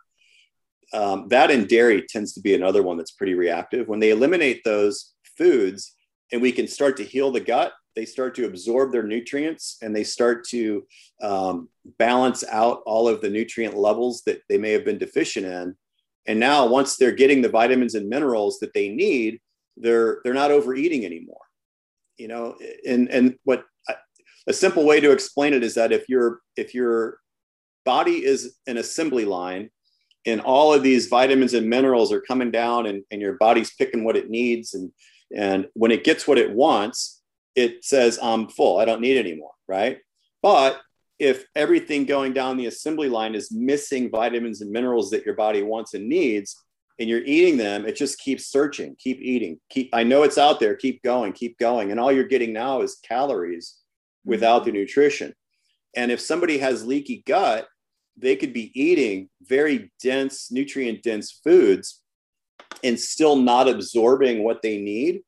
um, 0.92 1.28
that 1.28 1.50
and 1.50 1.68
dairy 1.68 2.04
tends 2.08 2.32
to 2.34 2.40
be 2.40 2.54
another 2.54 2.82
one 2.82 2.96
that's 2.96 3.12
pretty 3.12 3.34
reactive. 3.34 3.88
When 3.88 4.00
they 4.00 4.10
eliminate 4.10 4.62
those 4.64 5.14
foods, 5.36 5.94
and 6.32 6.40
we 6.40 6.52
can 6.52 6.66
start 6.66 6.96
to 6.96 7.04
heal 7.04 7.30
the 7.30 7.40
gut, 7.40 7.72
they 7.94 8.04
start 8.04 8.34
to 8.36 8.46
absorb 8.46 8.92
their 8.92 9.02
nutrients 9.02 9.76
and 9.82 9.94
they 9.94 10.04
start 10.04 10.46
to 10.48 10.86
um, 11.22 11.68
balance 11.98 12.44
out 12.50 12.82
all 12.86 13.08
of 13.08 13.20
the 13.20 13.30
nutrient 13.30 13.76
levels 13.76 14.22
that 14.26 14.40
they 14.48 14.58
may 14.58 14.70
have 14.70 14.84
been 14.84 14.98
deficient 14.98 15.46
in 15.46 15.76
and 16.26 16.38
now 16.38 16.66
once 16.66 16.96
they're 16.96 17.12
getting 17.12 17.42
the 17.42 17.48
vitamins 17.48 17.94
and 17.94 18.08
minerals 18.08 18.58
that 18.60 18.72
they 18.74 18.88
need 18.88 19.40
they're 19.76 20.20
they're 20.24 20.34
not 20.34 20.50
overeating 20.50 21.04
anymore 21.04 21.40
you 22.16 22.28
know 22.28 22.56
and 22.86 23.08
and 23.10 23.36
what 23.44 23.64
a 24.48 24.52
simple 24.52 24.84
way 24.84 25.00
to 25.00 25.12
explain 25.12 25.54
it 25.54 25.62
is 25.62 25.74
that 25.74 25.92
if 25.92 26.08
your 26.08 26.40
if 26.56 26.74
your 26.74 27.18
body 27.84 28.24
is 28.24 28.56
an 28.66 28.76
assembly 28.76 29.24
line 29.24 29.70
and 30.26 30.40
all 30.40 30.72
of 30.72 30.82
these 30.82 31.08
vitamins 31.08 31.54
and 31.54 31.68
minerals 31.68 32.12
are 32.12 32.20
coming 32.20 32.50
down 32.50 32.86
and, 32.86 33.02
and 33.10 33.20
your 33.20 33.34
body's 33.34 33.74
picking 33.74 34.04
what 34.04 34.16
it 34.16 34.30
needs 34.30 34.74
and 34.74 34.92
and 35.36 35.68
when 35.74 35.90
it 35.90 36.04
gets 36.04 36.26
what 36.26 36.38
it 36.38 36.52
wants 36.52 37.22
it 37.54 37.84
says 37.84 38.18
I'm 38.22 38.48
full. 38.48 38.78
I 38.78 38.84
don't 38.84 39.00
need 39.00 39.18
anymore, 39.18 39.52
right? 39.68 39.98
But 40.42 40.80
if 41.18 41.44
everything 41.54 42.04
going 42.04 42.32
down 42.32 42.56
the 42.56 42.66
assembly 42.66 43.08
line 43.08 43.34
is 43.34 43.52
missing 43.52 44.10
vitamins 44.10 44.60
and 44.60 44.70
minerals 44.70 45.10
that 45.10 45.24
your 45.24 45.34
body 45.34 45.62
wants 45.62 45.94
and 45.94 46.08
needs, 46.08 46.56
and 46.98 47.08
you're 47.08 47.24
eating 47.24 47.56
them, 47.56 47.86
it 47.86 47.96
just 47.96 48.18
keeps 48.18 48.46
searching, 48.46 48.96
keep 48.98 49.20
eating, 49.20 49.58
keep. 49.70 49.90
I 49.92 50.04
know 50.04 50.22
it's 50.22 50.38
out 50.38 50.60
there, 50.60 50.76
keep 50.76 51.02
going, 51.02 51.32
keep 51.32 51.58
going, 51.58 51.90
and 51.90 51.98
all 51.98 52.12
you're 52.12 52.24
getting 52.24 52.52
now 52.52 52.82
is 52.82 53.00
calories 53.02 53.81
without 54.24 54.64
the 54.64 54.72
nutrition. 54.72 55.34
And 55.94 56.10
if 56.10 56.20
somebody 56.20 56.58
has 56.58 56.86
leaky 56.86 57.22
gut, 57.26 57.68
they 58.16 58.36
could 58.36 58.52
be 58.52 58.70
eating 58.80 59.28
very 59.42 59.90
dense, 60.02 60.50
nutrient 60.50 61.02
dense 61.02 61.40
foods 61.44 62.02
and 62.82 62.98
still 62.98 63.36
not 63.36 63.68
absorbing 63.68 64.44
what 64.44 64.62
they 64.62 64.78
need. 64.78 65.22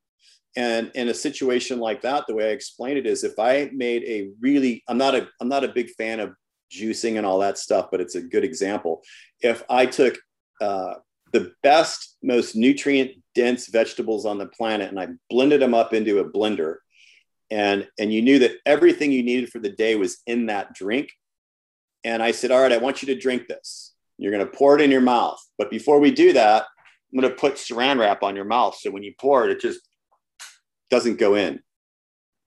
And 0.57 0.91
in 0.95 1.09
a 1.09 1.15
situation 1.15 1.81
like 1.81 2.03
that 2.03 2.27
the 2.27 2.35
way 2.35 2.51
i 2.51 2.53
explain 2.53 2.97
it 2.97 3.07
is 3.07 3.25
if 3.25 3.41
i 3.41 3.69
made 3.73 4.05
a 4.05 4.31
really 4.41 4.85
i'm 4.87 4.99
not 4.99 5.17
a 5.17 5.27
i'm 5.41 5.49
not 5.49 5.65
a 5.65 5.69
big 5.69 5.91
fan 5.99 6.21
of 6.21 6.33
juicing 6.73 7.17
and 7.17 7.27
all 7.27 7.41
that 7.41 7.59
stuff 7.59 7.89
but 7.91 8.01
it's 8.01 8.15
a 8.15 8.23
good 8.23 8.45
example. 8.45 9.03
If 9.41 9.65
i 9.69 9.85
took 9.85 10.17
uh, 10.61 10.95
the 11.33 11.53
best 11.65 12.17
most 12.23 12.55
nutrient 12.55 13.11
dense 13.35 13.67
vegetables 13.67 14.25
on 14.25 14.39
the 14.39 14.47
planet 14.47 14.91
and 14.91 15.01
i 15.01 15.09
blended 15.29 15.61
them 15.61 15.75
up 15.75 15.93
into 15.93 16.21
a 16.21 16.31
blender 16.31 16.77
and 17.51 17.87
and 17.99 18.13
you 18.13 18.23
knew 18.23 18.39
that 18.39 18.53
everything 18.67 19.13
you 19.13 19.23
needed 19.23 19.51
for 19.51 19.59
the 19.59 19.71
day 19.71 19.97
was 19.97 20.19
in 20.27 20.47
that 20.47 20.75
drink 20.75 21.11
and 22.03 22.23
i 22.23 22.31
said 22.31 22.51
all 22.51 22.61
right 22.61 22.73
i 22.73 22.79
want 22.79 23.03
you 23.03 23.07
to 23.07 23.21
drink 23.21 23.47
this 23.49 23.95
you're 24.19 24.33
going 24.33 24.45
to 24.45 24.53
pour 24.53 24.77
it 24.77 24.81
in 24.81 24.91
your 24.91 25.01
mouth 25.01 25.39
but 25.59 25.71
before 25.71 26.01
we 26.01 26.11
do 26.11 26.33
that 26.33 26.65
i'm 27.13 27.21
going 27.21 27.31
to 27.31 27.37
put 27.39 27.55
saran 27.55 27.99
wrap 27.99 28.23
on 28.23 28.35
your 28.35 28.45
mouth 28.45 28.77
so 28.79 28.91
when 28.91 29.03
you 29.03 29.13
pour 29.19 29.45
it 29.45 29.51
it 29.51 29.61
just 29.61 29.81
doesn't 30.95 31.19
go 31.19 31.35
in. 31.35 31.61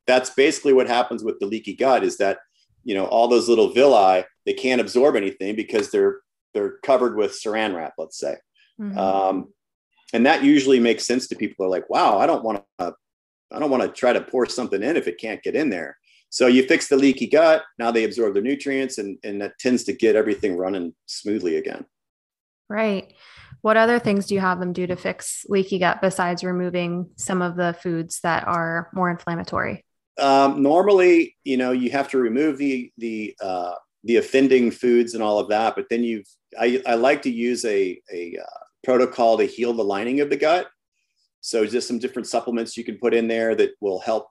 That's 0.06 0.30
basically 0.30 0.74
what 0.74 0.88
happens 0.88 1.24
with 1.24 1.40
the 1.40 1.46
leaky 1.46 1.76
gut 1.76 2.04
is 2.04 2.18
that, 2.18 2.40
you 2.84 2.96
know, 2.96 3.06
all 3.06 3.28
those 3.28 3.50
little 3.50 3.74
villi, 3.74 4.24
they 4.46 4.54
can't 4.54 4.80
absorb 4.82 5.16
anything 5.16 5.56
because 5.56 5.92
they're, 5.92 6.20
they're 6.54 6.78
covered 6.84 7.18
with 7.18 7.32
saran 7.32 7.76
wrap, 7.76 7.94
let's 7.98 8.18
say. 8.18 8.36
Mm-hmm. 8.80 8.98
Um, 8.98 9.54
and 10.14 10.26
that 10.26 10.44
usually 10.44 10.80
makes 10.80 11.06
sense 11.06 11.28
to 11.28 11.36
people 11.36 11.56
who 11.58 11.66
are 11.66 11.76
like, 11.76 11.90
wow, 11.90 12.20
I 12.20 12.26
don't 12.26 12.44
want 12.44 12.64
to, 12.80 12.94
I 13.52 13.60
don't 13.60 13.70
want 13.70 13.84
to 13.84 13.90
try 13.90 14.14
to 14.14 14.22
pour 14.22 14.46
something 14.46 14.84
in 14.84 14.98
if 14.98 15.08
it 15.08 15.20
can't 15.20 15.44
get 15.44 15.56
in 15.56 15.70
there. 15.70 15.98
So 16.30 16.48
you 16.48 16.64
fix 16.64 16.88
the 16.88 16.98
leaky 16.98 17.28
gut. 17.28 17.64
Now 17.80 17.92
they 17.92 18.04
absorb 18.04 18.34
the 18.34 18.42
nutrients 18.42 18.98
and, 18.98 19.18
and 19.24 19.42
that 19.42 19.58
tends 19.60 19.84
to 19.86 19.94
get 19.94 20.16
everything 20.16 20.58
running 20.58 20.94
smoothly 21.06 21.56
again. 21.56 21.86
Right. 22.70 23.14
What 23.62 23.78
other 23.78 24.00
things 24.00 24.28
do 24.28 24.36
you 24.36 24.42
have 24.42 24.60
them 24.60 24.74
do 24.74 24.88
to 24.88 24.96
fix 24.96 25.46
leaky 25.48 25.80
gut 25.80 26.02
besides 26.02 26.44
removing 26.44 27.10
some 27.16 27.42
of 27.42 27.56
the 27.56 27.76
foods 27.82 28.20
that 28.22 28.48
are 28.48 28.90
more 28.94 29.10
inflammatory? 29.10 29.86
Um, 30.20 30.62
normally, 30.62 31.36
you 31.44 31.58
know, 31.58 31.72
you 31.72 31.92
have 31.92 32.10
to 32.10 32.18
remove 32.18 32.58
the 32.58 32.92
the 32.98 33.36
uh, 33.42 33.74
the 34.04 34.18
offending 34.18 34.72
foods 34.72 35.14
and 35.14 35.24
all 35.24 35.40
of 35.40 35.50
that, 35.50 35.76
but 35.76 35.86
then 35.90 36.04
you've 36.04 36.28
I, 36.60 36.82
I 36.86 36.96
like 36.96 37.22
to 37.24 37.32
use 37.32 37.66
a 37.66 38.00
a 38.12 38.38
uh, 38.42 38.60
protocol 38.84 39.38
to 39.38 39.46
heal 39.46 39.74
the 39.74 39.84
lining 39.84 40.22
of 40.22 40.30
the 40.30 40.38
gut. 40.38 40.68
So 41.48 41.66
just 41.66 41.88
some 41.88 41.98
different 41.98 42.28
supplements 42.28 42.76
you 42.76 42.84
can 42.84 42.98
put 42.98 43.14
in 43.14 43.30
there 43.30 43.56
that 43.56 43.72
will 43.80 44.02
help, 44.02 44.28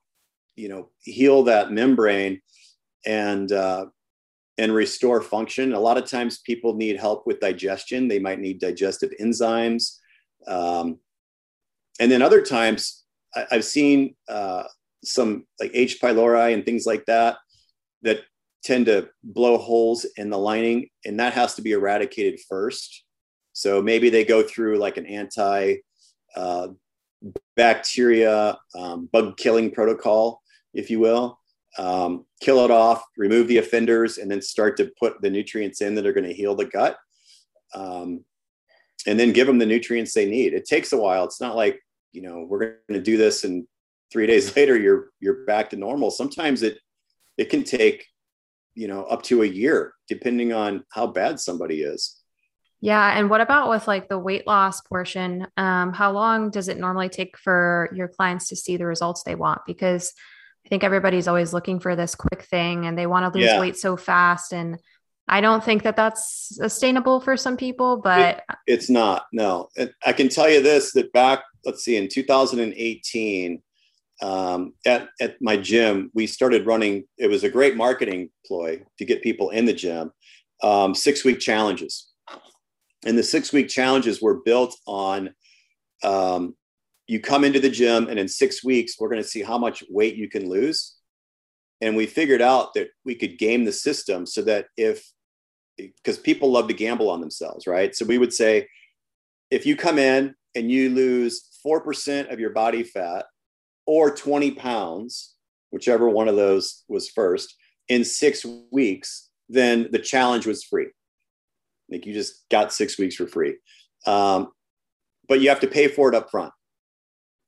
you 0.54 0.68
know, 0.68 0.90
heal 0.98 1.44
that 1.44 1.72
membrane 1.72 2.42
and 3.06 3.50
uh, 3.50 3.86
and 4.58 4.74
restore 4.74 5.22
function. 5.22 5.72
A 5.72 5.80
lot 5.80 5.96
of 5.96 6.04
times 6.04 6.40
people 6.40 6.74
need 6.74 6.98
help 6.98 7.26
with 7.26 7.40
digestion. 7.40 8.06
They 8.06 8.18
might 8.18 8.38
need 8.38 8.60
digestive 8.60 9.12
enzymes. 9.18 9.96
Um, 10.46 10.98
and 11.98 12.12
then 12.12 12.20
other 12.20 12.42
times 12.42 13.04
I, 13.34 13.46
have 13.50 13.64
seen 13.64 14.14
uh, 14.28 14.64
some 15.02 15.46
like 15.58 15.70
H. 15.72 16.02
pylori 16.02 16.52
and 16.52 16.66
things 16.66 16.84
like 16.84 17.06
that 17.06 17.38
that 18.02 18.24
tend 18.62 18.86
to 18.86 19.08
blow 19.24 19.56
holes 19.56 20.04
in 20.18 20.28
the 20.28 20.36
lining, 20.38 20.90
and 21.06 21.18
that 21.18 21.32
has 21.32 21.54
to 21.54 21.62
be 21.62 21.72
eradicated 21.72 22.40
first. 22.46 23.04
So 23.54 23.80
maybe 23.80 24.10
they 24.10 24.26
go 24.26 24.42
through 24.42 24.76
like 24.76 24.98
an 24.98 25.06
anti 25.06 25.76
uh, 26.36 26.68
bacteria 27.56 28.58
um, 28.74 29.08
bug 29.12 29.36
killing 29.36 29.70
protocol, 29.70 30.42
if 30.74 30.90
you 30.90 31.00
will. 31.00 31.38
Um, 31.78 32.24
kill 32.40 32.64
it 32.64 32.70
off, 32.70 33.02
remove 33.18 33.48
the 33.48 33.58
offenders, 33.58 34.16
and 34.16 34.30
then 34.30 34.40
start 34.40 34.78
to 34.78 34.90
put 34.98 35.20
the 35.20 35.28
nutrients 35.28 35.82
in 35.82 35.94
that 35.94 36.06
are 36.06 36.12
going 36.12 36.26
to 36.26 36.32
heal 36.32 36.54
the 36.54 36.64
gut. 36.64 36.96
Um, 37.74 38.24
and 39.06 39.20
then 39.20 39.32
give 39.32 39.46
them 39.46 39.58
the 39.58 39.66
nutrients 39.66 40.14
they 40.14 40.26
need. 40.28 40.52
It 40.54 40.66
takes 40.66 40.92
a 40.92 40.96
while. 40.96 41.24
It's 41.24 41.40
not 41.40 41.54
like, 41.54 41.80
you 42.12 42.22
know, 42.22 42.46
we're 42.48 42.58
going 42.58 42.78
to 42.92 43.02
do 43.02 43.16
this 43.16 43.44
and 43.44 43.66
three 44.10 44.26
days 44.26 44.54
later 44.56 44.76
you're 44.78 45.10
you're 45.20 45.44
back 45.44 45.70
to 45.70 45.76
normal. 45.76 46.10
Sometimes 46.10 46.62
it 46.62 46.78
it 47.36 47.50
can 47.50 47.62
take, 47.62 48.06
you 48.74 48.88
know, 48.88 49.04
up 49.04 49.22
to 49.24 49.42
a 49.42 49.46
year, 49.46 49.92
depending 50.08 50.52
on 50.52 50.84
how 50.90 51.06
bad 51.06 51.38
somebody 51.38 51.82
is. 51.82 52.22
Yeah. 52.80 53.18
And 53.18 53.30
what 53.30 53.40
about 53.40 53.70
with 53.70 53.88
like 53.88 54.08
the 54.08 54.18
weight 54.18 54.46
loss 54.46 54.80
portion? 54.82 55.46
Um, 55.56 55.92
how 55.92 56.12
long 56.12 56.50
does 56.50 56.68
it 56.68 56.78
normally 56.78 57.08
take 57.08 57.38
for 57.38 57.88
your 57.94 58.08
clients 58.08 58.48
to 58.48 58.56
see 58.56 58.76
the 58.76 58.86
results 58.86 59.22
they 59.22 59.34
want? 59.34 59.62
Because 59.66 60.12
I 60.64 60.68
think 60.68 60.84
everybody's 60.84 61.28
always 61.28 61.52
looking 61.52 61.80
for 61.80 61.96
this 61.96 62.14
quick 62.14 62.42
thing 62.42 62.86
and 62.86 62.98
they 62.98 63.06
want 63.06 63.32
to 63.32 63.38
lose 63.38 63.48
yeah. 63.48 63.60
weight 63.60 63.76
so 63.76 63.96
fast. 63.96 64.52
And 64.52 64.78
I 65.28 65.40
don't 65.40 65.64
think 65.64 65.82
that 65.84 65.96
that's 65.96 66.56
sustainable 66.56 67.20
for 67.20 67.36
some 67.36 67.56
people, 67.56 67.96
but 67.96 68.38
it, 68.38 68.56
it's 68.66 68.90
not. 68.90 69.26
No, 69.32 69.68
I 70.04 70.12
can 70.12 70.28
tell 70.28 70.48
you 70.48 70.62
this 70.62 70.92
that 70.92 71.12
back, 71.12 71.44
let's 71.64 71.84
see, 71.84 71.96
in 71.96 72.08
2018, 72.08 73.62
um, 74.22 74.72
at, 74.86 75.08
at 75.20 75.40
my 75.40 75.56
gym, 75.56 76.10
we 76.14 76.26
started 76.26 76.66
running, 76.66 77.04
it 77.18 77.28
was 77.28 77.44
a 77.44 77.48
great 77.48 77.76
marketing 77.76 78.30
ploy 78.46 78.82
to 78.98 79.04
get 79.04 79.22
people 79.22 79.50
in 79.50 79.66
the 79.66 79.72
gym, 79.72 80.12
um, 80.62 80.94
six 80.94 81.24
week 81.24 81.40
challenges. 81.40 82.05
And 83.04 83.16
the 83.16 83.22
six 83.22 83.52
week 83.52 83.68
challenges 83.68 84.22
were 84.22 84.40
built 84.44 84.76
on 84.86 85.34
um, 86.02 86.54
you 87.06 87.20
come 87.20 87.44
into 87.44 87.60
the 87.60 87.70
gym, 87.70 88.08
and 88.08 88.18
in 88.18 88.28
six 88.28 88.64
weeks, 88.64 88.98
we're 88.98 89.08
going 89.08 89.22
to 89.22 89.28
see 89.28 89.42
how 89.42 89.58
much 89.58 89.84
weight 89.88 90.16
you 90.16 90.28
can 90.28 90.48
lose. 90.48 90.96
And 91.80 91.96
we 91.96 92.06
figured 92.06 92.42
out 92.42 92.74
that 92.74 92.88
we 93.04 93.14
could 93.14 93.38
game 93.38 93.64
the 93.64 93.72
system 93.72 94.26
so 94.26 94.42
that 94.42 94.66
if, 94.76 95.04
because 95.76 96.18
people 96.18 96.50
love 96.50 96.68
to 96.68 96.74
gamble 96.74 97.10
on 97.10 97.20
themselves, 97.20 97.66
right? 97.66 97.94
So 97.94 98.04
we 98.04 98.18
would 98.18 98.32
say, 98.32 98.66
if 99.50 99.66
you 99.66 99.76
come 99.76 99.98
in 99.98 100.34
and 100.54 100.70
you 100.70 100.90
lose 100.90 101.48
4% 101.64 102.32
of 102.32 102.40
your 102.40 102.50
body 102.50 102.82
fat 102.82 103.26
or 103.86 104.10
20 104.14 104.52
pounds, 104.52 105.34
whichever 105.70 106.08
one 106.08 106.28
of 106.28 106.36
those 106.36 106.82
was 106.88 107.08
first, 107.10 107.54
in 107.88 108.04
six 108.04 108.44
weeks, 108.72 109.28
then 109.48 109.88
the 109.92 109.98
challenge 109.98 110.46
was 110.46 110.64
free. 110.64 110.88
Like 111.90 112.06
you 112.06 112.12
just 112.12 112.48
got 112.50 112.72
six 112.72 112.98
weeks 112.98 113.16
for 113.16 113.26
free. 113.26 113.56
Um, 114.06 114.48
but 115.28 115.40
you 115.40 115.48
have 115.48 115.60
to 115.60 115.66
pay 115.66 115.88
for 115.88 116.08
it 116.08 116.14
up 116.14 116.30
front. 116.30 116.52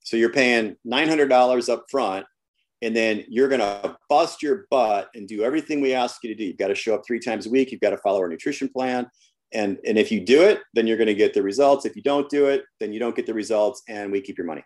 So 0.01 0.17
you're 0.17 0.33
paying 0.33 0.77
$900 0.87 1.69
up 1.69 1.85
front, 1.91 2.27
and 2.81 2.95
then 2.95 3.25
you're 3.29 3.49
going 3.49 3.61
to 3.61 3.97
bust 4.09 4.43
your 4.43 4.67
butt 4.71 5.11
and 5.15 5.29
do 5.29 5.43
everything 5.43 5.81
we 5.81 5.95
ask 5.95 6.23
you 6.23 6.31
to 6.31 6.35
do. 6.35 6.45
You've 6.45 6.57
got 6.57 6.69
to 6.69 6.75
show 6.75 6.95
up 6.95 7.03
three 7.07 7.21
times 7.21 7.47
a 7.47 7.51
week. 7.51 7.71
You've 7.71 7.81
got 7.81 7.91
to 7.91 7.99
follow 7.99 8.21
our 8.21 8.29
nutrition 8.29 8.69
plan. 8.69 9.07
And, 9.53 9.79
and 9.87 9.99
if 9.99 10.13
you 10.13 10.21
do 10.21 10.43
it, 10.43 10.61
then 10.75 10.87
you're 10.87 10.97
going 10.97 11.09
to 11.09 11.15
get 11.15 11.35
the 11.35 11.43
results. 11.43 11.85
If 11.85 11.97
you 11.97 12.03
don't 12.03 12.29
do 12.29 12.47
it, 12.47 12.65
then 12.81 12.93
you 12.93 12.99
don't 12.99 13.17
get 13.17 13.27
the 13.27 13.35
results, 13.35 13.83
and 13.89 14.13
we 14.13 14.21
keep 14.21 14.39
your 14.39 14.47
money. 14.47 14.63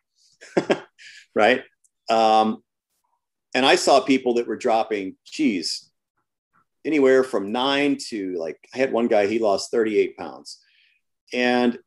right? 1.35 1.63
Um, 2.09 2.63
and 3.55 3.67
I 3.67 3.77
saw 3.77 4.01
people 4.01 4.35
that 4.35 4.47
were 4.47 4.57
dropping, 4.57 5.17
geez, 5.25 5.91
anywhere 6.85 7.25
from 7.25 7.53
nine 7.53 7.97
to 8.09 8.35
like, 8.39 8.57
I 8.75 8.79
had 8.79 8.93
one 8.93 9.09
guy, 9.09 9.27
he 9.27 9.39
lost 9.39 9.71
38 9.71 10.17
pounds. 10.17 10.59
And 11.33 11.79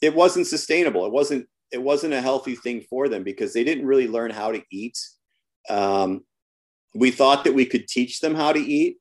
it 0.00 0.14
wasn't 0.14 0.46
sustainable. 0.46 1.06
It 1.06 1.12
wasn't, 1.12 1.46
it 1.70 1.82
wasn't 1.82 2.14
a 2.14 2.20
healthy 2.20 2.54
thing 2.54 2.82
for 2.88 3.08
them 3.08 3.22
because 3.22 3.52
they 3.52 3.64
didn't 3.64 3.86
really 3.86 4.08
learn 4.08 4.30
how 4.30 4.52
to 4.52 4.62
eat. 4.70 4.98
Um, 5.70 6.24
we 6.94 7.10
thought 7.10 7.44
that 7.44 7.54
we 7.54 7.64
could 7.64 7.88
teach 7.88 8.20
them 8.20 8.34
how 8.34 8.52
to 8.52 8.60
eat. 8.60 8.98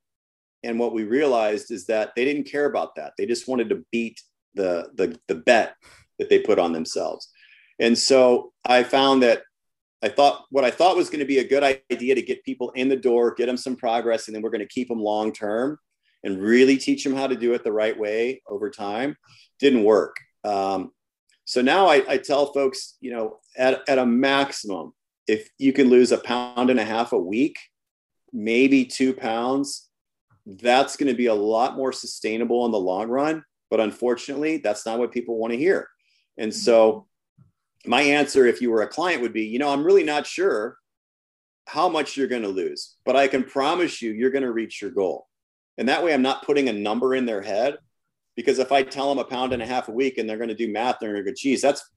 And 0.63 0.79
what 0.79 0.93
we 0.93 1.03
realized 1.03 1.71
is 1.71 1.87
that 1.87 2.11
they 2.15 2.23
didn't 2.23 2.49
care 2.49 2.65
about 2.65 2.95
that. 2.95 3.13
They 3.17 3.25
just 3.25 3.47
wanted 3.47 3.69
to 3.69 3.83
beat 3.91 4.21
the, 4.53 4.89
the, 4.95 5.19
the 5.27 5.35
bet 5.35 5.75
that 6.19 6.29
they 6.29 6.39
put 6.39 6.59
on 6.59 6.71
themselves. 6.71 7.29
And 7.79 7.97
so 7.97 8.53
I 8.63 8.83
found 8.83 9.23
that 9.23 9.41
I 10.03 10.09
thought 10.09 10.45
what 10.49 10.63
I 10.63 10.71
thought 10.71 10.97
was 10.97 11.09
going 11.09 11.19
to 11.19 11.25
be 11.25 11.39
a 11.39 11.47
good 11.47 11.63
idea 11.91 12.15
to 12.15 12.21
get 12.21 12.43
people 12.43 12.71
in 12.71 12.89
the 12.89 12.95
door, 12.95 13.33
get 13.35 13.45
them 13.45 13.57
some 13.57 13.75
progress, 13.75 14.27
and 14.27 14.35
then 14.35 14.41
we're 14.41 14.49
going 14.49 14.61
to 14.61 14.67
keep 14.67 14.87
them 14.87 14.99
long 14.99 15.31
term 15.31 15.77
and 16.23 16.41
really 16.41 16.77
teach 16.77 17.03
them 17.03 17.15
how 17.15 17.27
to 17.27 17.35
do 17.35 17.53
it 17.53 17.63
the 17.63 17.71
right 17.71 17.97
way 17.97 18.41
over 18.47 18.69
time 18.69 19.15
didn't 19.59 19.83
work. 19.83 20.15
Um, 20.43 20.91
so 21.45 21.61
now 21.61 21.87
I, 21.87 22.03
I, 22.07 22.17
tell 22.17 22.53
folks, 22.53 22.97
you 22.99 23.11
know, 23.11 23.37
at, 23.57 23.87
at 23.87 23.99
a 23.99 24.05
maximum, 24.05 24.93
if 25.27 25.49
you 25.57 25.73
can 25.73 25.89
lose 25.89 26.11
a 26.11 26.17
pound 26.17 26.69
and 26.69 26.79
a 26.79 26.85
half 26.85 27.11
a 27.13 27.17
week, 27.17 27.57
maybe 28.33 28.85
two 28.85 29.13
pounds, 29.13 29.89
that's 30.45 30.97
going 30.97 31.09
to 31.09 31.17
be 31.17 31.27
a 31.27 31.33
lot 31.33 31.75
more 31.75 31.91
sustainable 31.91 32.65
in 32.65 32.71
the 32.71 32.79
long 32.79 33.07
run. 33.07 33.43
But 33.69 33.79
unfortunately, 33.79 34.57
that's 34.57 34.85
not 34.85 34.99
what 34.99 35.11
people 35.11 35.37
want 35.37 35.53
to 35.53 35.59
hear. 35.59 35.87
And 36.37 36.53
so 36.53 37.07
my 37.85 38.01
answer 38.01 38.45
if 38.45 38.61
you 38.61 38.71
were 38.71 38.81
a 38.81 38.87
client 38.87 39.21
would 39.21 39.33
be 39.33 39.43
you 39.43 39.59
know 39.59 39.69
i'm 39.69 39.83
really 39.83 40.03
not 40.03 40.27
sure 40.27 40.77
how 41.67 41.87
much 41.87 42.17
you're 42.17 42.27
going 42.27 42.41
to 42.41 42.47
lose 42.47 42.97
but 43.05 43.15
i 43.15 43.27
can 43.27 43.43
promise 43.43 44.01
you 44.01 44.11
you're 44.11 44.31
going 44.31 44.43
to 44.43 44.51
reach 44.51 44.81
your 44.81 44.91
goal. 44.91 45.27
And 45.77 45.87
that 45.89 46.03
way 46.03 46.13
i'm 46.13 46.21
not 46.21 46.45
putting 46.45 46.69
a 46.69 46.73
number 46.73 47.15
in 47.15 47.25
their 47.25 47.41
head 47.41 47.77
because 48.35 48.59
if 48.59 48.71
i 48.71 48.83
tell 48.83 49.09
them 49.09 49.19
a 49.19 49.23
pound 49.23 49.53
and 49.53 49.61
a 49.61 49.65
half 49.65 49.87
a 49.87 49.91
week 49.91 50.17
and 50.17 50.29
they're 50.29 50.37
going 50.37 50.49
to 50.49 50.55
do 50.55 50.71
math 50.71 50.97
they're 50.99 51.13
going 51.13 51.23
to 51.25 51.31
go 51.31 51.35
geez 51.35 51.61
that's 51.61 51.89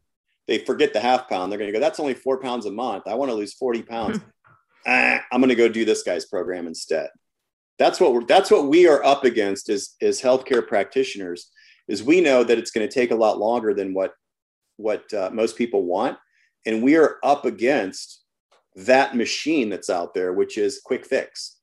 they 0.47 0.59
forget 0.59 0.93
the 0.93 1.01
half 1.01 1.29
pound. 1.29 1.51
They're 1.51 1.59
going 1.59 1.73
to 1.73 1.79
go 1.79 1.81
that's 1.81 2.01
only 2.01 2.15
four 2.15 2.41
pounds 2.41 2.67
a 2.67 2.71
month. 2.71 3.05
I 3.07 3.15
want 3.15 3.31
to 3.31 3.35
lose 3.35 3.55
40 3.55 3.83
pounds. 3.83 4.21
Ah, 4.87 5.25
i'm 5.33 5.41
going 5.41 5.49
to 5.49 5.55
go 5.55 5.67
do 5.67 5.87
this 5.87 6.03
guy's 6.03 6.27
program 6.27 6.67
instead. 6.67 7.09
That's 7.79 7.99
what 7.99 8.13
we're 8.13 8.27
that's 8.27 8.51
what 8.51 8.67
we 8.67 8.87
are 8.87 9.03
up 9.03 9.25
against 9.25 9.71
as 9.71 9.95
as 10.03 10.21
healthcare 10.21 10.69
practitioners 10.69 11.51
is 11.89 12.03
we 12.03 12.21
know 12.21 12.45
that 12.45 12.59
it's 12.59 12.71
going 12.71 12.87
to 12.87 12.93
take 12.93 13.11
a 13.11 13.15
lot 13.15 13.39
longer 13.39 13.73
than 13.73 13.95
what 13.95 14.13
what 14.77 15.13
uh, 15.13 15.31
most 15.33 15.57
people 15.57 15.85
want. 15.85 16.19
And 16.67 16.83
we 16.83 16.97
are 16.97 17.17
up 17.23 17.45
against 17.45 18.23
that 18.77 19.17
machine 19.17 19.69
that's 19.69 19.91
out 19.91 20.15
there, 20.15 20.33
which 20.33 20.59
is 20.59 20.81
quick 20.85 21.05
fix. 21.05 21.59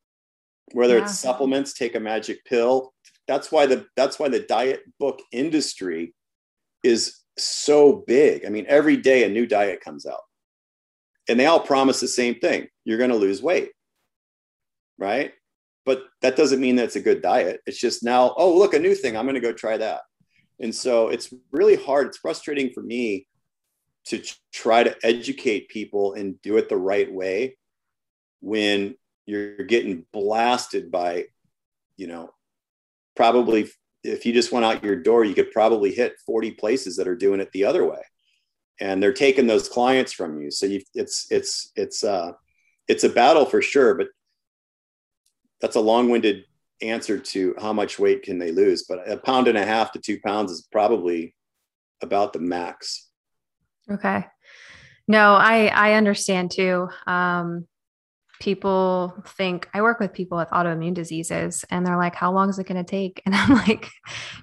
Whether 0.73 0.97
yeah. 0.97 1.03
it's 1.03 1.19
supplements, 1.19 1.73
take 1.73 1.95
a 1.95 1.99
magic 1.99 2.45
pill. 2.45 2.93
That's 3.27 3.51
why 3.51 3.65
the 3.65 3.85
that's 3.95 4.19
why 4.19 4.29
the 4.29 4.41
diet 4.41 4.81
book 4.99 5.19
industry 5.31 6.13
is 6.83 7.19
so 7.37 8.03
big. 8.07 8.45
I 8.45 8.49
mean, 8.49 8.65
every 8.67 8.97
day 8.97 9.23
a 9.23 9.29
new 9.29 9.45
diet 9.45 9.81
comes 9.81 10.05
out. 10.05 10.21
And 11.29 11.39
they 11.39 11.45
all 11.45 11.59
promise 11.59 11.99
the 11.99 12.07
same 12.07 12.35
thing. 12.35 12.67
You're 12.83 12.97
going 12.97 13.11
to 13.11 13.15
lose 13.15 13.41
weight. 13.41 13.71
Right? 14.97 15.33
But 15.85 16.03
that 16.21 16.35
doesn't 16.35 16.61
mean 16.61 16.75
that's 16.75 16.95
a 16.95 17.01
good 17.01 17.21
diet. 17.21 17.61
It's 17.65 17.79
just 17.79 18.03
now, 18.03 18.33
oh, 18.37 18.55
look, 18.57 18.73
a 18.73 18.79
new 18.79 18.95
thing. 18.95 19.17
I'm 19.17 19.25
going 19.25 19.35
to 19.35 19.41
go 19.41 19.53
try 19.53 19.77
that. 19.77 20.01
And 20.61 20.73
so 20.73 21.09
it's 21.09 21.33
really 21.51 21.75
hard. 21.75 22.07
It's 22.07 22.17
frustrating 22.17 22.71
for 22.71 22.81
me 22.81 23.27
to 24.05 24.21
try 24.53 24.83
to 24.83 24.95
educate 25.03 25.69
people 25.69 26.13
and 26.13 26.41
do 26.41 26.57
it 26.57 26.69
the 26.69 26.77
right 26.77 27.11
way 27.11 27.57
when 28.41 28.95
you're 29.25 29.57
getting 29.57 30.05
blasted 30.13 30.91
by, 30.91 31.25
you 31.97 32.07
know, 32.07 32.31
probably 33.15 33.69
if 34.03 34.25
you 34.25 34.33
just 34.33 34.51
went 34.51 34.65
out 34.65 34.83
your 34.83 34.95
door, 34.95 35.23
you 35.23 35.35
could 35.35 35.51
probably 35.51 35.93
hit 35.93 36.19
40 36.25 36.51
places 36.51 36.97
that 36.97 37.07
are 37.07 37.15
doing 37.15 37.39
it 37.39 37.51
the 37.51 37.65
other 37.65 37.85
way. 37.85 38.01
And 38.79 39.01
they're 39.01 39.13
taking 39.13 39.45
those 39.45 39.69
clients 39.69 40.11
from 40.11 40.41
you. 40.41 40.49
So 40.49 40.65
you, 40.65 40.81
it's, 40.95 41.27
it's, 41.29 41.71
it's, 41.75 42.03
uh, 42.03 42.31
it's 42.87 43.03
a 43.03 43.09
battle 43.09 43.45
for 43.45 43.61
sure, 43.61 43.93
but 43.93 44.07
that's 45.59 45.75
a 45.75 45.81
long-winded 45.81 46.45
answer 46.81 47.17
to 47.17 47.55
how 47.59 47.73
much 47.73 47.99
weight 47.99 48.23
can 48.23 48.39
they 48.39 48.51
lose, 48.51 48.83
but 48.83 49.09
a 49.09 49.17
pound 49.17 49.47
and 49.47 49.57
a 49.57 49.65
half 49.65 49.91
to 49.93 49.99
two 49.99 50.19
pounds 50.19 50.51
is 50.51 50.67
probably 50.71 51.35
about 52.01 52.33
the 52.33 52.39
max. 52.39 53.09
Okay. 53.89 54.25
No, 55.07 55.33
I 55.33 55.67
I 55.67 55.93
understand 55.93 56.51
too. 56.51 56.87
Um, 57.07 57.67
people 58.39 59.13
think 59.25 59.69
I 59.73 59.81
work 59.81 59.99
with 59.99 60.13
people 60.13 60.37
with 60.37 60.49
autoimmune 60.49 60.93
diseases, 60.93 61.65
and 61.69 61.85
they're 61.85 61.97
like, 61.97 62.15
"How 62.15 62.31
long 62.31 62.49
is 62.49 62.59
it 62.59 62.67
going 62.67 62.83
to 62.83 62.89
take?" 62.89 63.21
And 63.25 63.35
I'm 63.35 63.53
like, 63.53 63.89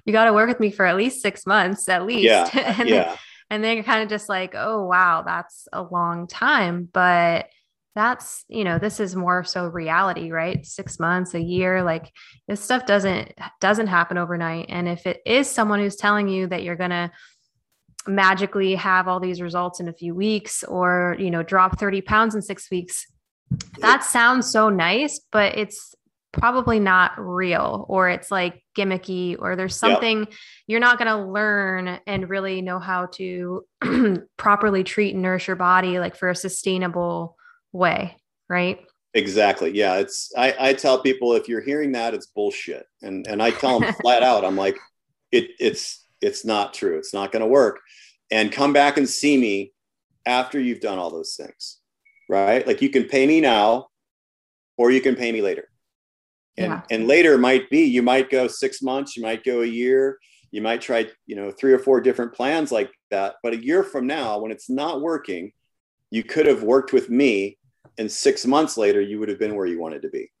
"You 0.05 0.13
got 0.13 0.25
to 0.25 0.33
work 0.33 0.47
with 0.47 0.59
me 0.59 0.71
for 0.71 0.85
at 0.85 0.97
least 0.97 1.21
six 1.21 1.45
months, 1.45 1.89
at 1.89 2.05
least." 2.05 2.23
Yeah. 2.23 2.49
and 2.79 2.89
yeah. 2.89 3.17
and 3.49 3.63
they're 3.63 3.83
kind 3.83 4.03
of 4.03 4.09
just 4.09 4.29
like, 4.29 4.53
oh, 4.55 4.85
wow, 4.85 5.23
that's 5.23 5.67
a 5.73 5.81
long 5.81 6.27
time. 6.27 6.87
But 6.91 7.49
that's, 7.99 8.45
you 8.47 8.63
know, 8.63 8.79
this 8.79 9.01
is 9.01 9.13
more 9.13 9.43
so 9.43 9.67
reality, 9.67 10.31
right? 10.31 10.65
Six 10.65 11.01
months, 11.01 11.33
a 11.33 11.41
year, 11.41 11.83
like 11.83 12.13
this 12.47 12.61
stuff 12.61 12.85
doesn't 12.85 13.33
doesn't 13.59 13.87
happen 13.87 14.17
overnight. 14.17 14.67
And 14.69 14.87
if 14.87 15.05
it 15.05 15.21
is 15.25 15.49
someone 15.49 15.79
who's 15.79 15.97
telling 15.97 16.29
you 16.29 16.47
that 16.47 16.63
you're 16.63 16.77
gonna 16.77 17.11
magically 18.07 18.75
have 18.75 19.09
all 19.09 19.19
these 19.19 19.41
results 19.41 19.81
in 19.81 19.89
a 19.89 19.93
few 19.93 20.15
weeks 20.15 20.63
or, 20.63 21.17
you 21.19 21.29
know, 21.29 21.43
drop 21.43 21.77
30 21.77 21.99
pounds 21.99 22.35
in 22.35 22.41
six 22.41 22.71
weeks, 22.71 23.05
that 23.79 24.05
sounds 24.05 24.49
so 24.49 24.69
nice, 24.69 25.19
but 25.29 25.57
it's 25.57 25.93
probably 26.31 26.79
not 26.79 27.11
real 27.17 27.85
or 27.89 28.07
it's 28.07 28.31
like 28.31 28.63
gimmicky 28.77 29.35
or 29.39 29.55
there's 29.55 29.75
something 29.75 30.19
yep. 30.19 30.29
you're 30.67 30.79
not 30.79 30.99
going 30.99 31.07
to 31.07 31.25
learn 31.25 31.99
and 32.05 32.29
really 32.29 32.61
know 32.61 32.77
how 32.79 33.07
to 33.07 33.65
properly 34.37 34.83
treat 34.83 35.15
and 35.15 35.23
nourish 35.23 35.47
your 35.47 35.55
body 35.55 35.99
like 35.99 36.15
for 36.15 36.29
a 36.29 36.35
sustainable 36.35 37.35
way 37.71 38.15
right? 38.49 38.79
Exactly. 39.13 39.71
Yeah 39.71 39.95
it's 39.95 40.31
i 40.37 40.55
i 40.59 40.73
tell 40.73 41.01
people 41.01 41.33
if 41.33 41.47
you're 41.47 41.61
hearing 41.61 41.91
that 41.93 42.13
it's 42.13 42.27
bullshit. 42.27 42.85
And 43.01 43.25
and 43.27 43.41
i 43.41 43.51
tell 43.51 43.79
them 43.79 43.93
flat 44.01 44.23
out 44.23 44.45
i'm 44.45 44.55
like 44.55 44.77
it 45.31 45.51
it's 45.59 46.05
it's 46.21 46.43
not 46.43 46.73
true. 46.73 46.97
It's 46.97 47.13
not 47.13 47.31
going 47.31 47.41
to 47.41 47.47
work. 47.47 47.79
And 48.29 48.51
come 48.51 48.73
back 48.73 48.97
and 48.97 49.07
see 49.07 49.37
me 49.37 49.71
after 50.25 50.59
you've 50.59 50.81
done 50.81 50.99
all 50.99 51.09
those 51.09 51.35
things 51.35 51.79
right? 52.29 52.65
Like 52.65 52.81
you 52.81 52.89
can 52.89 53.05
pay 53.05 53.25
me 53.25 53.41
now 53.41 53.87
or 54.77 54.91
you 54.91 55.01
can 55.01 55.15
pay 55.15 55.31
me 55.33 55.41
later. 55.41 55.67
And 56.57 56.71
yeah. 56.71 56.81
and 56.91 57.07
later 57.07 57.37
might 57.37 57.69
be 57.69 57.83
you 57.83 58.03
might 58.03 58.29
go 58.29 58.47
six 58.47 58.81
months 58.81 59.17
you 59.17 59.23
might 59.23 59.43
go 59.43 59.61
a 59.61 59.65
year 59.65 60.17
you 60.51 60.61
might 60.61 60.81
try 60.81 61.07
you 61.25 61.35
know 61.35 61.51
three 61.51 61.73
or 61.73 61.79
four 61.79 61.99
different 61.99 62.33
plans 62.33 62.71
like 62.71 62.91
that. 63.11 63.35
But 63.43 63.53
a 63.53 63.63
year 63.63 63.83
from 63.83 64.07
now 64.07 64.39
when 64.39 64.51
it's 64.51 64.69
not 64.69 65.01
working 65.01 65.51
you 66.11 66.23
could 66.23 66.45
have 66.45 66.63
worked 66.63 66.93
with 66.93 67.09
me 67.09 67.57
and 67.99 68.11
six 68.11 68.45
months 68.45 68.77
later 68.77 69.01
you 69.01 69.19
would 69.19 69.29
have 69.29 69.37
been 69.37 69.55
where 69.55 69.67
you 69.67 69.79
wanted 69.79 70.01
to 70.01 70.09
be. 70.09 70.31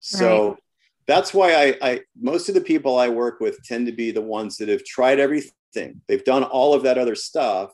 So 0.00 0.50
right. 0.50 0.58
that's 1.06 1.34
why 1.34 1.54
I, 1.54 1.76
I 1.82 2.00
most 2.20 2.48
of 2.48 2.54
the 2.54 2.60
people 2.60 2.98
i 2.98 3.08
work 3.08 3.40
with 3.40 3.62
tend 3.64 3.86
to 3.86 3.92
be 3.92 4.12
the 4.12 4.22
ones 4.22 4.58
that 4.58 4.68
have 4.68 4.84
tried 4.84 5.18
everything. 5.18 6.02
They've 6.06 6.24
done 6.24 6.44
all 6.44 6.74
of 6.74 6.84
that 6.84 6.98
other 6.98 7.14
stuff 7.14 7.72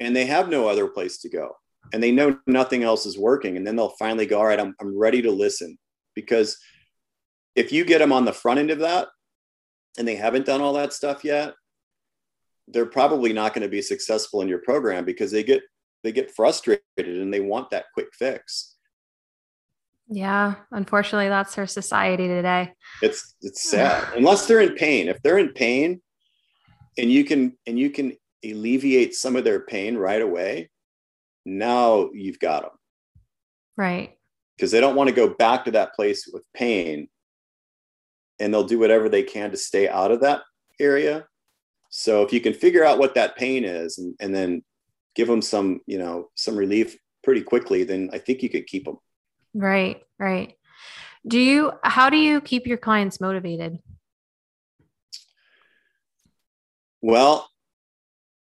and 0.00 0.16
they 0.16 0.26
have 0.26 0.48
no 0.48 0.66
other 0.66 0.88
place 0.88 1.18
to 1.18 1.28
go 1.28 1.56
and 1.92 2.02
they 2.02 2.10
know 2.10 2.38
nothing 2.46 2.82
else 2.82 3.04
is 3.04 3.18
working. 3.18 3.56
And 3.56 3.66
then 3.66 3.76
they'll 3.76 3.94
finally 3.98 4.26
go 4.26 4.38
all 4.38 4.46
right 4.46 4.58
i'm, 4.58 4.74
I'm 4.80 4.98
ready 4.98 5.22
to 5.22 5.30
listen. 5.30 5.78
Because 6.14 6.56
if 7.54 7.72
you 7.72 7.84
get 7.84 7.98
them 7.98 8.12
on 8.12 8.24
the 8.24 8.32
front 8.32 8.58
end 8.58 8.70
of 8.70 8.80
that 8.80 9.08
and 9.98 10.08
they 10.08 10.16
haven't 10.16 10.46
done 10.46 10.62
all 10.62 10.72
that 10.74 10.94
stuff 10.94 11.24
yet, 11.24 11.54
they're 12.68 12.86
probably 12.86 13.32
not 13.32 13.52
going 13.52 13.62
to 13.62 13.68
be 13.68 13.82
successful 13.82 14.40
in 14.40 14.48
your 14.48 14.60
program 14.60 15.04
because 15.04 15.30
they 15.30 15.42
get 15.42 15.62
they 16.02 16.12
get 16.12 16.30
frustrated 16.30 16.82
and 16.96 17.32
they 17.32 17.40
want 17.40 17.70
that 17.70 17.86
quick 17.94 18.08
fix. 18.12 18.76
Yeah, 20.08 20.56
unfortunately 20.72 21.28
that's 21.28 21.56
our 21.56 21.66
society 21.66 22.26
today. 22.26 22.72
It's 23.00 23.36
it's 23.42 23.62
sad. 23.70 24.14
Unless 24.16 24.46
they're 24.46 24.60
in 24.60 24.74
pain. 24.74 25.08
If 25.08 25.22
they're 25.22 25.38
in 25.38 25.52
pain 25.52 26.02
and 26.98 27.10
you 27.10 27.24
can 27.24 27.56
and 27.66 27.78
you 27.78 27.90
can 27.90 28.16
alleviate 28.44 29.14
some 29.14 29.36
of 29.36 29.44
their 29.44 29.60
pain 29.60 29.96
right 29.96 30.20
away, 30.20 30.70
now 31.44 32.10
you've 32.12 32.40
got 32.40 32.62
them. 32.62 32.72
Right. 33.76 34.16
Because 34.56 34.70
they 34.70 34.80
don't 34.80 34.96
want 34.96 35.08
to 35.08 35.14
go 35.14 35.28
back 35.28 35.64
to 35.64 35.70
that 35.72 35.94
place 35.94 36.28
with 36.30 36.42
pain 36.54 37.08
and 38.38 38.52
they'll 38.52 38.64
do 38.64 38.78
whatever 38.78 39.08
they 39.08 39.22
can 39.22 39.50
to 39.50 39.56
stay 39.56 39.88
out 39.88 40.10
of 40.10 40.20
that 40.20 40.42
area. 40.78 41.26
So 41.90 42.22
if 42.22 42.32
you 42.32 42.40
can 42.40 42.54
figure 42.54 42.84
out 42.84 42.98
what 42.98 43.14
that 43.14 43.36
pain 43.36 43.64
is 43.64 43.98
and, 43.98 44.14
and 44.20 44.34
then 44.34 44.62
give 45.14 45.28
them 45.28 45.42
some, 45.42 45.80
you 45.86 45.98
know, 45.98 46.30
some 46.34 46.56
relief 46.56 46.96
pretty 47.22 47.42
quickly, 47.42 47.84
then 47.84 48.10
I 48.12 48.18
think 48.18 48.42
you 48.42 48.48
could 48.48 48.66
keep 48.66 48.84
them. 48.84 48.98
Right, 49.54 50.02
right. 50.18 50.54
Do 51.26 51.38
you, 51.38 51.72
how 51.82 52.08
do 52.10 52.16
you 52.16 52.40
keep 52.40 52.66
your 52.66 52.78
clients 52.78 53.20
motivated? 53.20 53.78
Well, 57.02 57.48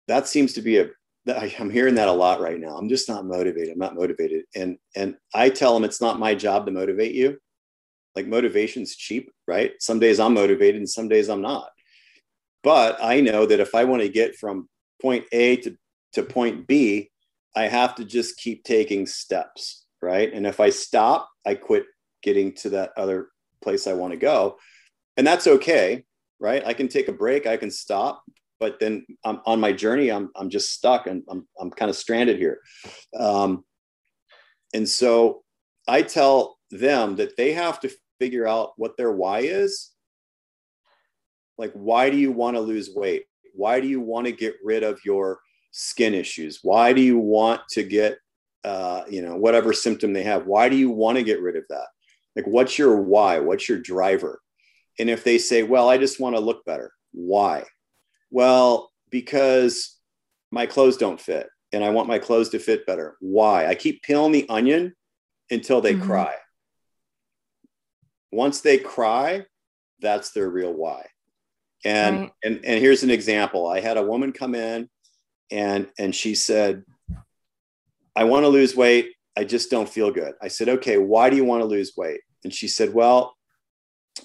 that 0.08 0.28
seems 0.28 0.54
to 0.54 0.62
be 0.62 0.78
a, 0.78 0.90
I'm 1.60 1.70
hearing 1.70 1.96
that 1.96 2.08
a 2.08 2.14
lot 2.14 2.40
right 2.40 2.60
now. 2.60 2.78
I'm 2.78 2.88
just 2.88 3.10
not 3.10 3.26
motivated. 3.26 3.74
I'm 3.74 3.80
not 3.80 3.96
motivated. 3.96 4.46
And, 4.56 4.78
and 4.96 5.18
I 5.34 5.50
tell 5.50 5.74
them 5.74 5.84
it's 5.84 6.02
not 6.02 6.20
my 6.20 6.36
job 6.36 6.66
to 6.66 6.72
motivate 6.72 7.14
you 7.14 7.38
like 8.18 8.28
motivation's 8.28 8.96
cheap, 8.96 9.32
right? 9.48 9.74
Some 9.80 10.00
days 10.00 10.20
I'm 10.20 10.34
motivated 10.34 10.78
and 10.78 10.90
some 10.90 11.08
days 11.08 11.30
I'm 11.30 11.42
not. 11.42 11.70
But 12.64 12.98
I 13.00 13.22
know 13.22 13.46
that 13.46 13.60
if 13.60 13.76
I 13.76 13.84
want 13.84 14.02
to 14.02 14.10
get 14.10 14.36
from 14.36 14.68
point 15.00 15.26
A 15.32 15.58
to, 15.58 15.78
to 16.18 16.24
point 16.24 16.66
B, 16.66 17.12
I 17.56 17.68
have 17.68 17.94
to 17.96 18.04
just 18.04 18.38
keep 18.38 18.64
taking 18.64 19.06
steps, 19.06 19.86
right? 20.02 20.34
And 20.34 20.48
if 20.48 20.60
I 20.60 20.72
stop, 20.72 21.30
I 21.46 21.54
quit 21.54 21.86
getting 22.24 22.54
to 22.56 22.70
that 22.72 22.92
other 22.98 23.30
place 23.62 23.86
I 23.86 23.94
want 23.94 24.14
to 24.14 24.18
go. 24.18 24.58
And 25.16 25.26
that's 25.26 25.46
okay, 25.46 26.04
right? 26.40 26.66
I 26.66 26.74
can 26.74 26.88
take 26.88 27.08
a 27.08 27.14
break, 27.14 27.46
I 27.46 27.56
can 27.56 27.70
stop, 27.70 28.24
but 28.60 28.80
then 28.80 29.06
I'm 29.24 29.42
on 29.46 29.60
my 29.60 29.72
journey, 29.72 30.12
I'm, 30.12 30.32
I'm 30.36 30.50
just 30.50 30.74
stuck 30.74 31.06
and 31.06 31.24
I'm, 31.30 31.48
I'm 31.60 31.70
kind 31.70 31.90
of 31.90 31.96
stranded 31.96 32.38
here. 32.38 32.60
Um, 33.16 33.64
and 34.74 34.90
so 34.90 35.44
I 35.88 36.02
tell 36.02 36.58
them 36.72 37.16
that 37.18 37.38
they 37.38 37.54
have 37.54 37.80
to 37.82 37.92
figure 38.20 38.48
out 38.48 38.74
what 38.78 38.98
their 38.98 39.12
why 39.12 39.42
is 39.42 39.92
like 41.60 41.72
why 41.74 42.10
do 42.10 42.18
you 42.18 42.32
want 42.32 42.56
to 42.56 42.62
lose 42.62 42.90
weight 42.94 43.26
why 43.54 43.80
do 43.80 43.88
you 43.88 44.00
want 44.00 44.26
to 44.26 44.32
get 44.32 44.56
rid 44.64 44.84
of 44.84 45.00
your 45.06 45.40
skin 45.78 46.14
issues 46.14 46.60
why 46.64 46.94
do 46.94 47.02
you 47.02 47.18
want 47.18 47.62
to 47.70 47.84
get 47.84 48.18
uh, 48.64 49.04
you 49.10 49.22
know 49.22 49.36
whatever 49.36 49.72
symptom 49.72 50.12
they 50.12 50.24
have 50.24 50.46
why 50.46 50.68
do 50.68 50.76
you 50.76 50.90
want 50.90 51.18
to 51.18 51.24
get 51.24 51.42
rid 51.42 51.56
of 51.56 51.64
that 51.70 51.88
like 52.36 52.46
what's 52.46 52.78
your 52.78 53.02
why 53.02 53.40
what's 53.40 53.70
your 53.70 53.80
driver 53.80 54.42
and 55.00 55.10
if 55.10 55.24
they 55.24 55.38
say 55.38 55.64
well 55.64 55.88
i 55.88 55.98
just 55.98 56.20
want 56.20 56.36
to 56.36 56.42
look 56.42 56.66
better 56.66 56.92
why 57.14 57.64
well 58.32 58.92
because 59.10 59.98
my 60.52 60.66
clothes 60.66 60.98
don't 60.98 61.22
fit 61.22 61.48
and 61.72 61.84
i 61.84 61.90
want 61.90 62.10
my 62.10 62.20
clothes 62.20 62.50
to 62.50 62.60
fit 62.60 62.86
better 62.86 63.16
why 63.22 63.68
i 63.68 63.76
keep 63.76 64.02
peeling 64.02 64.34
the 64.34 64.50
onion 64.50 64.94
until 65.50 65.80
they 65.80 65.94
mm-hmm. 65.94 66.06
cry 66.06 66.34
once 68.32 68.62
they 68.62 68.78
cry, 68.78 69.46
that's 70.00 70.32
their 70.32 70.50
real 70.50 70.74
why. 70.74 71.06
And 71.86 72.20
right. 72.20 72.32
and 72.44 72.66
and 72.66 72.82
here's 72.82 73.04
an 73.04 73.12
example. 73.12 73.68
I 73.68 73.80
had 73.80 73.98
a 73.98 74.04
woman 74.04 74.34
come 74.34 74.56
in 74.56 74.90
and 75.52 75.88
and 75.98 76.16
she 76.16 76.36
said, 76.36 76.84
I 78.16 78.24
want 78.24 78.44
to 78.44 78.50
lose 78.50 78.76
weight. 78.76 79.14
I 79.38 79.44
just 79.44 79.70
don't 79.70 79.90
feel 79.90 80.12
good. 80.12 80.34
I 80.42 80.48
said, 80.48 80.70
okay, 80.70 80.98
why 80.98 81.30
do 81.30 81.36
you 81.36 81.46
want 81.46 81.62
to 81.62 81.68
lose 81.68 81.94
weight? 81.96 82.22
And 82.44 82.54
she 82.54 82.68
said, 82.68 82.94
well, 82.94 83.36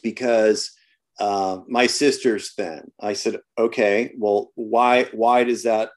because 0.03 0.73
uh, 1.21 1.59
my 1.69 1.87
sister's 1.87 2.55
thin. 2.55 2.91
I 3.01 3.13
said, 3.13 3.39
okay, 3.59 4.15
well, 4.17 4.51
why 4.55 5.05
why 5.13 5.45
does 5.45 5.65
that 5.65 5.91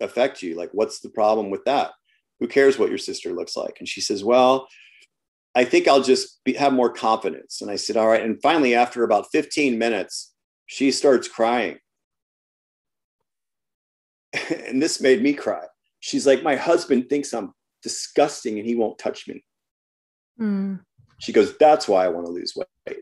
affect 0.00 0.42
you? 0.42 0.56
Like, 0.56 0.70
what's 0.72 1.00
the 1.00 1.10
problem 1.10 1.50
with 1.50 1.64
that? 1.64 1.92
Who 2.40 2.48
cares 2.48 2.78
what 2.78 2.88
your 2.88 2.98
sister 2.98 3.32
looks 3.32 3.56
like? 3.56 3.76
And 3.78 3.88
she 3.88 4.00
says, 4.00 4.24
well, 4.24 4.66
I 5.54 5.64
think 5.64 5.86
I'll 5.86 6.02
just 6.02 6.42
be, 6.44 6.54
have 6.54 6.72
more 6.72 6.90
confidence. 6.90 7.60
And 7.60 7.70
I 7.70 7.76
said, 7.76 7.96
all 7.96 8.08
right. 8.08 8.22
And 8.22 8.40
finally, 8.42 8.74
after 8.74 9.04
about 9.04 9.26
15 9.32 9.78
minutes, 9.78 10.32
she 10.66 10.90
starts 10.90 11.28
crying. 11.28 11.78
and 14.66 14.82
this 14.82 15.00
made 15.00 15.22
me 15.22 15.32
cry. 15.32 15.64
She's 16.00 16.26
like, 16.26 16.42
my 16.42 16.56
husband 16.56 17.08
thinks 17.08 17.32
I'm 17.32 17.52
disgusting 17.82 18.58
and 18.58 18.66
he 18.66 18.74
won't 18.74 18.98
touch 18.98 19.28
me. 19.28 19.44
Mm. 20.40 20.80
She 21.18 21.32
goes, 21.32 21.56
that's 21.58 21.86
why 21.86 22.04
I 22.04 22.08
want 22.08 22.26
to 22.26 22.32
lose 22.32 22.54
weight. 22.56 22.98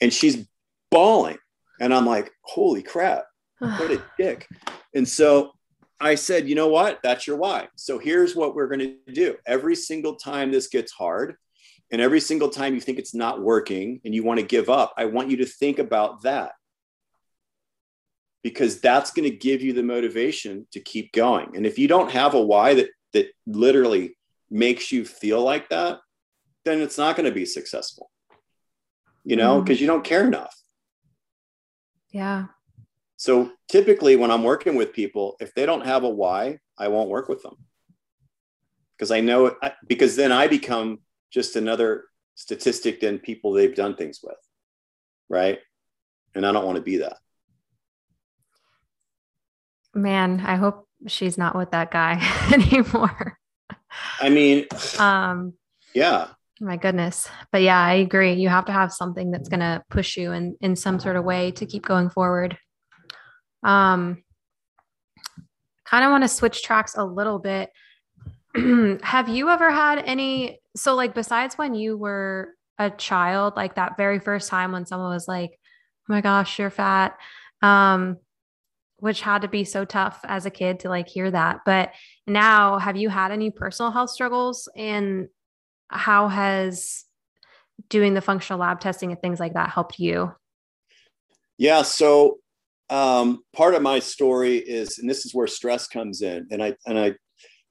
And 0.00 0.12
she's 0.12 0.46
bawling. 0.90 1.38
And 1.80 1.92
I'm 1.92 2.06
like, 2.06 2.30
holy 2.42 2.82
crap, 2.82 3.24
what 3.58 3.90
a 3.90 4.02
dick. 4.16 4.46
And 4.94 5.08
so 5.08 5.52
I 5.98 6.14
said, 6.14 6.48
you 6.48 6.54
know 6.54 6.68
what? 6.68 7.00
That's 7.02 7.26
your 7.26 7.36
why. 7.36 7.68
So 7.76 7.98
here's 7.98 8.36
what 8.36 8.54
we're 8.54 8.68
going 8.68 8.96
to 9.06 9.12
do. 9.12 9.36
Every 9.46 9.74
single 9.74 10.16
time 10.16 10.50
this 10.50 10.68
gets 10.68 10.92
hard, 10.92 11.36
and 11.90 12.00
every 12.00 12.20
single 12.20 12.48
time 12.48 12.74
you 12.74 12.80
think 12.80 12.98
it's 12.98 13.14
not 13.14 13.42
working 13.42 14.00
and 14.04 14.14
you 14.14 14.24
want 14.24 14.40
to 14.40 14.46
give 14.46 14.70
up, 14.70 14.94
I 14.96 15.04
want 15.04 15.30
you 15.30 15.36
to 15.38 15.46
think 15.46 15.78
about 15.78 16.22
that 16.22 16.52
because 18.42 18.80
that's 18.80 19.12
going 19.12 19.28
to 19.30 19.36
give 19.36 19.62
you 19.62 19.72
the 19.72 19.82
motivation 19.82 20.66
to 20.72 20.80
keep 20.80 21.12
going. 21.12 21.56
And 21.56 21.66
if 21.66 21.78
you 21.78 21.88
don't 21.88 22.10
have 22.10 22.34
a 22.34 22.42
why 22.42 22.74
that 22.74 22.90
that 23.12 23.28
literally 23.46 24.16
makes 24.50 24.90
you 24.90 25.04
feel 25.04 25.42
like 25.42 25.68
that, 25.68 26.00
then 26.64 26.80
it's 26.80 26.98
not 26.98 27.16
going 27.16 27.28
to 27.28 27.34
be 27.34 27.44
successful. 27.44 28.10
You 29.24 29.36
know, 29.36 29.62
because 29.62 29.78
mm. 29.78 29.82
you 29.82 29.86
don't 29.86 30.04
care 30.04 30.26
enough. 30.26 30.56
Yeah. 32.10 32.46
So 33.16 33.52
typically 33.68 34.16
when 34.16 34.32
I'm 34.32 34.42
working 34.42 34.74
with 34.74 34.92
people, 34.92 35.36
if 35.40 35.54
they 35.54 35.64
don't 35.64 35.86
have 35.86 36.02
a 36.02 36.08
why, 36.08 36.58
I 36.76 36.88
won't 36.88 37.08
work 37.08 37.28
with 37.28 37.42
them. 37.42 37.54
Because 38.96 39.12
I 39.12 39.20
know 39.20 39.54
because 39.86 40.16
then 40.16 40.32
I 40.32 40.48
become 40.48 40.98
just 41.30 41.54
another 41.56 42.04
statistic 42.34 43.00
than 43.00 43.18
people 43.18 43.52
they've 43.52 43.74
done 43.74 43.94
things 43.94 44.20
with. 44.22 44.36
Right. 45.28 45.60
And 46.34 46.44
I 46.44 46.52
don't 46.52 46.66
want 46.66 46.76
to 46.76 46.82
be 46.82 46.98
that. 46.98 47.18
Man, 49.94 50.40
I 50.40 50.56
hope 50.56 50.88
she's 51.06 51.36
not 51.36 51.56
with 51.56 51.72
that 51.72 51.90
guy 51.90 52.20
anymore. 52.52 53.38
I 54.20 54.28
mean, 54.28 54.66
um, 54.98 55.54
yeah. 55.94 56.28
My 56.60 56.76
goodness. 56.76 57.28
But 57.50 57.62
yeah, 57.62 57.80
I 57.80 57.94
agree. 57.94 58.34
You 58.34 58.48
have 58.48 58.66
to 58.66 58.72
have 58.72 58.92
something 58.92 59.30
that's 59.30 59.48
going 59.48 59.60
to 59.60 59.82
push 59.90 60.16
you 60.16 60.32
in, 60.32 60.56
in 60.60 60.76
some 60.76 61.00
sort 61.00 61.16
of 61.16 61.24
way 61.24 61.50
to 61.52 61.66
keep 61.66 61.84
going 61.84 62.08
forward. 62.08 62.56
Um, 63.64 64.22
kind 65.84 66.04
of 66.04 66.10
want 66.10 66.24
to 66.24 66.28
switch 66.28 66.62
tracks 66.62 66.94
a 66.96 67.04
little 67.04 67.38
bit. 67.38 67.70
have 69.02 69.28
you 69.28 69.48
ever 69.48 69.70
had 69.70 69.98
any, 69.98 70.60
so 70.76 70.94
like 70.94 71.14
besides 71.14 71.58
when 71.58 71.74
you 71.74 71.96
were 71.96 72.54
a 72.78 72.90
child, 72.90 73.54
like 73.56 73.74
that 73.74 73.96
very 73.96 74.18
first 74.18 74.48
time 74.48 74.72
when 74.72 74.86
someone 74.86 75.12
was 75.12 75.28
like, 75.28 75.50
oh 75.52 76.14
my 76.14 76.20
gosh, 76.20 76.58
you're 76.58 76.70
fat. 76.70 77.16
Um, 77.60 78.18
which 79.02 79.20
had 79.20 79.42
to 79.42 79.48
be 79.48 79.64
so 79.64 79.84
tough 79.84 80.20
as 80.22 80.46
a 80.46 80.50
kid 80.50 80.78
to 80.78 80.88
like 80.88 81.08
hear 81.08 81.28
that. 81.28 81.58
But 81.66 81.90
now, 82.24 82.78
have 82.78 82.96
you 82.96 83.08
had 83.08 83.32
any 83.32 83.50
personal 83.50 83.90
health 83.90 84.10
struggles? 84.10 84.68
And 84.76 85.26
how 85.88 86.28
has 86.28 87.04
doing 87.88 88.14
the 88.14 88.20
functional 88.20 88.60
lab 88.60 88.78
testing 88.78 89.10
and 89.10 89.20
things 89.20 89.40
like 89.40 89.54
that 89.54 89.70
helped 89.70 89.98
you? 89.98 90.32
Yeah. 91.58 91.82
So, 91.82 92.38
um, 92.90 93.42
part 93.52 93.74
of 93.74 93.82
my 93.82 93.98
story 93.98 94.58
is, 94.58 95.00
and 95.00 95.10
this 95.10 95.26
is 95.26 95.34
where 95.34 95.48
stress 95.48 95.88
comes 95.88 96.22
in. 96.22 96.46
And 96.52 96.62
I, 96.62 96.76
and 96.86 96.96
I, 96.96 97.16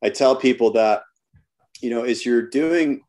I 0.04 0.10
tell 0.10 0.36
people 0.36 0.74
that, 0.74 1.04
you 1.80 1.92
know, 1.92 2.04
as 2.04 2.26
you're 2.26 2.50
doing 2.50 3.04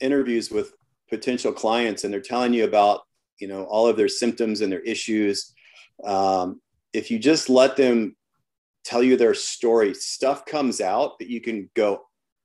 interviews 0.00 0.50
with 0.50 0.72
potential 1.08 1.52
clients 1.52 2.02
and 2.02 2.12
they're 2.12 2.20
telling 2.20 2.52
you 2.52 2.64
about, 2.64 3.02
you 3.38 3.46
know, 3.46 3.62
all 3.62 3.86
of 3.86 3.96
their 3.96 4.08
symptoms 4.08 4.60
and 4.60 4.72
their 4.72 4.80
issues, 4.80 5.54
um, 6.02 6.60
if 6.92 7.10
you 7.10 7.18
just 7.18 7.48
let 7.48 7.76
them 7.76 8.16
tell 8.84 9.02
you 9.02 9.16
their 9.16 9.34
story, 9.34 9.94
stuff 9.94 10.44
comes 10.46 10.80
out 10.80 11.18
that 11.18 11.28
you 11.28 11.40
can 11.40 11.70
go, 11.74 12.02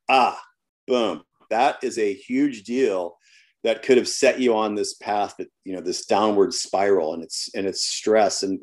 ah, 0.10 0.40
boom. 0.88 1.24
That 1.50 1.78
is 1.84 1.98
a 1.98 2.14
huge 2.14 2.64
deal 2.64 3.18
that 3.64 3.84
could 3.84 3.98
have 3.98 4.08
set 4.08 4.40
you 4.40 4.56
on 4.56 4.76
this 4.76 4.94
path 4.96 5.36
that, 5.38 5.48
you 5.64 5.74
know, 5.74 5.82
this 5.82 6.06
downward 6.06 6.54
spiral 6.54 7.14
and 7.14 7.24
it's, 7.24 7.50
and 7.56 7.66
it's 7.66 7.86
stress. 7.86 8.44
And 8.44 8.60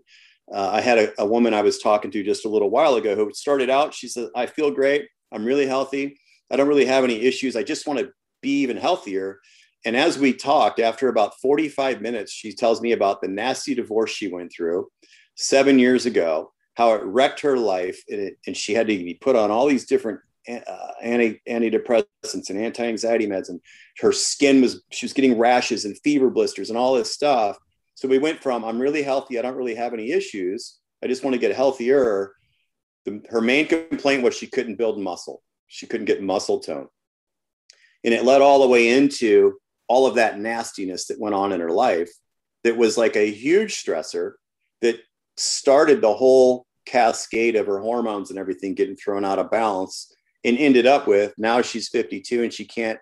uh, 0.53 0.70
I 0.72 0.80
had 0.80 0.99
a, 0.99 1.22
a 1.22 1.26
woman 1.26 1.55
I 1.55 1.62
was 1.62 1.78
talking 1.78 2.11
to 2.11 2.22
just 2.22 2.45
a 2.45 2.49
little 2.49 2.70
while 2.70 2.95
ago 2.95 3.14
who 3.14 3.33
started 3.33 3.70
out, 3.70 3.95
she 3.95 4.09
said, 4.09 4.28
I 4.37 4.47
feel 4.47 4.70
great. 4.70 5.09
I'm 5.33 5.45
really 5.45 5.66
healthy. 5.66 6.18
I 6.51 6.57
don't 6.57 6.68
really 6.68 6.85
have 6.85 7.05
any 7.05 7.22
issues. 7.22 7.57
I 7.57 7.62
just 7.62 7.87
want 7.87 7.99
to 8.01 8.11
be 8.43 8.61
even 8.61 8.76
healthier. 8.76 9.41
And 9.85 9.97
as 9.97 10.18
we 10.18 10.33
talked, 10.33 10.78
after 10.78 11.09
about 11.09 11.41
45 11.41 12.01
minutes, 12.01 12.33
she 12.33 12.53
tells 12.53 12.80
me 12.80 12.93
about 12.93 13.20
the 13.20 13.28
nasty 13.28 13.74
divorce 13.74 14.11
she 14.11 14.28
went 14.28 14.53
through 14.55 14.89
seven 15.35 15.78
years 15.78 16.07
ago, 16.07 16.53
how 16.74 16.95
it 16.95 17.03
wrecked 17.05 17.41
her 17.41 17.57
life, 17.57 18.03
and, 18.09 18.20
it, 18.20 18.39
and 18.47 18.57
she 18.57 18.74
had 18.74 18.87
to 18.87 18.97
be 18.97 19.14
put 19.14 19.37
on 19.37 19.51
all 19.51 19.66
these 19.66 19.87
different 19.87 20.20
uh, 20.49 20.93
anti 21.03 21.41
antidepressants 21.49 22.51
and 22.51 22.59
anti 22.59 22.85
anxiety 22.85 23.26
meds, 23.26 23.49
and 23.49 23.61
her 23.99 24.12
skin 24.12 24.61
was 24.61 24.83
she 24.91 25.07
was 25.07 25.12
getting 25.12 25.39
rashes 25.39 25.85
and 25.85 25.99
fever 26.03 26.30
blisters 26.30 26.68
and 26.68 26.78
all 26.78 26.95
this 26.95 27.12
stuff. 27.12 27.57
So 27.95 28.09
we 28.09 28.18
went 28.18 28.43
from 28.43 28.64
I'm 28.64 28.80
really 28.80 29.03
healthy, 29.03 29.39
I 29.39 29.43
don't 29.43 29.57
really 29.57 29.74
have 29.74 29.93
any 29.93 30.11
issues, 30.11 30.78
I 31.03 31.07
just 31.07 31.22
want 31.22 31.35
to 31.35 31.41
get 31.41 31.55
healthier. 31.55 32.33
The, 33.05 33.22
her 33.30 33.41
main 33.41 33.66
complaint 33.66 34.22
was 34.22 34.37
she 34.37 34.47
couldn't 34.47 34.76
build 34.76 34.99
muscle, 34.99 35.43
she 35.66 35.87
couldn't 35.87 36.07
get 36.07 36.22
muscle 36.22 36.61
tone, 36.61 36.89
and 38.05 38.14
it 38.14 38.24
led 38.24 38.41
all 38.41 38.62
the 38.62 38.68
way 38.68 38.89
into 38.89 39.59
all 39.89 40.07
of 40.07 40.16
that 40.16 40.39
nastiness 40.39 41.07
that 41.07 41.20
went 41.20 41.35
on 41.35 41.53
in 41.53 41.61
her 41.61 41.70
life. 41.70 42.11
That 42.64 42.76
was 42.76 42.97
like 42.97 43.16
a 43.16 43.30
huge 43.30 43.83
stressor 43.83 44.33
that 44.83 45.01
started 45.37 46.01
the 46.01 46.12
whole 46.12 46.66
cascade 46.87 47.57
of 47.57 47.66
her 47.66 47.78
hormones 47.78 48.30
and 48.30 48.39
everything 48.39 48.74
getting 48.74 48.97
thrown 48.97 49.24
out 49.24 49.39
of 49.39 49.51
balance 49.51 50.14
and 50.45 50.59
ended 50.59 50.87
up 50.87 51.07
with 51.07 51.33
now 51.39 51.62
she's 51.62 51.89
52 51.89 52.43
and 52.43 52.53
she 52.53 52.64
can't 52.64 52.99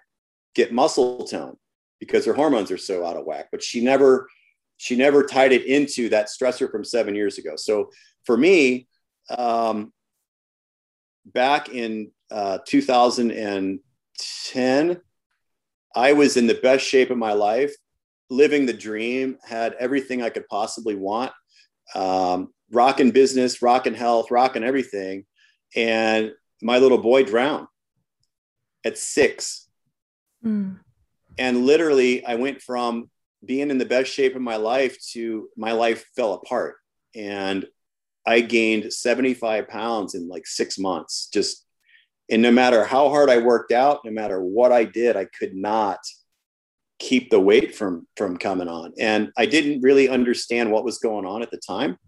get 0.54 0.72
muscle 0.72 1.24
tone 1.24 1.56
because 1.98 2.26
her 2.26 2.34
hormones 2.34 2.70
are 2.70 2.78
so 2.78 3.04
out 3.04 3.16
of 3.16 3.24
whack. 3.24 3.48
But 3.50 3.62
she 3.62 3.82
never 3.82 4.28
she 4.76 4.96
never 4.96 5.24
tied 5.24 5.52
it 5.52 5.66
into 5.66 6.08
that 6.08 6.28
stressor 6.28 6.70
from 6.70 6.84
seven 6.84 7.14
years 7.14 7.38
ago. 7.38 7.56
So 7.56 7.90
for 8.24 8.36
me 8.36 8.88
um, 9.36 9.92
back 11.26 11.68
in 11.68 12.10
uh, 12.30 12.58
2010 12.66 15.00
i 15.96 16.12
was 16.12 16.36
in 16.36 16.46
the 16.46 16.54
best 16.54 16.84
shape 16.84 17.10
of 17.10 17.18
my 17.18 17.32
life 17.32 17.74
living 18.28 18.66
the 18.66 18.72
dream 18.72 19.36
had 19.44 19.74
everything 19.80 20.22
i 20.22 20.30
could 20.30 20.46
possibly 20.48 20.94
want 20.94 21.32
um, 21.94 22.52
rocking 22.70 23.10
business, 23.10 23.62
rocking 23.62 23.94
health, 23.94 24.30
rocking 24.30 24.64
everything. 24.64 25.24
And 25.74 26.32
my 26.62 26.78
little 26.78 26.98
boy 26.98 27.24
drowned 27.24 27.66
at 28.84 28.98
six. 28.98 29.68
Mm. 30.44 30.78
And 31.38 31.64
literally, 31.66 32.24
I 32.24 32.34
went 32.36 32.62
from 32.62 33.10
being 33.44 33.70
in 33.70 33.78
the 33.78 33.86
best 33.86 34.12
shape 34.12 34.36
of 34.36 34.42
my 34.42 34.56
life 34.56 34.98
to 35.12 35.48
my 35.56 35.72
life 35.72 36.04
fell 36.14 36.34
apart. 36.34 36.76
And 37.14 37.66
I 38.26 38.40
gained 38.40 38.92
75 38.92 39.68
pounds 39.68 40.14
in 40.14 40.28
like 40.28 40.46
six 40.46 40.78
months. 40.78 41.28
Just, 41.32 41.64
and 42.30 42.42
no 42.42 42.52
matter 42.52 42.84
how 42.84 43.08
hard 43.08 43.30
I 43.30 43.38
worked 43.38 43.72
out, 43.72 44.04
no 44.04 44.10
matter 44.10 44.42
what 44.42 44.72
I 44.72 44.84
did, 44.84 45.16
I 45.16 45.24
could 45.24 45.54
not 45.54 45.98
keep 47.00 47.30
the 47.30 47.40
weight 47.40 47.74
from 47.74 48.06
from 48.16 48.36
coming 48.36 48.68
on. 48.68 48.92
And 48.98 49.32
i 49.36 49.46
didn't 49.46 49.80
really 49.80 50.08
understand 50.08 50.70
what 50.70 50.84
was 50.84 50.98
going 50.98 51.26
on 51.26 51.42
at 51.42 51.50
the 51.50 51.60
time. 51.66 51.98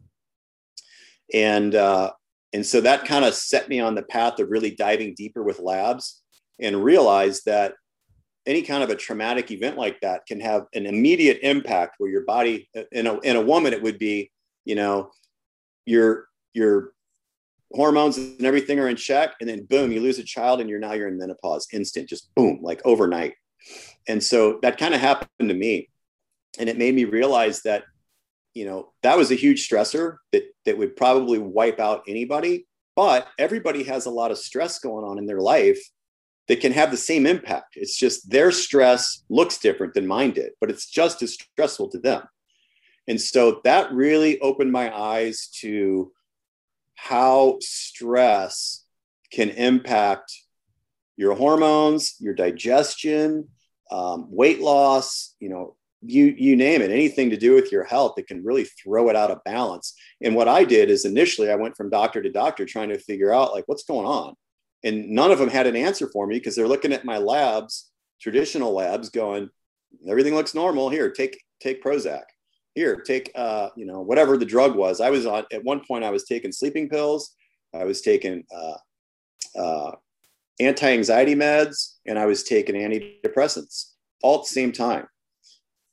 And 1.35 1.75
uh, 1.75 2.13
and 2.53 2.65
so 2.65 2.81
that 2.83 3.07
kind 3.07 3.25
of 3.25 3.35
set 3.35 3.69
me 3.69 3.81
on 3.81 3.95
the 3.95 4.03
path 4.03 4.39
of 4.39 4.51
really 4.51 4.71
diving 4.71 5.15
deeper 5.15 5.43
with 5.43 5.59
labs 5.59 6.23
and 6.61 6.85
realized 6.85 7.47
that 7.47 7.75
any 8.47 8.63
kind 8.63 8.83
of 8.83 8.91
a 8.91 8.97
traumatic 8.97 9.51
event 9.51 9.79
like 9.79 10.01
that 10.01 10.27
can 10.27 10.41
have 10.41 10.67
an 10.75 10.87
immediate 10.87 11.39
impact 11.43 11.95
where 11.99 12.11
your 12.11 12.25
body 12.25 12.69
in 12.91 13.07
a, 13.07 13.19
in 13.21 13.37
a 13.37 13.41
woman 13.41 13.73
it 13.73 13.83
would 13.83 13.99
be 13.99 14.31
you 14.65 14.75
know 14.75 15.11
your 15.87 16.27
your 16.53 16.93
hormones 17.73 18.19
and 18.19 18.45
everything 18.45 18.79
are 18.79 18.89
in 18.89 18.97
check 18.97 19.35
and 19.41 19.49
then 19.49 19.65
boom 19.65 19.91
you 19.93 20.01
lose 20.01 20.19
a 20.19 20.25
child 20.25 20.61
and 20.61 20.69
you're 20.69 20.79
now 20.79 20.93
you're 20.93 21.09
in 21.09 21.19
menopause 21.19 21.67
instant 21.73 22.09
just 22.09 22.35
boom 22.35 22.59
like 22.63 22.83
overnight 22.85 23.35
and 24.09 24.23
so 24.23 24.59
that 24.63 24.79
kind 24.79 24.95
of 24.95 25.01
happened 25.01 25.49
to 25.49 25.55
me. 25.55 25.89
And 26.59 26.69
it 26.69 26.79
made 26.79 26.95
me 26.95 27.05
realize 27.05 27.63
that, 27.63 27.85
you 28.55 28.65
know, 28.65 28.93
that 29.03 29.17
was 29.17 29.31
a 29.31 29.37
huge 29.37 29.69
stressor 29.69 30.17
that, 30.33 30.45
that 30.67 30.77
would 30.77 30.97
probably 30.97 31.39
wipe 31.39 31.81
out 31.81 32.05
anybody. 32.07 32.67
But 32.95 33.27
everybody 33.39 33.85
has 33.85 34.05
a 34.05 34.11
lot 34.11 34.31
of 34.31 34.39
stress 34.39 34.79
going 34.79 35.05
on 35.05 35.19
in 35.19 35.27
their 35.27 35.41
life 35.41 35.81
that 36.49 36.61
can 36.61 36.73
have 36.73 36.91
the 36.91 36.97
same 36.97 37.25
impact. 37.27 37.77
It's 37.77 37.97
just 37.97 38.29
their 38.29 38.53
stress 38.53 39.25
looks 39.31 39.59
different 39.59 39.95
than 39.95 40.07
mine 40.07 40.33
did, 40.33 40.53
but 40.61 40.71
it's 40.71 40.87
just 40.87 41.23
as 41.23 41.35
stressful 41.35 41.89
to 41.91 41.99
them. 41.99 42.23
And 43.09 43.21
so 43.21 43.61
that 43.65 43.93
really 43.93 44.39
opened 44.41 44.73
my 44.73 44.95
eyes 44.95 45.49
to 45.61 46.13
how 46.95 47.59
stress 47.61 48.85
can 49.33 49.51
impact 49.51 50.33
your 51.17 51.35
hormones, 51.35 52.17
your 52.21 52.35
digestion, 52.35 53.49
um, 53.93 54.27
weight 54.31 54.61
loss, 54.61 55.35
you 55.39 55.51
know, 55.51 55.77
you 56.05 56.35
you 56.37 56.57
name 56.57 56.83
it, 56.83 56.91
anything 56.91 57.31
to 57.31 57.37
do 57.37 57.55
with 57.55 57.71
your 57.71 57.85
health 57.85 58.15
that 58.17 58.27
can 58.27 58.43
really 58.43 58.65
throw 58.65 59.09
it 59.09 59.15
out 59.15 59.31
of 59.31 59.45
balance. 59.45 59.95
And 60.21 60.35
what 60.35 60.49
I 60.49 60.65
did 60.65 60.91
is 60.91 61.05
initially 61.05 61.51
I 61.51 61.55
went 61.55 61.77
from 61.77 61.91
doctor 61.91 62.21
to 62.23 62.33
doctor 62.33 62.65
trying 62.65 62.89
to 62.89 62.99
figure 62.99 63.33
out 63.33 63.53
like 63.53 63.65
what's 63.67 63.85
going 63.85 64.07
on, 64.07 64.35
and 64.83 65.11
none 65.11 65.31
of 65.31 65.39
them 65.39 65.51
had 65.51 65.67
an 65.67 65.77
answer 65.77 66.09
for 66.11 66.27
me 66.27 66.37
because 66.37 66.57
they're 66.57 66.67
looking 66.67 66.93
at 66.93 67.05
my 67.05 67.19
labs, 67.19 67.91
traditional 68.21 68.73
labs, 68.73 69.11
going, 69.11 69.49
everything 70.09 70.35
looks 70.35 70.55
normal. 70.55 70.89
Here, 70.89 71.11
take 71.11 71.39
take 71.61 71.85
Prozac. 71.85 72.25
Here, 72.75 72.97
take 72.97 73.31
uh, 73.35 73.69
you 73.77 73.85
know 73.85 74.01
whatever 74.01 74.37
the 74.37 74.47
drug 74.47 74.75
was. 74.75 75.01
I 75.01 75.11
was 75.11 75.27
on 75.27 75.45
at 75.53 75.63
one 75.63 75.85
point. 75.87 76.03
I 76.03 76.11
was 76.11 76.25
taking 76.25 76.51
sleeping 76.51 76.89
pills. 76.89 77.35
I 77.75 77.85
was 77.85 78.01
taking 78.01 78.45
uh, 78.55 79.61
uh, 79.61 79.93
anti-anxiety 80.67 81.35
meds 81.35 81.97
and 82.07 82.19
I 82.19 82.27
was 82.27 82.43
taking 82.43 82.75
antidepressants 82.75 83.93
all 84.23 84.39
at 84.39 84.43
the 84.43 84.49
same 84.49 84.73
time. 84.73 85.07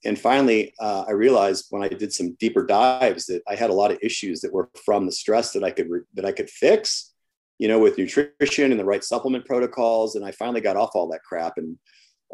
And 0.06 0.18
finally, 0.18 0.74
uh, 0.80 1.06
I 1.08 1.12
realized 1.12 1.66
when 1.72 1.84
I 1.84 1.90
did 1.90 2.14
some 2.14 2.36
deeper 2.40 2.66
dives 2.66 3.26
that 3.26 3.42
I 3.50 3.56
had 3.56 3.70
a 3.70 3.74
lot 3.74 3.92
of 3.92 4.00
issues 4.02 4.40
that 4.42 4.54
were 4.54 4.70
from 4.86 5.06
the 5.06 5.12
stress 5.12 5.52
that 5.54 5.64
I 5.64 5.72
could 5.72 5.90
re- 5.90 6.02
that 6.14 6.26
I 6.26 6.32
could 6.32 6.50
fix, 6.50 7.14
you 7.58 7.68
know, 7.68 7.80
with 7.80 7.98
nutrition 7.98 8.72
and 8.72 8.80
the 8.80 8.86
right 8.86 9.04
supplement 9.04 9.46
protocols. 9.46 10.16
And 10.16 10.24
I 10.24 10.32
finally 10.32 10.62
got 10.62 10.78
off 10.78 10.92
all 10.94 11.10
that 11.10 11.24
crap. 11.24 11.58
And 11.58 11.78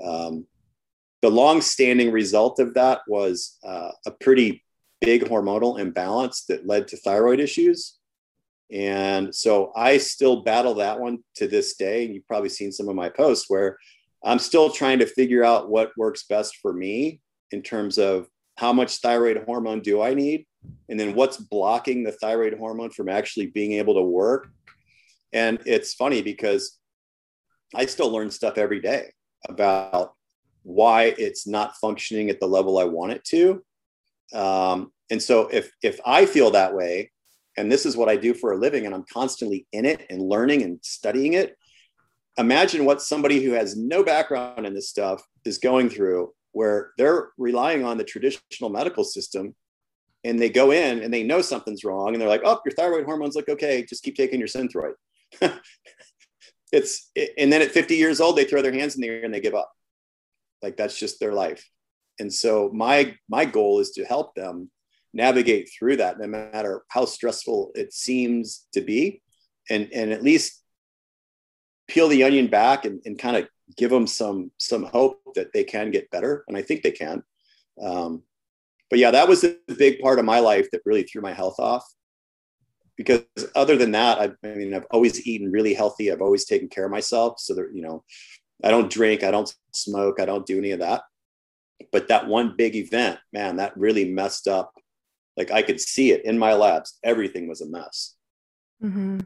um, 0.06 0.46
the 1.24 1.32
long-standing 1.32 2.12
result 2.12 2.60
of 2.60 2.76
that 2.76 3.02
was 3.08 3.58
uh, 3.66 3.90
a 4.06 4.12
pretty 4.12 4.64
big 5.02 5.24
hormonal 5.24 5.80
imbalance 5.80 6.46
that 6.46 6.68
led 6.68 6.88
to 6.90 6.98
thyroid 6.98 7.40
issues. 7.40 7.95
And 8.72 9.34
so 9.34 9.72
I 9.76 9.98
still 9.98 10.44
battle 10.44 10.76
that 10.76 11.00
one 11.00 11.20
to 11.36 11.48
this 11.48 11.76
day. 11.76 12.06
And 12.06 12.14
you've 12.14 12.28
probably 12.28 12.50
seen 12.50 12.72
some 12.72 12.90
of 12.90 12.96
my 12.96 13.10
posts 13.10 13.46
where 13.48 13.78
I'm 14.24 14.40
still 14.40 14.70
trying 14.72 15.00
to 15.00 15.06
figure 15.06 15.44
out 15.44 15.70
what 15.70 15.96
works 15.98 16.24
best 16.28 16.58
for 16.58 16.74
me 16.74 17.22
in 17.52 17.62
terms 17.62 17.98
of 17.98 18.28
how 18.58 18.74
much 18.74 18.98
thyroid 18.98 19.44
hormone 19.46 19.82
do 19.82 20.02
I 20.02 20.14
need? 20.14 20.48
And 20.90 21.00
then 21.00 21.14
what's 21.14 21.38
blocking 21.38 22.04
the 22.04 22.12
thyroid 22.12 22.58
hormone 22.58 22.90
from 22.90 23.10
actually 23.10 23.48
being 23.48 23.74
able 23.74 23.96
to 23.96 24.02
work? 24.02 24.50
And 25.34 25.60
it's 25.66 25.94
funny 25.94 26.22
because 26.22 26.80
I 27.76 27.86
still 27.86 28.10
learn 28.10 28.32
stuff 28.32 28.58
every 28.58 28.80
day 28.80 29.12
about 29.48 30.14
why 30.64 31.14
it's 31.18 31.46
not 31.46 31.76
functioning 31.78 32.30
at 32.30 32.40
the 32.40 32.48
level 32.48 32.80
I 32.80 32.86
want 32.86 33.12
it 33.12 33.24
to. 33.26 33.64
Um, 34.34 34.92
and 35.12 35.22
so 35.22 35.50
if 35.50 35.72
if 35.84 36.00
I 36.06 36.26
feel 36.26 36.52
that 36.52 36.74
way, 36.74 37.12
and 37.58 37.72
this 37.72 37.86
is 37.86 37.96
what 37.96 38.10
I 38.10 38.16
do 38.16 38.34
for 38.34 38.52
a 38.52 38.58
living, 38.58 38.86
and 38.86 38.94
I'm 38.94 39.06
constantly 39.12 39.66
in 39.72 39.86
it 39.86 40.06
and 40.10 40.22
learning 40.22 40.64
and 40.64 40.80
studying 40.82 41.34
it, 41.34 41.58
imagine 42.38 42.86
what 42.86 43.02
somebody 43.02 43.42
who 43.42 43.52
has 43.52 43.78
no 43.78 44.04
background 44.04 44.66
in 44.66 44.74
this 44.74 44.90
stuff 44.90 45.22
is 45.46 45.58
going 45.58 45.90
through, 45.90 46.34
where 46.52 46.92
they're 46.98 47.30
relying 47.38 47.84
on 47.86 47.98
the 47.98 48.04
traditional 48.04 48.70
medical 48.70 49.04
system 49.04 49.56
and 50.24 50.40
they 50.40 50.50
go 50.50 50.72
in 50.72 51.04
and 51.04 51.14
they 51.14 51.24
know 51.24 51.42
something's 51.42 51.84
wrong 51.84 52.14
and 52.14 52.22
they're 52.22 52.30
like, 52.30 52.42
oh, 52.44 52.60
your 52.66 52.74
thyroid 52.74 53.06
hormones 53.06 53.36
look 53.36 53.48
okay, 53.48 53.86
just 53.88 54.04
keep 54.04 54.16
taking 54.16 54.40
your 54.40 54.48
Synthroid. 54.48 54.94
it's 56.72 57.12
and 57.38 57.54
then 57.54 57.62
at 57.62 57.72
50 57.72 57.96
years 57.96 58.20
old, 58.20 58.36
they 58.36 58.44
throw 58.44 58.62
their 58.62 58.74
hands 58.74 58.96
in 58.96 59.02
the 59.02 59.08
air 59.08 59.24
and 59.24 59.34
they 59.34 59.40
give 59.40 59.54
up. 59.54 59.72
Like 60.62 60.78
that's 60.78 60.98
just 60.98 61.20
their 61.20 61.34
life. 61.34 61.70
And 62.20 62.34
so 62.34 62.72
my 62.74 63.16
my 63.30 63.46
goal 63.46 63.80
is 63.80 63.92
to 63.92 64.04
help 64.04 64.34
them 64.36 64.72
navigate 65.16 65.70
through 65.72 65.98
that, 65.98 66.20
no 66.20 66.28
matter 66.28 66.84
how 66.90 67.06
stressful 67.06 67.72
it 67.76 67.94
seems 67.94 68.68
to 68.74 68.82
be, 68.82 69.22
and 69.70 69.90
and 69.94 70.12
at 70.12 70.24
least 70.24 70.62
peel 71.88 72.08
the 72.08 72.24
onion 72.24 72.48
back 72.48 72.86
and, 72.86 73.02
and 73.06 73.18
kind 73.18 73.38
of 73.38 73.48
give 73.78 73.90
them 73.90 74.08
some 74.08 74.52
some 74.58 74.84
hope 74.84 75.20
that 75.36 75.54
they 75.54 75.64
can 75.64 75.92
get 75.92 76.12
better. 76.12 76.44
And 76.48 76.58
I 76.58 76.62
think 76.62 76.84
they 76.84 76.92
can. 76.92 77.24
Um, 77.82 78.24
but 78.90 79.00
yeah, 79.00 79.12
that 79.12 79.28
was 79.28 79.44
a 79.44 79.56
big 79.78 80.00
part 80.00 80.20
of 80.20 80.26
my 80.26 80.40
life 80.40 80.70
that 80.72 80.82
really 80.86 81.04
threw 81.04 81.22
my 81.22 81.34
health 81.34 81.60
off 81.60 81.86
because 82.98 83.24
other 83.56 83.76
than 83.76 83.92
that, 83.92 84.20
I, 84.20 84.48
I, 84.48 84.56
mean, 84.56 84.74
I've 84.74 84.88
always 84.92 85.26
eaten 85.28 85.52
really 85.52 85.74
healthy. 85.74 86.12
I've 86.12 86.22
always 86.22 86.46
taken 86.46 86.70
care 86.70 86.86
of 86.86 86.92
myself. 86.92 87.40
So 87.40 87.54
that, 87.56 87.72
you 87.74 87.82
know, 87.82 88.04
I 88.64 88.72
don't 88.72 88.92
drink, 88.92 89.24
I 89.24 89.32
don't 89.32 89.54
smoke, 89.74 90.20
I 90.20 90.26
don't 90.26 90.46
do 90.46 90.58
any 90.58 90.72
of 90.72 90.80
that. 90.80 91.02
But 91.92 92.08
that 92.08 92.28
one 92.28 92.56
big 92.58 92.76
event, 92.76 93.20
man, 93.34 93.58
that 93.58 93.78
really 93.78 94.10
messed 94.10 94.48
up. 94.48 94.72
Like 95.38 95.52
I 95.52 95.62
could 95.62 95.80
see 95.80 96.12
it 96.12 96.26
in 96.26 96.38
my 96.38 96.54
labs. 96.54 96.98
Everything 97.04 97.48
was 97.48 97.62
a 97.62 97.68
mess. 97.68 98.16
Mm-hmm. 98.84 99.20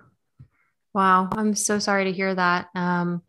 Wow. 0.93 1.29
I'm 1.31 1.55
so 1.55 1.79
sorry 1.79 2.05
to 2.05 2.11
hear 2.11 2.33
that. 2.33 2.67
Um, 2.75 3.21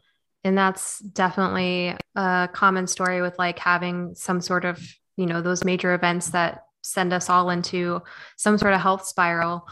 and 0.45 0.57
that's 0.57 0.99
definitely 1.01 1.95
a 2.17 2.49
common 2.53 2.87
story 2.87 3.21
with 3.21 3.39
like 3.39 3.59
having 3.59 4.15
some 4.15 4.41
sort 4.41 4.65
of, 4.65 4.81
you 5.17 5.27
know, 5.27 5.43
those 5.43 5.65
major 5.65 5.93
events 5.95 6.31
that 6.31 6.65
send 6.83 7.13
us 7.13 7.29
all 7.29 7.51
into 7.51 8.03
some 8.37 8.57
sort 8.57 8.73
of 8.73 8.81
health 8.81 9.05
spiral 9.07 9.67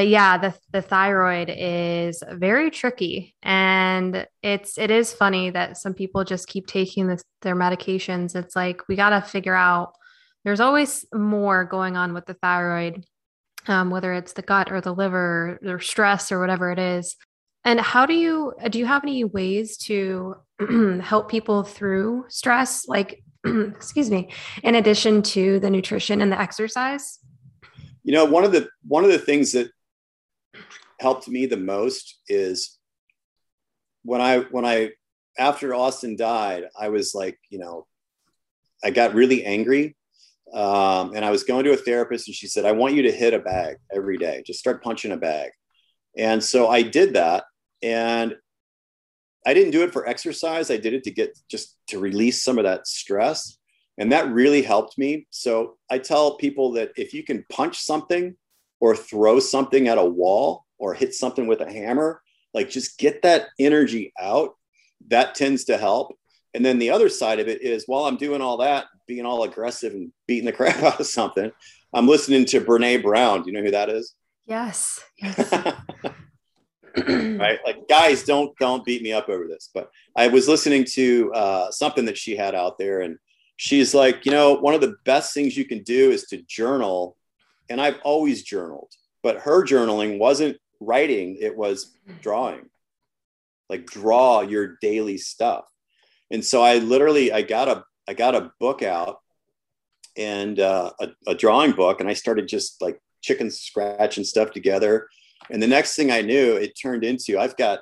but 0.00 0.08
yeah, 0.08 0.38
the 0.38 0.54
the 0.72 0.82
thyroid 0.82 1.52
is 1.54 2.22
very 2.30 2.70
tricky, 2.70 3.34
and 3.42 4.26
it's 4.42 4.78
it 4.78 4.90
is 4.90 5.12
funny 5.12 5.50
that 5.50 5.76
some 5.78 5.94
people 5.94 6.24
just 6.24 6.48
keep 6.48 6.66
taking 6.66 7.08
this, 7.08 7.24
their 7.42 7.56
medications. 7.56 8.36
It's 8.36 8.54
like 8.54 8.86
we 8.88 8.96
got 8.96 9.10
to 9.10 9.20
figure 9.20 9.54
out. 9.54 9.94
There's 10.44 10.60
always 10.60 11.04
more 11.14 11.64
going 11.64 11.96
on 11.96 12.14
with 12.14 12.26
the 12.26 12.34
thyroid, 12.34 13.04
um, 13.66 13.90
whether 13.90 14.12
it's 14.12 14.32
the 14.32 14.42
gut 14.42 14.72
or 14.72 14.80
the 14.80 14.94
liver 14.94 15.58
or 15.64 15.80
stress 15.80 16.32
or 16.32 16.40
whatever 16.40 16.70
it 16.70 16.78
is. 16.78 17.16
And 17.64 17.78
how 17.78 18.06
do 18.06 18.14
you 18.14 18.54
do? 18.70 18.78
You 18.78 18.86
have 18.86 19.04
any 19.04 19.24
ways 19.24 19.76
to 19.78 20.36
help 21.02 21.30
people 21.30 21.62
through 21.62 22.24
stress, 22.28 22.88
like 22.88 23.22
excuse 23.44 24.10
me, 24.10 24.30
in 24.62 24.74
addition 24.74 25.22
to 25.22 25.60
the 25.60 25.70
nutrition 25.70 26.22
and 26.22 26.32
the 26.32 26.40
exercise? 26.40 27.18
You 28.02 28.14
know, 28.14 28.24
one 28.24 28.44
of 28.44 28.52
the 28.52 28.68
one 28.88 29.04
of 29.04 29.10
the 29.10 29.18
things 29.18 29.52
that 29.52 29.70
helped 31.00 31.28
me 31.28 31.46
the 31.46 31.58
most 31.58 32.20
is 32.28 32.78
when 34.04 34.22
I 34.22 34.38
when 34.38 34.64
I 34.64 34.92
after 35.38 35.74
Austin 35.74 36.16
died, 36.16 36.64
I 36.78 36.88
was 36.88 37.14
like, 37.14 37.38
you 37.50 37.58
know, 37.58 37.86
I 38.82 38.90
got 38.90 39.14
really 39.14 39.44
angry. 39.44 39.96
Um, 40.52 41.14
and 41.14 41.24
I 41.24 41.30
was 41.30 41.44
going 41.44 41.64
to 41.64 41.72
a 41.72 41.76
therapist 41.76 42.28
and 42.28 42.34
she 42.34 42.48
said, 42.48 42.64
I 42.64 42.72
want 42.72 42.94
you 42.94 43.02
to 43.02 43.12
hit 43.12 43.34
a 43.34 43.38
bag 43.38 43.76
every 43.94 44.18
day. 44.18 44.42
Just 44.46 44.58
start 44.58 44.82
punching 44.82 45.12
a 45.12 45.16
bag. 45.16 45.50
And 46.16 46.42
so 46.42 46.68
I 46.68 46.82
did 46.82 47.14
that. 47.14 47.44
And 47.82 48.36
I 49.46 49.54
didn't 49.54 49.70
do 49.70 49.82
it 49.84 49.92
for 49.92 50.06
exercise. 50.06 50.70
I 50.70 50.76
did 50.76 50.92
it 50.92 51.04
to 51.04 51.10
get 51.10 51.38
just 51.50 51.76
to 51.88 51.98
release 51.98 52.42
some 52.42 52.58
of 52.58 52.64
that 52.64 52.86
stress. 52.86 53.56
And 53.96 54.12
that 54.12 54.30
really 54.32 54.62
helped 54.62 54.98
me. 54.98 55.26
So 55.30 55.76
I 55.90 55.98
tell 55.98 56.36
people 56.36 56.72
that 56.72 56.90
if 56.96 57.14
you 57.14 57.22
can 57.22 57.44
punch 57.50 57.78
something 57.80 58.36
or 58.80 58.96
throw 58.96 59.40
something 59.40 59.88
at 59.88 59.98
a 59.98 60.04
wall, 60.04 60.64
or 60.80 60.94
hit 60.94 61.14
something 61.14 61.46
with 61.46 61.60
a 61.60 61.70
hammer, 61.70 62.22
like 62.52 62.70
just 62.70 62.98
get 62.98 63.22
that 63.22 63.48
energy 63.60 64.12
out. 64.18 64.56
That 65.08 65.34
tends 65.36 65.64
to 65.64 65.76
help. 65.76 66.18
And 66.54 66.64
then 66.64 66.78
the 66.78 66.90
other 66.90 67.08
side 67.08 67.38
of 67.38 67.48
it 67.48 67.62
is 67.62 67.84
while 67.86 68.04
I'm 68.04 68.16
doing 68.16 68.40
all 68.40 68.56
that, 68.58 68.86
being 69.06 69.24
all 69.24 69.44
aggressive 69.44 69.92
and 69.92 70.12
beating 70.26 70.46
the 70.46 70.52
crap 70.56 70.82
out 70.82 71.00
of 71.00 71.06
something, 71.06 71.50
I'm 71.92 72.08
listening 72.08 72.44
to 72.46 72.60
Brene 72.60 73.02
Brown. 73.02 73.42
Do 73.42 73.50
you 73.50 73.52
know 73.52 73.62
who 73.62 73.70
that 73.70 73.88
is? 73.88 74.14
Yes. 74.46 75.00
Yes. 75.16 75.52
right. 76.96 77.58
Like 77.64 77.88
guys, 77.88 78.24
don't 78.24 78.56
don't 78.58 78.84
beat 78.84 79.02
me 79.02 79.12
up 79.12 79.28
over 79.28 79.46
this. 79.46 79.70
But 79.72 79.90
I 80.16 80.28
was 80.28 80.48
listening 80.48 80.84
to 80.92 81.32
uh, 81.34 81.70
something 81.70 82.04
that 82.06 82.18
she 82.18 82.36
had 82.36 82.54
out 82.54 82.78
there, 82.78 83.00
and 83.00 83.16
she's 83.56 83.94
like, 83.94 84.24
you 84.26 84.32
know, 84.32 84.54
one 84.54 84.74
of 84.74 84.80
the 84.80 84.96
best 85.04 85.34
things 85.34 85.56
you 85.56 85.64
can 85.64 85.82
do 85.82 86.10
is 86.10 86.24
to 86.26 86.42
journal. 86.42 87.16
And 87.68 87.80
I've 87.80 88.00
always 88.02 88.42
journaled, 88.42 88.92
but 89.22 89.38
her 89.38 89.64
journaling 89.64 90.18
wasn't 90.18 90.56
writing, 90.80 91.36
it 91.40 91.56
was 91.56 91.96
drawing. 92.20 92.68
Like 93.68 93.86
draw 93.86 94.40
your 94.40 94.76
daily 94.80 95.18
stuff. 95.18 95.69
And 96.30 96.44
so 96.44 96.62
I 96.62 96.78
literally 96.78 97.32
I 97.32 97.42
got 97.42 97.68
a 97.68 97.84
I 98.08 98.14
got 98.14 98.34
a 98.34 98.52
book 98.60 98.82
out 98.82 99.18
and 100.16 100.58
uh, 100.58 100.92
a, 101.00 101.08
a 101.28 101.34
drawing 101.34 101.72
book, 101.72 102.00
and 102.00 102.08
I 102.08 102.14
started 102.14 102.48
just 102.48 102.80
like 102.80 103.00
chicken 103.22 103.50
scratch 103.50 104.16
and 104.16 104.26
stuff 104.26 104.50
together. 104.50 105.08
And 105.50 105.62
the 105.62 105.66
next 105.66 105.96
thing 105.96 106.10
I 106.10 106.20
knew, 106.20 106.56
it 106.56 106.78
turned 106.80 107.04
into 107.04 107.38
I've 107.38 107.56
got 107.56 107.80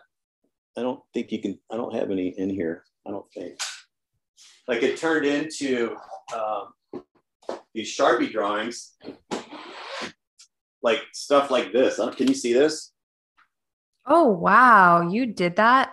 I 0.77 0.83
don't 0.83 1.01
think 1.13 1.33
you 1.33 1.41
can 1.41 1.59
I 1.71 1.77
don't 1.77 1.95
have 1.95 2.11
any 2.11 2.29
in 2.29 2.51
here. 2.51 2.85
I 3.07 3.11
don't 3.11 3.31
think. 3.33 3.59
Like 4.67 4.83
it 4.83 4.99
turned 4.99 5.25
into 5.25 5.97
um, 6.35 7.03
these 7.75 7.97
Sharpie 7.97 8.31
drawings 8.31 8.97
like 10.83 11.01
stuff 11.13 11.51
like 11.51 11.73
this. 11.73 11.97
Can 12.17 12.29
you 12.29 12.35
see 12.35 12.53
this? 12.53 12.93
Oh 14.07 14.29
wow, 14.29 15.09
you 15.09 15.27
did 15.27 15.57
that. 15.57 15.93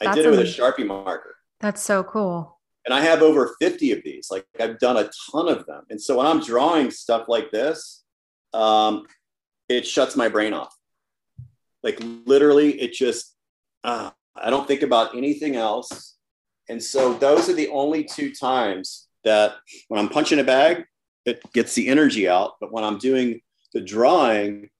I 0.00 0.14
did 0.14 0.26
it 0.26 0.30
with 0.30 0.40
a 0.40 0.42
Sharpie 0.42 0.86
marker. 0.86 1.36
That's 1.60 1.82
so 1.82 2.04
cool. 2.04 2.58
And 2.84 2.94
I 2.94 3.00
have 3.00 3.22
over 3.22 3.54
50 3.60 3.92
of 3.92 4.02
these. 4.04 4.28
Like 4.30 4.46
I've 4.58 4.78
done 4.78 4.96
a 4.96 5.10
ton 5.30 5.48
of 5.48 5.66
them. 5.66 5.84
And 5.90 6.00
so 6.00 6.16
when 6.16 6.26
I'm 6.26 6.40
drawing 6.40 6.90
stuff 6.90 7.28
like 7.28 7.50
this, 7.50 8.04
um, 8.54 9.06
it 9.68 9.86
shuts 9.86 10.16
my 10.16 10.28
brain 10.28 10.54
off. 10.54 10.74
Like 11.82 11.98
literally, 12.00 12.80
it 12.80 12.92
just, 12.92 13.34
uh, 13.84 14.10
I 14.34 14.50
don't 14.50 14.66
think 14.66 14.82
about 14.82 15.16
anything 15.16 15.56
else. 15.56 16.16
And 16.68 16.82
so 16.82 17.14
those 17.14 17.48
are 17.48 17.54
the 17.54 17.68
only 17.68 18.04
two 18.04 18.34
times 18.34 19.08
that 19.24 19.56
when 19.88 20.00
I'm 20.00 20.08
punching 20.08 20.38
a 20.38 20.44
bag, 20.44 20.84
it 21.24 21.42
gets 21.52 21.74
the 21.74 21.88
energy 21.88 22.28
out. 22.28 22.52
But 22.60 22.72
when 22.72 22.84
I'm 22.84 22.98
doing 22.98 23.40
the 23.74 23.80
drawing, 23.80 24.70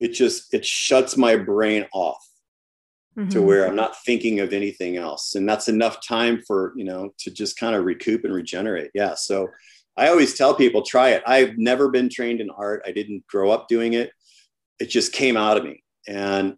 it 0.00 0.12
just 0.12 0.52
it 0.52 0.64
shuts 0.64 1.16
my 1.16 1.36
brain 1.36 1.86
off 1.92 2.27
mm-hmm. 3.18 3.28
to 3.30 3.42
where 3.42 3.66
I'm 3.66 3.76
not 3.76 4.00
thinking 4.04 4.40
of 4.40 4.52
anything 4.52 4.96
else. 4.96 5.34
And 5.34 5.48
that's 5.48 5.68
enough 5.68 6.06
time 6.06 6.42
for, 6.46 6.72
you 6.76 6.84
know, 6.84 7.12
to 7.18 7.30
just 7.30 7.58
kind 7.58 7.74
of 7.74 7.84
recoup 7.84 8.24
and 8.24 8.32
regenerate. 8.32 8.90
Yeah. 8.94 9.14
So 9.14 9.48
I 9.96 10.08
always 10.08 10.34
tell 10.34 10.54
people 10.54 10.82
try 10.82 11.10
it. 11.10 11.22
I've 11.26 11.58
never 11.58 11.88
been 11.88 12.08
trained 12.08 12.40
in 12.40 12.50
art. 12.50 12.82
I 12.86 12.92
didn't 12.92 13.26
grow 13.26 13.50
up 13.50 13.68
doing 13.68 13.94
it. 13.94 14.12
It 14.78 14.86
just 14.86 15.12
came 15.12 15.36
out 15.36 15.56
of 15.56 15.64
me. 15.64 15.82
And 16.06 16.56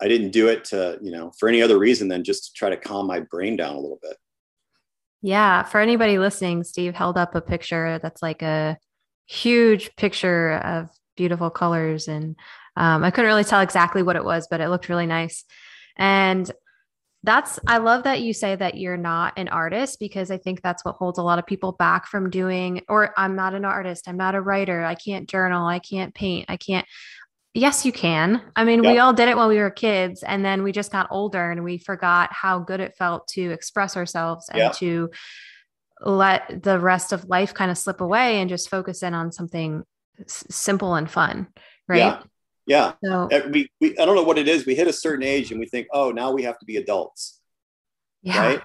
I 0.00 0.08
didn't 0.08 0.32
do 0.32 0.48
it 0.48 0.64
to, 0.66 0.98
you 1.00 1.12
know, 1.12 1.32
for 1.38 1.48
any 1.48 1.62
other 1.62 1.78
reason 1.78 2.08
than 2.08 2.24
just 2.24 2.46
to 2.46 2.52
try 2.52 2.68
to 2.68 2.76
calm 2.76 3.06
my 3.06 3.20
brain 3.20 3.56
down 3.56 3.76
a 3.76 3.80
little 3.80 4.00
bit. 4.02 4.16
Yeah. 5.22 5.62
For 5.62 5.80
anybody 5.80 6.18
listening, 6.18 6.64
Steve 6.64 6.94
held 6.94 7.16
up 7.16 7.34
a 7.34 7.40
picture 7.40 7.98
that's 8.02 8.20
like 8.20 8.42
a 8.42 8.76
huge 9.26 9.94
picture 9.96 10.58
of 10.58 10.90
beautiful 11.16 11.50
colors. 11.50 12.08
And 12.08 12.36
um, 12.76 13.02
I 13.02 13.10
couldn't 13.10 13.28
really 13.28 13.44
tell 13.44 13.60
exactly 13.60 14.02
what 14.02 14.16
it 14.16 14.24
was, 14.24 14.48
but 14.50 14.60
it 14.60 14.68
looked 14.68 14.88
really 14.88 15.06
nice. 15.06 15.44
And 15.96 16.50
that's, 17.22 17.58
I 17.66 17.78
love 17.78 18.04
that 18.04 18.20
you 18.20 18.32
say 18.32 18.54
that 18.54 18.76
you're 18.76 18.96
not 18.96 19.32
an 19.36 19.48
artist 19.48 19.98
because 19.98 20.30
I 20.30 20.38
think 20.38 20.62
that's 20.62 20.84
what 20.84 20.94
holds 20.94 21.18
a 21.18 21.22
lot 21.22 21.38
of 21.40 21.46
people 21.46 21.72
back 21.72 22.06
from 22.06 22.30
doing, 22.30 22.82
or 22.88 23.12
I'm 23.16 23.34
not 23.34 23.54
an 23.54 23.64
artist, 23.64 24.06
I'm 24.06 24.16
not 24.16 24.34
a 24.36 24.40
writer, 24.40 24.84
I 24.84 24.94
can't 24.94 25.28
journal, 25.28 25.66
I 25.66 25.80
can't 25.80 26.14
paint, 26.14 26.46
I 26.48 26.56
can't. 26.56 26.86
Yes, 27.52 27.86
you 27.86 27.90
can. 27.90 28.42
I 28.54 28.64
mean, 28.64 28.82
we 28.82 28.98
all 28.98 29.14
did 29.14 29.30
it 29.30 29.36
when 29.36 29.48
we 29.48 29.56
were 29.58 29.70
kids, 29.70 30.22
and 30.22 30.44
then 30.44 30.62
we 30.62 30.72
just 30.72 30.92
got 30.92 31.08
older 31.10 31.50
and 31.50 31.64
we 31.64 31.78
forgot 31.78 32.30
how 32.32 32.58
good 32.58 32.80
it 32.80 32.94
felt 32.96 33.26
to 33.28 33.50
express 33.50 33.96
ourselves 33.96 34.48
and 34.50 34.60
to 34.74 35.10
let 36.02 36.62
the 36.62 36.78
rest 36.78 37.12
of 37.12 37.24
life 37.24 37.54
kind 37.54 37.70
of 37.70 37.78
slip 37.78 38.02
away 38.02 38.40
and 38.40 38.50
just 38.50 38.68
focus 38.68 39.02
in 39.02 39.14
on 39.14 39.32
something 39.32 39.82
s- 40.20 40.44
simple 40.50 40.94
and 40.94 41.10
fun 41.10 41.46
right 41.88 41.98
yeah 41.98 42.22
Yeah. 42.66 42.94
So, 43.04 43.28
we, 43.50 43.70
we, 43.80 43.96
I 43.98 44.04
don't 44.04 44.16
know 44.16 44.24
what 44.24 44.38
it 44.38 44.48
is. 44.48 44.66
We 44.66 44.74
hit 44.74 44.88
a 44.88 44.92
certain 44.92 45.24
age 45.24 45.50
and 45.50 45.60
we 45.60 45.66
think, 45.66 45.86
oh, 45.92 46.10
now 46.10 46.32
we 46.32 46.42
have 46.42 46.58
to 46.58 46.66
be 46.66 46.76
adults. 46.76 47.40
Yeah. 48.22 48.40
Right. 48.40 48.62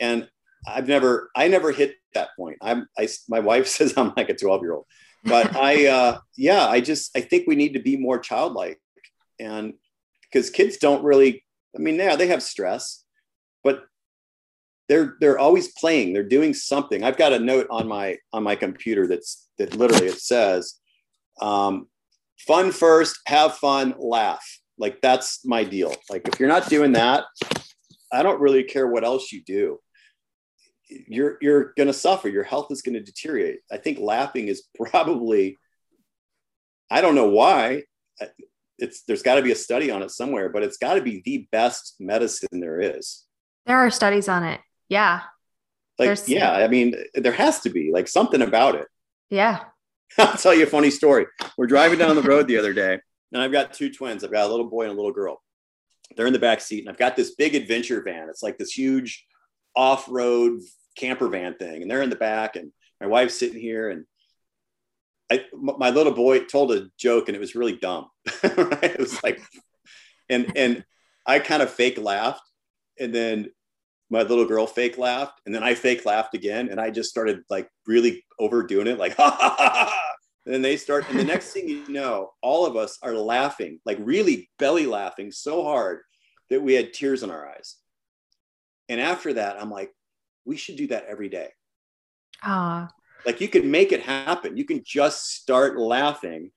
And 0.00 0.28
I've 0.66 0.88
never, 0.88 1.30
I 1.36 1.48
never 1.48 1.70
hit 1.70 1.94
that 2.14 2.30
point. 2.36 2.58
I'm, 2.60 2.88
I, 2.98 3.08
my 3.28 3.40
wife 3.40 3.66
says 3.68 3.94
I'm 3.96 4.12
like 4.16 4.28
a 4.28 4.34
12 4.34 4.62
year 4.62 4.72
old, 4.74 4.86
but 5.24 5.54
I, 5.60 5.86
uh, 5.86 6.18
yeah, 6.36 6.66
I 6.66 6.80
just, 6.80 7.16
I 7.16 7.20
think 7.20 7.46
we 7.46 7.56
need 7.56 7.74
to 7.74 7.80
be 7.80 7.96
more 7.96 8.18
childlike 8.18 8.80
and 9.38 9.74
because 10.22 10.50
kids 10.50 10.78
don't 10.78 11.04
really, 11.04 11.44
I 11.76 11.78
mean, 11.78 11.96
yeah, 11.96 12.16
they 12.16 12.28
have 12.28 12.42
stress, 12.42 13.04
but 13.62 13.84
they're, 14.88 15.14
they're 15.20 15.38
always 15.38 15.68
playing. 15.68 16.12
They're 16.12 16.22
doing 16.28 16.54
something. 16.54 17.04
I've 17.04 17.16
got 17.16 17.32
a 17.32 17.38
note 17.38 17.68
on 17.70 17.86
my, 17.86 18.18
on 18.32 18.42
my 18.42 18.56
computer 18.56 19.06
that's, 19.06 19.48
that 19.58 19.76
literally 19.76 20.08
it 20.08 20.18
says, 20.18 20.80
um, 21.40 21.88
fun 22.38 22.72
first, 22.72 23.18
have 23.26 23.56
fun, 23.56 23.94
laugh. 23.98 24.44
Like 24.78 25.00
that's 25.00 25.44
my 25.44 25.64
deal. 25.64 25.94
Like 26.10 26.26
if 26.28 26.40
you're 26.40 26.48
not 26.48 26.68
doing 26.68 26.92
that, 26.92 27.24
I 28.12 28.22
don't 28.22 28.40
really 28.40 28.64
care 28.64 28.86
what 28.86 29.04
else 29.04 29.32
you 29.32 29.42
do. 29.44 29.78
You're 30.88 31.38
you're 31.40 31.72
going 31.76 31.86
to 31.86 31.92
suffer. 31.92 32.28
Your 32.28 32.44
health 32.44 32.70
is 32.70 32.82
going 32.82 32.94
to 32.94 33.00
deteriorate. 33.00 33.60
I 33.70 33.78
think 33.78 33.98
laughing 33.98 34.48
is 34.48 34.64
probably 34.74 35.58
I 36.90 37.00
don't 37.00 37.14
know 37.14 37.28
why. 37.28 37.84
It's 38.78 39.02
there's 39.04 39.22
got 39.22 39.36
to 39.36 39.42
be 39.42 39.52
a 39.52 39.56
study 39.56 39.90
on 39.90 40.02
it 40.02 40.10
somewhere, 40.10 40.48
but 40.48 40.62
it's 40.62 40.76
got 40.76 40.94
to 40.94 41.02
be 41.02 41.22
the 41.24 41.48
best 41.52 41.96
medicine 42.00 42.60
there 42.60 42.80
is. 42.80 43.24
There 43.66 43.78
are 43.78 43.90
studies 43.90 44.28
on 44.28 44.44
it. 44.44 44.60
Yeah. 44.88 45.20
Like 45.98 46.08
there's, 46.08 46.28
yeah, 46.28 46.52
I 46.52 46.66
mean 46.66 46.94
there 47.14 47.32
has 47.32 47.60
to 47.60 47.70
be 47.70 47.90
like 47.92 48.08
something 48.08 48.42
about 48.42 48.74
it. 48.74 48.88
Yeah. 49.30 49.60
I'll 50.18 50.36
tell 50.36 50.54
you 50.54 50.64
a 50.64 50.68
funny 50.68 50.90
story. 50.90 51.26
We're 51.56 51.66
driving 51.66 51.98
down 51.98 52.16
the 52.16 52.22
road 52.22 52.46
the 52.46 52.58
other 52.58 52.72
day, 52.72 52.98
and 53.32 53.42
I've 53.42 53.52
got 53.52 53.72
two 53.72 53.92
twins. 53.92 54.24
I've 54.24 54.32
got 54.32 54.46
a 54.46 54.50
little 54.50 54.68
boy 54.68 54.82
and 54.82 54.92
a 54.92 54.94
little 54.94 55.12
girl. 55.12 55.42
They're 56.16 56.26
in 56.26 56.32
the 56.32 56.38
back 56.38 56.60
seat, 56.60 56.80
and 56.80 56.88
I've 56.88 56.98
got 56.98 57.16
this 57.16 57.34
big 57.34 57.54
adventure 57.54 58.02
van. 58.02 58.28
It's 58.28 58.42
like 58.42 58.58
this 58.58 58.72
huge 58.72 59.24
off-road 59.74 60.60
camper 60.96 61.28
van 61.28 61.56
thing, 61.56 61.82
and 61.82 61.90
they're 61.90 62.02
in 62.02 62.10
the 62.10 62.16
back, 62.16 62.56
and 62.56 62.72
my 63.00 63.06
wife's 63.06 63.38
sitting 63.38 63.60
here, 63.60 63.90
and 63.90 64.04
I, 65.32 65.44
my 65.52 65.90
little 65.90 66.12
boy 66.12 66.44
told 66.44 66.72
a 66.72 66.86
joke, 66.98 67.28
and 67.28 67.36
it 67.36 67.40
was 67.40 67.54
really 67.54 67.76
dumb. 67.76 68.08
it 68.42 68.98
was 68.98 69.22
like, 69.22 69.42
and 70.28 70.52
and 70.56 70.84
I 71.26 71.38
kind 71.38 71.62
of 71.62 71.70
fake 71.70 71.98
laughed, 71.98 72.48
and 73.00 73.14
then 73.14 73.48
my 74.10 74.22
little 74.22 74.44
girl 74.44 74.66
fake 74.66 74.98
laughed, 74.98 75.40
and 75.46 75.54
then 75.54 75.62
I 75.62 75.74
fake 75.74 76.04
laughed 76.04 76.34
again, 76.34 76.68
and 76.68 76.80
I 76.80 76.90
just 76.90 77.10
started 77.10 77.40
like 77.48 77.68
really 77.86 78.24
overdoing 78.38 78.86
it, 78.86 78.98
like 78.98 79.16
ha 79.16 79.30
ha 79.30 79.56
ha. 79.58 79.88
ha. 79.88 80.00
And 80.46 80.54
then 80.54 80.62
they 80.62 80.76
start, 80.76 81.08
and 81.08 81.18
the 81.18 81.24
next 81.24 81.52
thing 81.52 81.68
you 81.68 81.88
know, 81.88 82.32
all 82.42 82.66
of 82.66 82.76
us 82.76 82.98
are 83.02 83.14
laughing, 83.14 83.80
like 83.86 83.96
really 84.00 84.50
belly 84.58 84.84
laughing 84.84 85.32
so 85.32 85.64
hard 85.64 86.00
that 86.50 86.62
we 86.62 86.74
had 86.74 86.92
tears 86.92 87.22
in 87.22 87.30
our 87.30 87.48
eyes. 87.48 87.76
And 88.90 89.00
after 89.00 89.32
that, 89.34 89.60
I'm 89.60 89.70
like, 89.70 89.90
we 90.44 90.56
should 90.58 90.76
do 90.76 90.88
that 90.88 91.06
every 91.06 91.30
day. 91.30 91.48
Ah. 92.42 92.90
Like 93.24 93.40
you 93.40 93.48
can 93.48 93.70
make 93.70 93.92
it 93.92 94.02
happen. 94.02 94.58
You 94.58 94.66
can 94.66 94.82
just 94.84 95.30
start 95.30 95.78
laughing. 95.78 96.50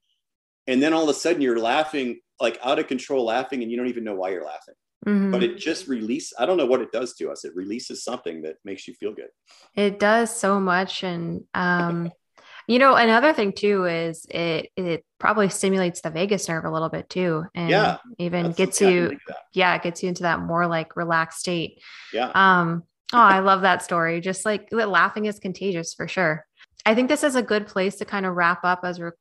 And 0.66 0.82
then 0.82 0.92
all 0.92 1.04
of 1.04 1.08
a 1.08 1.14
sudden 1.14 1.40
you're 1.40 1.58
laughing, 1.58 2.20
like 2.38 2.58
out 2.62 2.78
of 2.78 2.88
control 2.88 3.24
laughing, 3.24 3.62
and 3.62 3.70
you 3.70 3.78
don't 3.78 3.88
even 3.88 4.04
know 4.04 4.14
why 4.14 4.30
you're 4.30 4.44
laughing. 4.44 4.74
Mm-hmm. 5.06 5.30
But 5.30 5.42
it 5.42 5.58
just 5.58 5.86
release. 5.86 6.32
I 6.38 6.46
don't 6.46 6.56
know 6.56 6.66
what 6.66 6.80
it 6.80 6.92
does 6.92 7.14
to 7.14 7.30
us. 7.30 7.44
It 7.44 7.54
releases 7.54 8.02
something 8.02 8.42
that 8.42 8.56
makes 8.64 8.88
you 8.88 8.94
feel 8.94 9.14
good. 9.14 9.28
It 9.74 9.98
does 9.98 10.34
so 10.34 10.58
much. 10.58 11.04
And 11.04 11.44
um 11.54 12.10
you 12.68 12.78
know, 12.78 12.94
another 12.94 13.32
thing 13.32 13.52
too 13.52 13.86
is 13.86 14.26
it 14.28 14.70
it 14.76 15.04
probably 15.18 15.48
stimulates 15.48 16.02
the 16.02 16.10
vagus 16.10 16.48
nerve 16.48 16.64
a 16.64 16.70
little 16.70 16.90
bit 16.90 17.08
too, 17.08 17.44
and 17.54 17.70
yeah, 17.70 17.96
even 18.18 18.52
gets 18.52 18.80
you, 18.82 19.18
yeah, 19.54 19.74
it 19.74 19.82
gets 19.82 20.02
you 20.02 20.10
into 20.10 20.24
that 20.24 20.40
more 20.40 20.66
like 20.66 20.94
relaxed 20.94 21.40
state. 21.40 21.80
Yeah. 22.12 22.30
Um. 22.34 22.82
Oh, 23.14 23.18
I 23.18 23.38
love 23.38 23.62
that 23.62 23.82
story. 23.82 24.20
Just 24.20 24.44
like 24.44 24.68
laughing 24.70 25.24
is 25.24 25.38
contagious 25.38 25.94
for 25.94 26.06
sure. 26.06 26.44
I 26.84 26.94
think 26.94 27.08
this 27.08 27.24
is 27.24 27.36
a 27.36 27.42
good 27.42 27.66
place 27.66 27.96
to 27.96 28.04
kind 28.04 28.26
of 28.26 28.34
wrap 28.34 28.64
up 28.64 28.80
as 28.84 29.00
we're 29.00 29.14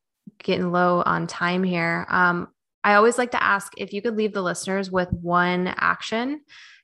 getting 0.43 0.71
low 0.73 1.01
on 1.05 1.25
time 1.25 1.63
here. 1.63 2.05
Um, 2.09 2.49
I 2.87 2.93
always 2.93 3.17
like 3.17 3.31
to 3.31 3.43
ask 3.43 3.73
if 3.75 3.91
you 3.91 4.01
could 4.01 4.15
leave 4.15 4.31
the 4.31 4.41
listeners 4.41 4.89
with 4.89 5.11
one 5.11 5.67
action 5.75 6.39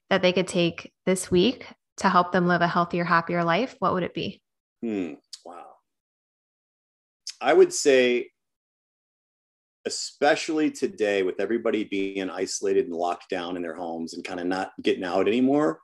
that 0.09 0.21
they 0.21 0.33
could 0.33 0.49
take 0.49 0.91
this 1.05 1.31
week 1.31 1.65
to 1.99 2.09
help 2.09 2.33
them 2.33 2.45
live 2.45 2.59
a 2.59 2.67
healthier, 2.67 3.05
happier 3.05 3.41
life. 3.41 3.77
What 3.79 3.93
would 3.93 4.03
it 4.03 4.13
be? 4.13 4.41
Hmm. 4.81 5.13
I 7.39 7.53
would 7.53 7.71
say, 7.71 8.31
especially 9.85 10.71
today, 10.71 11.23
with 11.23 11.39
everybody 11.39 11.85
being 11.85 12.29
isolated 12.29 12.87
and 12.87 12.95
locked 12.95 13.29
down 13.29 13.55
in 13.55 13.61
their 13.61 13.75
homes 13.75 14.13
and 14.13 14.25
kind 14.25 14.41
of 14.41 14.47
not 14.47 14.73
getting 14.81 15.05
out 15.05 15.29
anymore, 15.29 15.79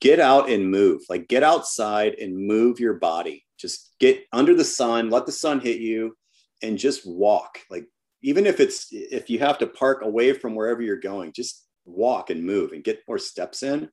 get 0.00 0.18
out 0.18 0.50
and 0.50 0.68
move. 0.68 1.02
Like, 1.08 1.28
get 1.28 1.44
outside 1.44 2.14
and 2.14 2.36
move 2.36 2.80
your 2.80 2.94
body. 2.94 3.44
Just 3.56 3.94
get 4.00 4.24
under 4.32 4.52
the 4.52 4.64
sun, 4.64 5.10
let 5.10 5.26
the 5.26 5.32
sun 5.32 5.60
hit 5.60 5.80
you, 5.80 6.16
and 6.60 6.76
just 6.76 7.06
walk. 7.06 7.60
Like, 7.70 7.86
even 8.26 8.44
if 8.44 8.58
it's 8.58 8.88
if 8.90 9.30
you 9.30 9.38
have 9.38 9.56
to 9.56 9.68
park 9.68 10.02
away 10.02 10.32
from 10.32 10.56
wherever 10.56 10.82
you're 10.82 10.96
going, 10.96 11.32
just 11.32 11.64
walk 11.84 12.28
and 12.28 12.42
move 12.42 12.72
and 12.72 12.82
get 12.82 13.04
more 13.06 13.18
steps 13.18 13.62
in. 13.62 13.88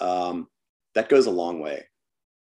Um, 0.00 0.48
that 0.94 1.10
goes 1.10 1.26
a 1.26 1.30
long 1.30 1.60
way. 1.60 1.86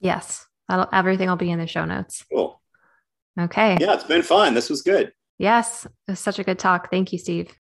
Yes, 0.00 0.46
That'll, 0.68 0.88
everything 0.92 1.28
will 1.28 1.36
be 1.36 1.50
in 1.50 1.58
the 1.58 1.66
show 1.66 1.84
notes. 1.84 2.24
Cool. 2.32 2.60
Okay. 3.38 3.76
Yeah, 3.80 3.94
it's 3.94 4.04
been 4.04 4.22
fun. 4.22 4.54
This 4.54 4.70
was 4.70 4.82
good. 4.82 5.12
Yes, 5.38 5.84
it 5.86 5.92
was 6.12 6.20
such 6.20 6.38
a 6.38 6.44
good 6.44 6.58
talk. 6.58 6.90
Thank 6.90 7.12
you, 7.12 7.18
Steve. 7.18 7.52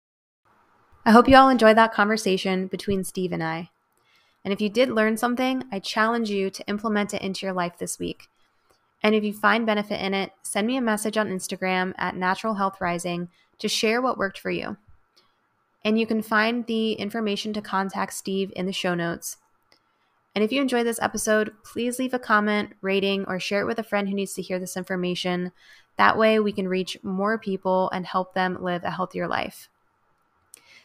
I 1.06 1.12
hope 1.12 1.28
you 1.28 1.36
all 1.36 1.50
enjoyed 1.50 1.78
that 1.78 1.94
conversation 1.94 2.68
between 2.68 3.04
Steve 3.04 3.34
and 3.34 3.44
I. 3.44 3.70
And 4.46 4.54
if 4.54 4.62
you 4.62 4.70
did 4.70 4.90
learn 4.90 5.18
something, 5.18 5.64
I 5.72 5.80
challenge 5.80 6.30
you 6.30 6.50
to 6.50 6.68
implement 6.68 7.14
it 7.14 7.22
into 7.22 7.46
your 7.46 7.54
life 7.54 7.78
this 7.78 7.98
week. 7.98 8.28
And 9.04 9.14
if 9.14 9.24
you 9.24 9.34
find 9.34 9.66
benefit 9.66 10.02
in 10.02 10.14
it, 10.14 10.32
send 10.42 10.66
me 10.66 10.78
a 10.78 10.82
message 10.82 11.18
on 11.18 11.28
Instagram 11.30 11.94
at 11.98 12.16
Natural 12.16 12.54
Health 12.54 12.80
Rising 12.80 13.28
to 13.60 13.68
share 13.68 14.02
what 14.02 14.18
worked 14.18 14.40
for 14.40 14.50
you. 14.50 14.78
And 15.84 16.00
you 16.00 16.08
can 16.08 16.22
find 16.22 16.66
the 16.66 16.94
information 16.94 17.52
to 17.54 17.62
contact 17.62 18.14
Steve 18.14 18.54
in 18.56 18.66
the 18.66 18.72
show 18.72 18.96
notes. 18.96 19.38
And 20.34 20.44
if 20.44 20.52
you 20.52 20.62
enjoyed 20.62 20.88
this 20.88 21.02
episode, 21.02 21.52
please 21.64 22.00
leave 22.00 22.14
a 22.14 22.20
comment, 22.20 22.74
rating, 22.82 23.26
or 23.26 23.40
share 23.40 23.62
it 23.62 23.68
with 23.68 23.78
a 23.78 23.84
friend 23.84 24.08
who 24.08 24.16
needs 24.16 24.34
to 24.36 24.42
hear 24.42 24.58
this 24.58 24.78
information. 24.78 25.52
That 25.98 26.18
way, 26.18 26.40
we 26.40 26.54
can 26.54 26.68
reach 26.68 26.98
more 27.04 27.38
people 27.38 27.90
and 27.92 28.06
help 28.06 28.34
them 28.34 28.64
live 28.64 28.84
a 28.84 28.92
healthier 28.92 29.28
life. 29.28 29.70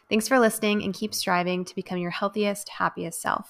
Thanks 0.09 0.27
for 0.27 0.39
listening 0.39 0.83
and 0.83 0.93
keep 0.93 1.15
striving 1.15 1.63
to 1.65 1.75
become 1.75 1.99
your 1.99 2.11
healthiest, 2.11 2.69
happiest 2.69 3.21
self. 3.21 3.47